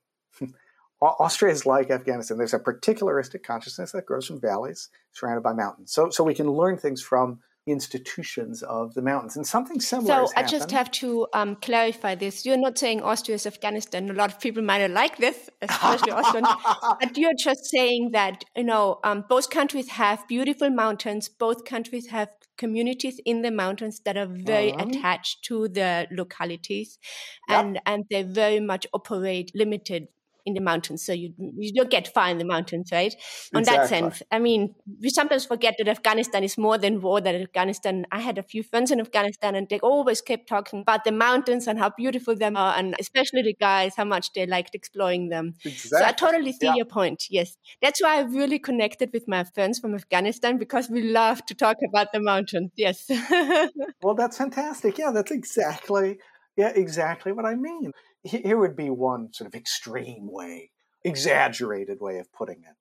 Austria 1.00 1.52
is 1.52 1.66
like 1.66 1.90
Afghanistan. 1.90 2.38
There's 2.38 2.54
a 2.54 2.58
particularistic 2.58 3.44
consciousness 3.44 3.92
that 3.92 4.06
grows 4.06 4.26
from 4.26 4.40
valleys 4.40 4.88
surrounded 5.12 5.42
by 5.42 5.52
mountains. 5.52 5.92
So, 5.92 6.10
so 6.10 6.24
we 6.24 6.34
can 6.34 6.50
learn 6.50 6.78
things 6.78 7.02
from 7.02 7.40
institutions 7.66 8.62
of 8.62 8.94
the 8.94 9.02
mountains. 9.02 9.36
And 9.36 9.46
something 9.46 9.80
similar. 9.80 10.26
So 10.26 10.32
I 10.36 10.42
just 10.42 10.70
have 10.70 10.90
to 10.92 11.26
um, 11.32 11.56
clarify 11.56 12.14
this. 12.14 12.44
You're 12.44 12.58
not 12.58 12.78
saying 12.78 13.02
Austria 13.02 13.36
is 13.36 13.46
Afghanistan. 13.46 14.10
A 14.10 14.12
lot 14.12 14.32
of 14.32 14.40
people 14.40 14.62
might 14.62 14.80
not 14.82 14.90
like 14.90 15.16
this, 15.16 15.48
especially 15.62 16.12
Austrians. 16.18 16.48
but 17.00 17.16
you're 17.16 17.32
just 17.38 17.64
saying 17.66 18.10
that 18.12 18.44
you 18.56 18.64
know 18.64 19.00
um, 19.04 19.24
both 19.28 19.50
countries 19.50 19.88
have 19.90 20.26
beautiful 20.28 20.70
mountains. 20.70 21.28
Both 21.28 21.64
countries 21.64 22.08
have 22.08 22.28
communities 22.56 23.20
in 23.24 23.42
the 23.42 23.50
mountains 23.50 24.00
that 24.04 24.16
are 24.16 24.28
very 24.28 24.72
uh-huh. 24.72 24.86
attached 24.88 25.44
to 25.44 25.68
the 25.68 26.06
localities, 26.10 26.98
yep. 27.48 27.64
and 27.64 27.80
and 27.86 28.04
they 28.10 28.22
very 28.22 28.60
much 28.60 28.86
operate 28.92 29.50
limited 29.54 30.08
in 30.46 30.54
the 30.54 30.60
mountains. 30.60 31.04
So 31.04 31.12
you 31.12 31.32
you 31.38 31.72
don't 31.72 31.90
get 31.90 32.12
far 32.12 32.28
in 32.28 32.38
the 32.38 32.44
mountains, 32.44 32.90
right? 32.92 33.14
On 33.54 33.60
exactly. 33.60 33.82
that 33.82 33.88
sense, 33.88 34.22
I 34.30 34.38
mean, 34.38 34.74
we 35.00 35.10
sometimes 35.10 35.44
forget 35.44 35.74
that 35.78 35.88
Afghanistan 35.88 36.44
is 36.44 36.58
more 36.58 36.78
than 36.78 37.00
war. 37.00 37.20
That 37.20 37.34
Afghanistan, 37.34 38.06
I 38.12 38.20
had 38.20 38.38
a 38.38 38.42
few 38.42 38.62
friends 38.62 38.90
in 38.90 39.00
Afghanistan, 39.00 39.54
and 39.54 39.68
they 39.68 39.80
always 39.80 40.20
kept 40.20 40.48
talking 40.48 40.80
about 40.80 41.04
the 41.04 41.12
mountains 41.12 41.66
and 41.66 41.78
how 41.78 41.90
beautiful 41.90 42.36
them 42.36 42.56
are, 42.56 42.76
and 42.76 42.94
especially 43.00 43.42
the 43.42 43.54
guys, 43.54 43.94
how 43.96 44.04
much 44.04 44.32
they 44.32 44.46
liked 44.46 44.74
exploring 44.74 45.28
them. 45.28 45.54
Exactly. 45.64 45.98
So 45.98 46.04
I 46.04 46.12
totally 46.12 46.52
see 46.52 46.66
yeah. 46.66 46.74
your 46.74 46.86
point. 46.86 47.24
Yes, 47.30 47.56
that's 47.80 48.02
why 48.02 48.18
I 48.18 48.22
really 48.22 48.58
connected 48.58 49.10
with 49.12 49.26
my 49.26 49.44
friends 49.44 49.78
from 49.78 49.94
Afghanistan 49.94 50.58
because 50.58 50.90
we 50.90 51.02
love 51.02 51.44
to 51.46 51.54
talk 51.54 51.76
about 51.88 52.12
the 52.12 52.20
mountains. 52.20 52.70
Yes. 52.76 53.08
well, 54.02 54.14
that's 54.14 54.38
fantastic. 54.38 54.98
Yeah, 54.98 55.10
that's 55.10 55.30
exactly 55.30 56.18
yeah 56.56 56.72
exactly 56.74 57.32
what 57.32 57.44
I 57.44 57.54
mean 57.54 57.90
here 58.24 58.58
would 58.58 58.76
be 58.76 58.90
one 58.90 59.32
sort 59.32 59.46
of 59.46 59.54
extreme 59.54 60.30
way, 60.30 60.70
exaggerated 61.04 62.00
way 62.00 62.18
of 62.18 62.32
putting 62.32 62.58
it. 62.58 62.76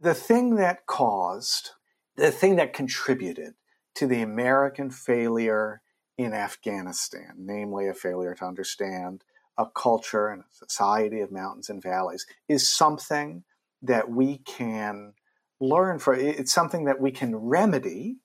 The 0.00 0.14
thing 0.14 0.56
that 0.56 0.86
caused, 0.86 1.70
the 2.16 2.30
thing 2.30 2.56
that 2.56 2.72
contributed 2.72 3.54
to 3.94 4.06
the 4.06 4.22
American 4.22 4.90
failure 4.90 5.82
in 6.16 6.32
Afghanistan, 6.32 7.34
namely 7.38 7.88
a 7.88 7.94
failure 7.94 8.34
to 8.34 8.44
understand 8.44 9.22
a 9.56 9.66
culture 9.66 10.28
and 10.28 10.42
a 10.42 10.66
society 10.66 11.20
of 11.20 11.32
mountains 11.32 11.68
and 11.68 11.82
valleys, 11.82 12.26
is 12.48 12.68
something 12.68 13.44
that 13.82 14.10
we 14.10 14.38
can 14.38 15.14
learn 15.60 15.98
from. 15.98 16.18
It's 16.20 16.52
something 16.52 16.84
that 16.84 17.00
we 17.00 17.10
can 17.12 17.34
remedy. 17.36 18.18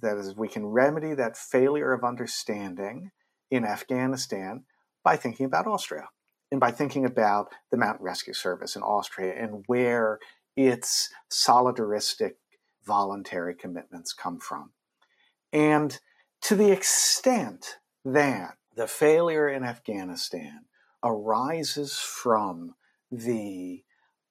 That 0.00 0.18
is, 0.18 0.36
we 0.36 0.48
can 0.48 0.66
remedy 0.66 1.14
that 1.14 1.38
failure 1.38 1.92
of 1.92 2.04
understanding 2.04 3.10
in 3.50 3.64
Afghanistan 3.64 4.64
by 5.06 5.16
thinking 5.16 5.46
about 5.46 5.68
Austria 5.68 6.08
and 6.50 6.58
by 6.58 6.72
thinking 6.72 7.04
about 7.04 7.46
the 7.70 7.76
Mountain 7.76 8.04
Rescue 8.04 8.34
Service 8.34 8.74
in 8.74 8.82
Austria 8.82 9.40
and 9.40 9.62
where 9.68 10.18
its 10.56 11.10
solidaristic 11.30 12.32
voluntary 12.84 13.54
commitments 13.54 14.12
come 14.12 14.40
from. 14.40 14.72
And 15.52 15.96
to 16.42 16.56
the 16.56 16.72
extent 16.72 17.76
that 18.04 18.56
the 18.74 18.88
failure 18.88 19.48
in 19.48 19.62
Afghanistan 19.62 20.64
arises 21.04 21.94
from 21.98 22.74
the 23.12 23.84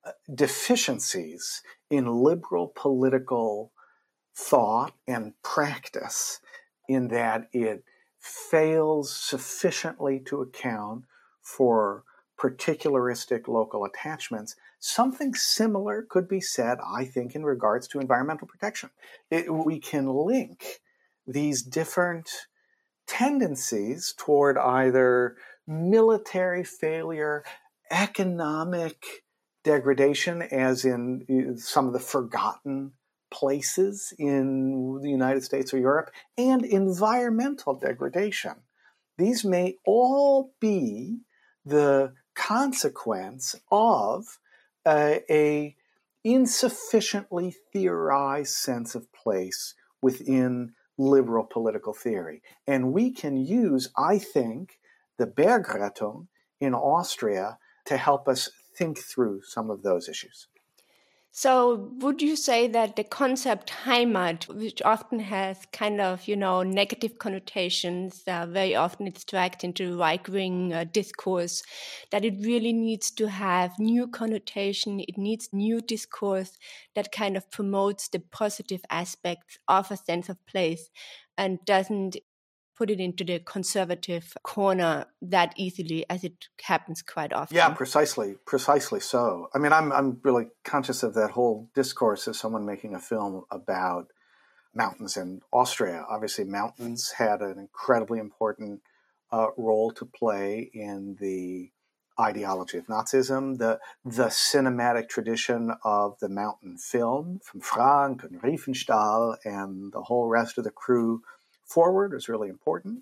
uh, 0.05 0.11
deficiencies 0.33 1.61
in 1.89 2.21
liberal 2.21 2.73
political 2.75 3.71
thought 4.35 4.91
and 5.07 5.41
practice, 5.41 6.41
in 6.89 7.07
that 7.07 7.47
it 7.53 7.85
fails 8.25 9.15
sufficiently 9.15 10.19
to 10.19 10.41
account 10.41 11.05
for 11.41 12.03
particularistic 12.39 13.47
local 13.47 13.85
attachments, 13.85 14.55
something 14.79 15.33
similar 15.35 16.05
could 16.09 16.27
be 16.27 16.41
said, 16.41 16.79
I 16.85 17.05
think, 17.05 17.35
in 17.35 17.45
regards 17.45 17.87
to 17.89 17.99
environmental 17.99 18.47
protection. 18.47 18.89
It, 19.29 19.53
we 19.53 19.79
can 19.79 20.07
link 20.07 20.81
these 21.27 21.61
different 21.61 22.29
tendencies 23.07 24.13
toward 24.17 24.57
either 24.57 25.37
military 25.67 26.63
failure, 26.63 27.43
economic 27.91 29.23
degradation, 29.63 30.41
as 30.41 30.83
in 30.83 31.25
uh, 31.29 31.59
some 31.59 31.87
of 31.87 31.93
the 31.93 31.99
forgotten 31.99 32.93
places 33.31 34.13
in 34.17 34.99
the 35.01 35.09
United 35.09 35.43
States 35.43 35.73
or 35.73 35.79
Europe, 35.79 36.11
and 36.37 36.63
environmental 36.63 37.73
degradation. 37.73 38.55
These 39.17 39.43
may 39.43 39.77
all 39.85 40.53
be 40.59 41.19
the 41.65 42.13
consequence 42.35 43.55
of 43.71 44.39
uh, 44.85 45.15
a 45.29 45.75
insufficiently 46.23 47.55
theorized 47.71 48.53
sense 48.55 48.95
of 48.95 49.11
place 49.13 49.75
within 50.01 50.73
liberal 50.97 51.43
political 51.43 51.93
theory. 51.93 52.41
And 52.67 52.93
we 52.93 53.11
can 53.11 53.37
use, 53.37 53.89
I 53.97 54.17
think, 54.17 54.79
the 55.17 55.27
Bergrettung 55.27 56.27
in 56.59 56.73
Austria 56.73 57.57
to 57.85 57.97
help 57.97 58.27
us 58.27 58.49
think 58.75 58.99
through 58.99 59.41
some 59.43 59.69
of 59.69 59.83
those 59.83 60.09
issues. 60.09 60.47
So, 61.37 61.91
would 61.99 62.21
you 62.21 62.37
say 62.37 62.65
that 62.69 62.95
the 62.95 63.03
concept 63.03 63.69
Heimat, 63.83 64.47
which 64.47 64.81
often 64.83 65.19
has 65.19 65.65
kind 65.73 65.99
of, 65.99 66.29
you 66.29 66.35
know, 66.37 66.63
negative 66.63 67.19
connotations, 67.19 68.23
uh, 68.25 68.45
very 68.45 68.73
often 68.73 69.05
it's 69.05 69.25
dragged 69.25 69.61
into 69.65 69.97
right 69.97 70.25
wing 70.29 70.71
uh, 70.71 70.85
discourse, 70.85 71.61
that 72.11 72.23
it 72.23 72.35
really 72.39 72.71
needs 72.71 73.11
to 73.11 73.27
have 73.27 73.77
new 73.77 74.07
connotation, 74.07 75.01
it 75.01 75.17
needs 75.17 75.49
new 75.51 75.81
discourse 75.81 76.57
that 76.95 77.11
kind 77.11 77.35
of 77.35 77.51
promotes 77.51 78.07
the 78.07 78.19
positive 78.19 78.81
aspects 78.89 79.57
of 79.67 79.91
a 79.91 79.97
sense 79.97 80.29
of 80.29 80.43
place 80.45 80.89
and 81.37 81.59
doesn't 81.65 82.15
put 82.75 82.89
it 82.89 82.99
into 82.99 83.23
the 83.23 83.39
conservative 83.39 84.35
corner 84.43 85.05
that 85.21 85.53
easily 85.55 86.05
as 86.09 86.23
it 86.23 86.47
happens 86.61 87.01
quite 87.01 87.33
often. 87.33 87.55
Yeah, 87.55 87.69
precisely, 87.69 88.35
precisely 88.45 88.99
so. 88.99 89.49
I 89.53 89.59
mean, 89.59 89.73
I'm 89.73 89.91
I'm 89.91 90.19
really 90.23 90.47
conscious 90.63 91.03
of 91.03 91.13
that 91.13 91.31
whole 91.31 91.69
discourse 91.73 92.27
of 92.27 92.35
someone 92.35 92.65
making 92.65 92.93
a 92.93 92.99
film 92.99 93.45
about 93.49 94.11
mountains 94.73 95.17
in 95.17 95.41
Austria. 95.51 96.05
Obviously, 96.09 96.43
mountains 96.43 97.13
had 97.17 97.41
an 97.41 97.57
incredibly 97.57 98.19
important 98.19 98.81
uh, 99.31 99.47
role 99.57 99.91
to 99.91 100.05
play 100.05 100.69
in 100.73 101.17
the 101.19 101.71
ideology 102.19 102.77
of 102.77 102.87
Nazism, 102.87 103.57
the 103.57 103.79
the 104.03 104.27
cinematic 104.27 105.09
tradition 105.09 105.73
of 105.83 106.17
the 106.19 106.29
mountain 106.29 106.77
film 106.77 107.39
from 107.43 107.61
Fanck 107.61 108.23
and 108.23 108.41
Riefenstahl 108.41 109.35
and 109.43 109.91
the 109.91 110.03
whole 110.03 110.27
rest 110.27 110.57
of 110.57 110.63
the 110.63 110.71
crew 110.71 111.21
forward 111.65 112.13
is 112.13 112.29
really 112.29 112.49
important 112.49 112.99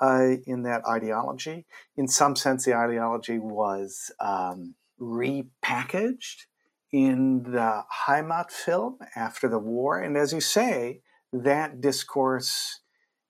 uh, 0.00 0.36
in 0.46 0.62
that 0.62 0.86
ideology. 0.86 1.66
In 1.96 2.08
some 2.08 2.36
sense, 2.36 2.64
the 2.64 2.74
ideology 2.74 3.38
was 3.38 4.10
um, 4.20 4.74
repackaged 5.00 6.46
in 6.92 7.42
the 7.42 7.84
Heimat 8.06 8.50
film 8.50 8.98
after 9.14 9.48
the 9.48 9.58
war. 9.58 10.00
And 10.00 10.16
as 10.16 10.32
you 10.32 10.40
say, 10.40 11.00
that 11.32 11.80
discourse 11.80 12.80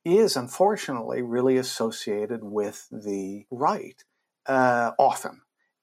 is 0.05 0.37
unfortunately 0.37 1.23
really 1.23 1.57
associated 1.57 2.45
with 2.45 2.87
the 2.93 3.45
right 3.51 4.05
uh, 4.47 4.93
often. 4.99 5.41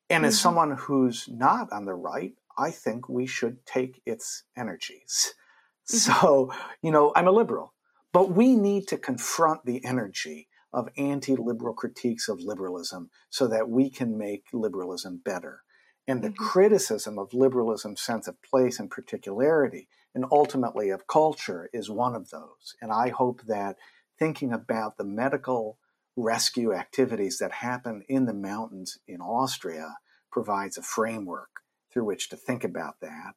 And 0.10 0.22
mm-hmm. 0.22 0.30
as 0.30 0.40
someone 0.40 0.72
who's 0.78 1.28
not 1.30 1.72
on 1.72 1.86
the 1.86 1.94
right, 1.94 2.34
I 2.58 2.72
think 2.72 3.10
we 3.10 3.26
should 3.26 3.66
take 3.66 4.02
its 4.06 4.44
energies. 4.56 5.34
Mm-hmm. 5.92 5.98
So, 5.98 6.54
you 6.82 6.92
know, 6.92 7.12
I'm 7.16 7.28
a 7.28 7.32
liberal. 7.32 7.73
But 8.14 8.32
we 8.32 8.56
need 8.56 8.88
to 8.90 8.98
confront 8.98 9.66
the 9.66 9.84
energy 9.84 10.48
of 10.72 10.90
anti 10.98 11.36
liberal 11.36 11.74
critiques 11.74 12.30
of 12.30 12.42
liberalism 12.42 13.10
so 13.30 13.48
that 13.48 13.70
we 13.70 13.90
can 13.90 14.18
make 14.18 14.46
liberalism 14.54 15.22
better. 15.24 15.62
And 16.08 16.22
the 16.22 16.30
mm-hmm. 16.30 16.44
criticism 16.44 17.18
of 17.18 17.34
liberalism's 17.34 18.02
sense 18.02 18.28
of 18.28 18.42
place 18.42 18.80
and 18.80 18.90
particularity, 18.90 19.88
and 20.14 20.26
ultimately 20.32 20.90
of 20.90 21.08
culture, 21.08 21.70
is 21.74 21.90
one 21.90 22.16
of 22.16 22.30
those. 22.30 22.76
And 22.82 22.92
I 22.92 23.10
hope 23.10 23.42
that 23.48 23.78
thinking 24.20 24.54
about 24.54 24.98
the 24.98 25.04
medical 25.04 25.80
rescue 26.16 26.74
activities 26.74 27.40
that 27.40 27.52
happen 27.52 28.04
in 28.08 28.26
the 28.26 28.34
mountains 28.34 29.00
in 29.08 29.22
Austria 29.22 29.98
provides 30.32 30.78
a 30.78 30.84
framework 30.84 31.50
through 31.92 32.06
which 32.06 32.30
to 32.30 32.38
think 32.38 32.64
about 32.64 32.96
that. 33.02 33.34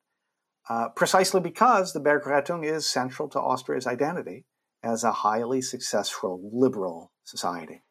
Uh, 0.69 0.89
precisely 0.89 1.41
because 1.41 1.93
the 1.93 2.01
Bergrettung 2.01 2.65
is 2.65 2.87
central 2.87 3.29
to 3.29 3.39
Austria's 3.39 3.87
identity 3.87 4.45
as 4.87 5.05
a 5.05 5.13
highly 5.13 5.61
successful 5.61 6.41
liberal 6.53 7.13
society. 7.25 7.83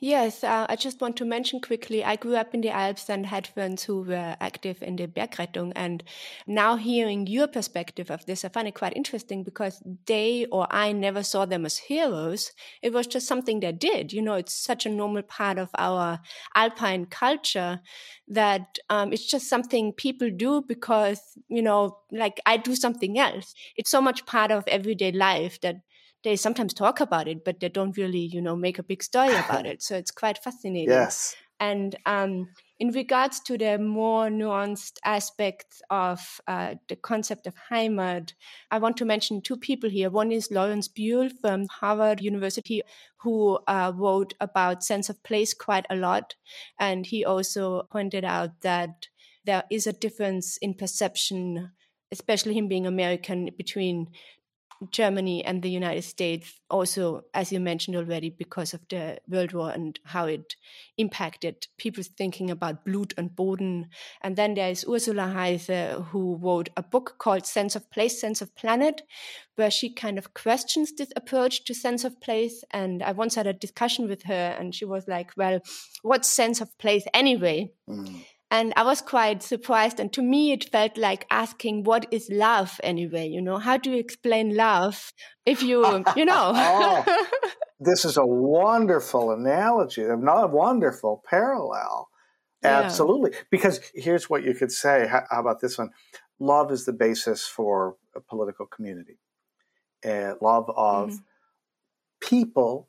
Yes, 0.00 0.44
uh, 0.44 0.64
I 0.68 0.76
just 0.76 1.00
want 1.00 1.16
to 1.16 1.24
mention 1.24 1.60
quickly. 1.60 2.04
I 2.04 2.14
grew 2.14 2.36
up 2.36 2.54
in 2.54 2.60
the 2.60 2.70
Alps 2.70 3.10
and 3.10 3.26
had 3.26 3.48
friends 3.48 3.82
who 3.82 4.02
were 4.02 4.36
active 4.40 4.80
in 4.80 4.94
the 4.94 5.08
Bergrettung. 5.08 5.72
And 5.74 6.04
now 6.46 6.76
hearing 6.76 7.26
your 7.26 7.48
perspective 7.48 8.08
of 8.08 8.24
this, 8.24 8.44
I 8.44 8.48
find 8.48 8.68
it 8.68 8.76
quite 8.76 8.96
interesting 8.96 9.42
because 9.42 9.82
they 10.06 10.46
or 10.52 10.68
I 10.70 10.92
never 10.92 11.24
saw 11.24 11.46
them 11.46 11.66
as 11.66 11.78
heroes. 11.78 12.52
It 12.80 12.92
was 12.92 13.08
just 13.08 13.26
something 13.26 13.58
they 13.58 13.72
did. 13.72 14.12
You 14.12 14.22
know, 14.22 14.34
it's 14.34 14.54
such 14.54 14.86
a 14.86 14.90
normal 14.90 15.22
part 15.22 15.58
of 15.58 15.70
our 15.76 16.20
Alpine 16.54 17.06
culture 17.06 17.80
that 18.28 18.78
um, 18.90 19.12
it's 19.12 19.26
just 19.26 19.48
something 19.48 19.92
people 19.92 20.30
do 20.30 20.62
because, 20.62 21.20
you 21.48 21.62
know, 21.62 21.98
like 22.12 22.38
I 22.46 22.56
do 22.56 22.76
something 22.76 23.18
else. 23.18 23.52
It's 23.76 23.90
so 23.90 24.00
much 24.00 24.26
part 24.26 24.52
of 24.52 24.62
everyday 24.68 25.10
life 25.10 25.60
that 25.62 25.80
they 26.28 26.36
sometimes 26.36 26.74
talk 26.74 27.00
about 27.00 27.26
it, 27.26 27.42
but 27.42 27.58
they 27.58 27.70
don't 27.70 27.96
really, 27.96 28.18
you 28.18 28.42
know, 28.42 28.54
make 28.54 28.78
a 28.78 28.82
big 28.82 29.02
story 29.02 29.34
about 29.44 29.64
it. 29.64 29.82
So 29.82 29.96
it's 29.96 30.10
quite 30.10 30.36
fascinating. 30.36 30.90
Yes. 30.90 31.34
And 31.58 31.96
um, 32.04 32.50
in 32.78 32.90
regards 32.90 33.40
to 33.40 33.56
the 33.56 33.78
more 33.78 34.28
nuanced 34.28 34.98
aspects 35.04 35.80
of 35.88 36.40
uh, 36.46 36.74
the 36.88 36.96
concept 36.96 37.46
of 37.46 37.54
Heimat, 37.70 38.34
I 38.70 38.78
want 38.78 38.98
to 38.98 39.06
mention 39.06 39.40
two 39.40 39.56
people 39.56 39.88
here. 39.88 40.10
One 40.10 40.30
is 40.30 40.50
Lawrence 40.50 40.86
Buell 40.86 41.30
from 41.40 41.66
Harvard 41.66 42.20
University, 42.20 42.82
who 43.22 43.58
uh, 43.66 43.92
wrote 43.96 44.34
about 44.38 44.84
sense 44.84 45.08
of 45.08 45.22
place 45.22 45.54
quite 45.54 45.86
a 45.88 45.96
lot. 45.96 46.34
And 46.78 47.06
he 47.06 47.24
also 47.24 47.88
pointed 47.90 48.24
out 48.24 48.60
that 48.60 49.08
there 49.46 49.64
is 49.70 49.86
a 49.86 49.94
difference 49.94 50.58
in 50.58 50.74
perception, 50.74 51.70
especially 52.12 52.52
him 52.52 52.68
being 52.68 52.86
American, 52.86 53.48
between 53.56 54.08
Germany 54.90 55.44
and 55.44 55.62
the 55.62 55.70
United 55.70 56.02
States, 56.02 56.60
also, 56.70 57.24
as 57.34 57.52
you 57.52 57.60
mentioned 57.60 57.96
already, 57.96 58.30
because 58.30 58.74
of 58.74 58.80
the 58.88 59.18
World 59.28 59.52
War 59.52 59.70
and 59.70 59.98
how 60.04 60.26
it 60.26 60.56
impacted 60.96 61.66
people's 61.76 62.08
thinking 62.08 62.50
about 62.50 62.84
Blut 62.84 63.12
and 63.16 63.34
Boden. 63.34 63.88
And 64.22 64.36
then 64.36 64.54
there 64.54 64.70
is 64.70 64.84
Ursula 64.88 65.26
Heise, 65.26 66.00
who 66.10 66.36
wrote 66.36 66.68
a 66.76 66.82
book 66.82 67.16
called 67.18 67.46
Sense 67.46 67.74
of 67.76 67.90
Place, 67.90 68.20
Sense 68.20 68.40
of 68.40 68.54
Planet, 68.54 69.02
where 69.56 69.70
she 69.70 69.92
kind 69.92 70.18
of 70.18 70.34
questions 70.34 70.92
this 70.92 71.12
approach 71.16 71.64
to 71.64 71.74
sense 71.74 72.04
of 72.04 72.20
place. 72.20 72.62
And 72.70 73.02
I 73.02 73.12
once 73.12 73.34
had 73.34 73.46
a 73.46 73.52
discussion 73.52 74.08
with 74.08 74.22
her, 74.24 74.56
and 74.58 74.74
she 74.74 74.84
was 74.84 75.08
like, 75.08 75.32
Well, 75.36 75.60
what 76.02 76.24
sense 76.24 76.60
of 76.60 76.76
place 76.78 77.04
anyway? 77.12 77.72
Mm. 77.88 78.24
And 78.50 78.72
I 78.76 78.82
was 78.82 79.02
quite 79.02 79.42
surprised. 79.42 80.00
And 80.00 80.12
to 80.14 80.22
me, 80.22 80.52
it 80.52 80.70
felt 80.70 80.96
like 80.96 81.26
asking, 81.30 81.84
what 81.84 82.06
is 82.10 82.28
love 82.30 82.80
anyway? 82.82 83.28
You 83.28 83.42
know, 83.42 83.58
how 83.58 83.76
do 83.76 83.90
you 83.90 83.98
explain 83.98 84.56
love 84.56 85.12
if 85.44 85.62
you, 85.62 85.84
you 86.16 86.24
know? 86.24 86.52
oh, 86.54 87.18
this 87.80 88.04
is 88.04 88.16
a 88.16 88.24
wonderful 88.24 89.32
analogy, 89.32 90.02
not 90.02 90.44
a 90.44 90.46
wonderful 90.46 91.22
parallel. 91.28 92.08
Yeah. 92.62 92.80
Absolutely. 92.80 93.32
Because 93.50 93.80
here's 93.94 94.30
what 94.30 94.42
you 94.44 94.54
could 94.54 94.72
say. 94.72 95.06
How, 95.06 95.24
about 95.30 95.60
this 95.60 95.78
one? 95.78 95.90
Love 96.40 96.72
is 96.72 96.86
the 96.86 96.92
basis 96.92 97.46
for 97.46 97.96
a 98.16 98.20
political 98.20 98.66
community. 98.66 99.18
Uh, 100.04 100.34
love 100.40 100.70
of 100.74 101.10
mm-hmm. 101.10 101.16
people 102.20 102.88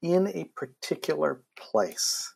in 0.00 0.28
a 0.28 0.44
particular 0.56 1.42
place 1.56 2.33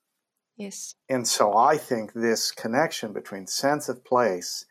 Yes. 0.59 0.97
And 1.09 1.27
so 1.27 1.57
I 1.57 1.79
think 1.79 2.13
this 2.13 2.51
connection 2.51 3.13
between 3.13 3.47
sense 3.47 3.89
of 3.89 4.05
place, 4.05 4.67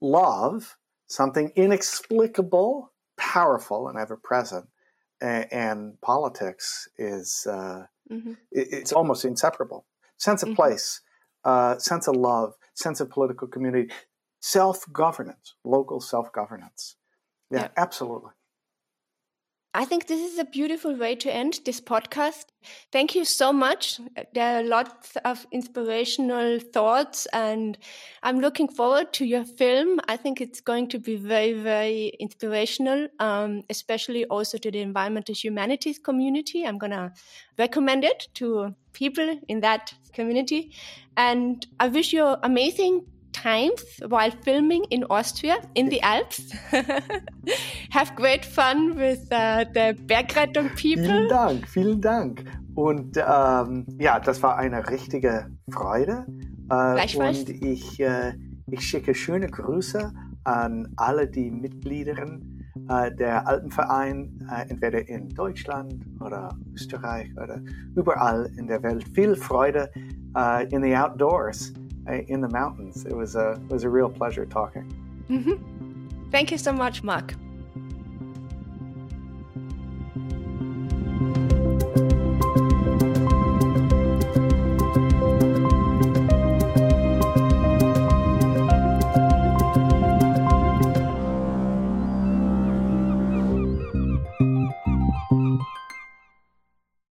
love, 0.00 0.76
something 1.08 1.52
inexplicable, 1.56 2.92
powerful, 3.16 3.88
and 3.88 3.98
ever 3.98 4.16
present, 4.16 4.68
and, 5.20 5.50
and 5.50 6.00
politics 6.02 6.86
is 6.98 7.46
uh, 7.48 7.86
mm-hmm. 8.12 8.32
it, 8.52 8.68
it's 8.70 8.92
almost 8.92 9.24
inseparable. 9.24 9.86
Sense 10.18 10.42
of 10.42 10.50
mm-hmm. 10.50 10.56
place, 10.56 11.00
uh, 11.44 11.78
sense 11.78 12.06
of 12.06 12.16
love, 12.16 12.52
sense 12.74 13.00
of 13.00 13.08
political 13.08 13.48
community, 13.48 13.90
self 14.40 14.84
governance, 14.92 15.54
local 15.64 16.00
self 16.00 16.30
governance. 16.30 16.96
Yeah, 17.50 17.62
yeah, 17.62 17.68
absolutely. 17.78 18.32
I 19.72 19.84
think 19.84 20.08
this 20.08 20.20
is 20.20 20.36
a 20.36 20.44
beautiful 20.44 20.96
way 20.96 21.14
to 21.14 21.32
end 21.32 21.60
this 21.64 21.80
podcast. 21.80 22.46
Thank 22.90 23.14
you 23.14 23.24
so 23.24 23.52
much. 23.52 24.00
There 24.34 24.58
are 24.58 24.64
lots 24.64 25.16
of 25.24 25.46
inspirational 25.52 26.58
thoughts, 26.58 27.26
and 27.32 27.78
I'm 28.24 28.40
looking 28.40 28.66
forward 28.66 29.12
to 29.12 29.24
your 29.24 29.44
film. 29.44 30.00
I 30.08 30.16
think 30.16 30.40
it's 30.40 30.60
going 30.60 30.88
to 30.88 30.98
be 30.98 31.14
very, 31.14 31.52
very 31.52 32.08
inspirational, 32.18 33.06
um, 33.20 33.62
especially 33.70 34.24
also 34.24 34.58
to 34.58 34.72
the 34.72 34.80
environmental 34.80 35.36
humanities 35.36 36.00
community. 36.00 36.66
I'm 36.66 36.78
going 36.78 36.90
to 36.90 37.12
recommend 37.56 38.02
it 38.02 38.26
to 38.34 38.74
people 38.92 39.38
in 39.46 39.60
that 39.60 39.94
community. 40.12 40.72
And 41.16 41.64
I 41.78 41.86
wish 41.86 42.12
you 42.12 42.24
amazing 42.42 43.06
times 43.32 43.82
while 44.08 44.30
filming 44.44 44.84
in 44.90 45.04
Austria 45.04 45.58
in 45.74 45.88
the 45.88 46.00
Alps. 46.02 46.52
Have 47.90 48.14
great 48.16 48.44
fun 48.44 48.96
with 48.96 49.26
uh, 49.32 49.64
the 49.72 49.96
Bergrettung 50.06 50.74
people. 50.76 51.04
Vielen 51.04 51.28
Dank, 51.28 51.68
vielen 51.68 52.00
Dank. 52.00 52.44
Und 52.74 53.16
ähm, 53.16 53.86
ja, 53.98 54.20
das 54.20 54.42
war 54.42 54.56
eine 54.56 54.88
richtige 54.88 55.50
Freude. 55.70 56.26
Äh. 56.70 57.16
Und 57.16 57.48
ich, 57.48 58.00
äh, 58.00 58.32
ich 58.70 58.80
schicke 58.80 59.14
schöne 59.14 59.48
Grüße 59.48 60.12
an 60.44 60.92
alle 60.96 61.28
die 61.28 61.50
Mitglieder 61.50 62.14
äh, 62.88 63.14
der 63.14 63.46
Alpenverein, 63.46 64.48
äh, 64.50 64.70
entweder 64.70 65.06
in 65.08 65.28
Deutschland 65.30 66.04
oder 66.20 66.56
Österreich 66.74 67.30
oder 67.36 67.60
überall 67.96 68.50
in 68.56 68.66
der 68.66 68.82
Welt. 68.82 69.04
Viel 69.14 69.36
Freude 69.36 69.90
äh, 70.36 70.66
in 70.68 70.82
the 70.82 70.96
outdoors. 70.96 71.72
In 72.06 72.40
the 72.40 72.48
mountains. 72.48 73.04
It 73.04 73.16
was 73.16 73.36
a 73.36 73.52
it 73.52 73.70
was 73.70 73.84
a 73.84 73.88
real 73.88 74.08
pleasure 74.08 74.46
talking. 74.46 74.84
Mm-hmm. 75.28 76.30
Thank 76.30 76.50
you 76.50 76.58
so 76.58 76.72
much, 76.72 77.02
Mark. 77.02 77.34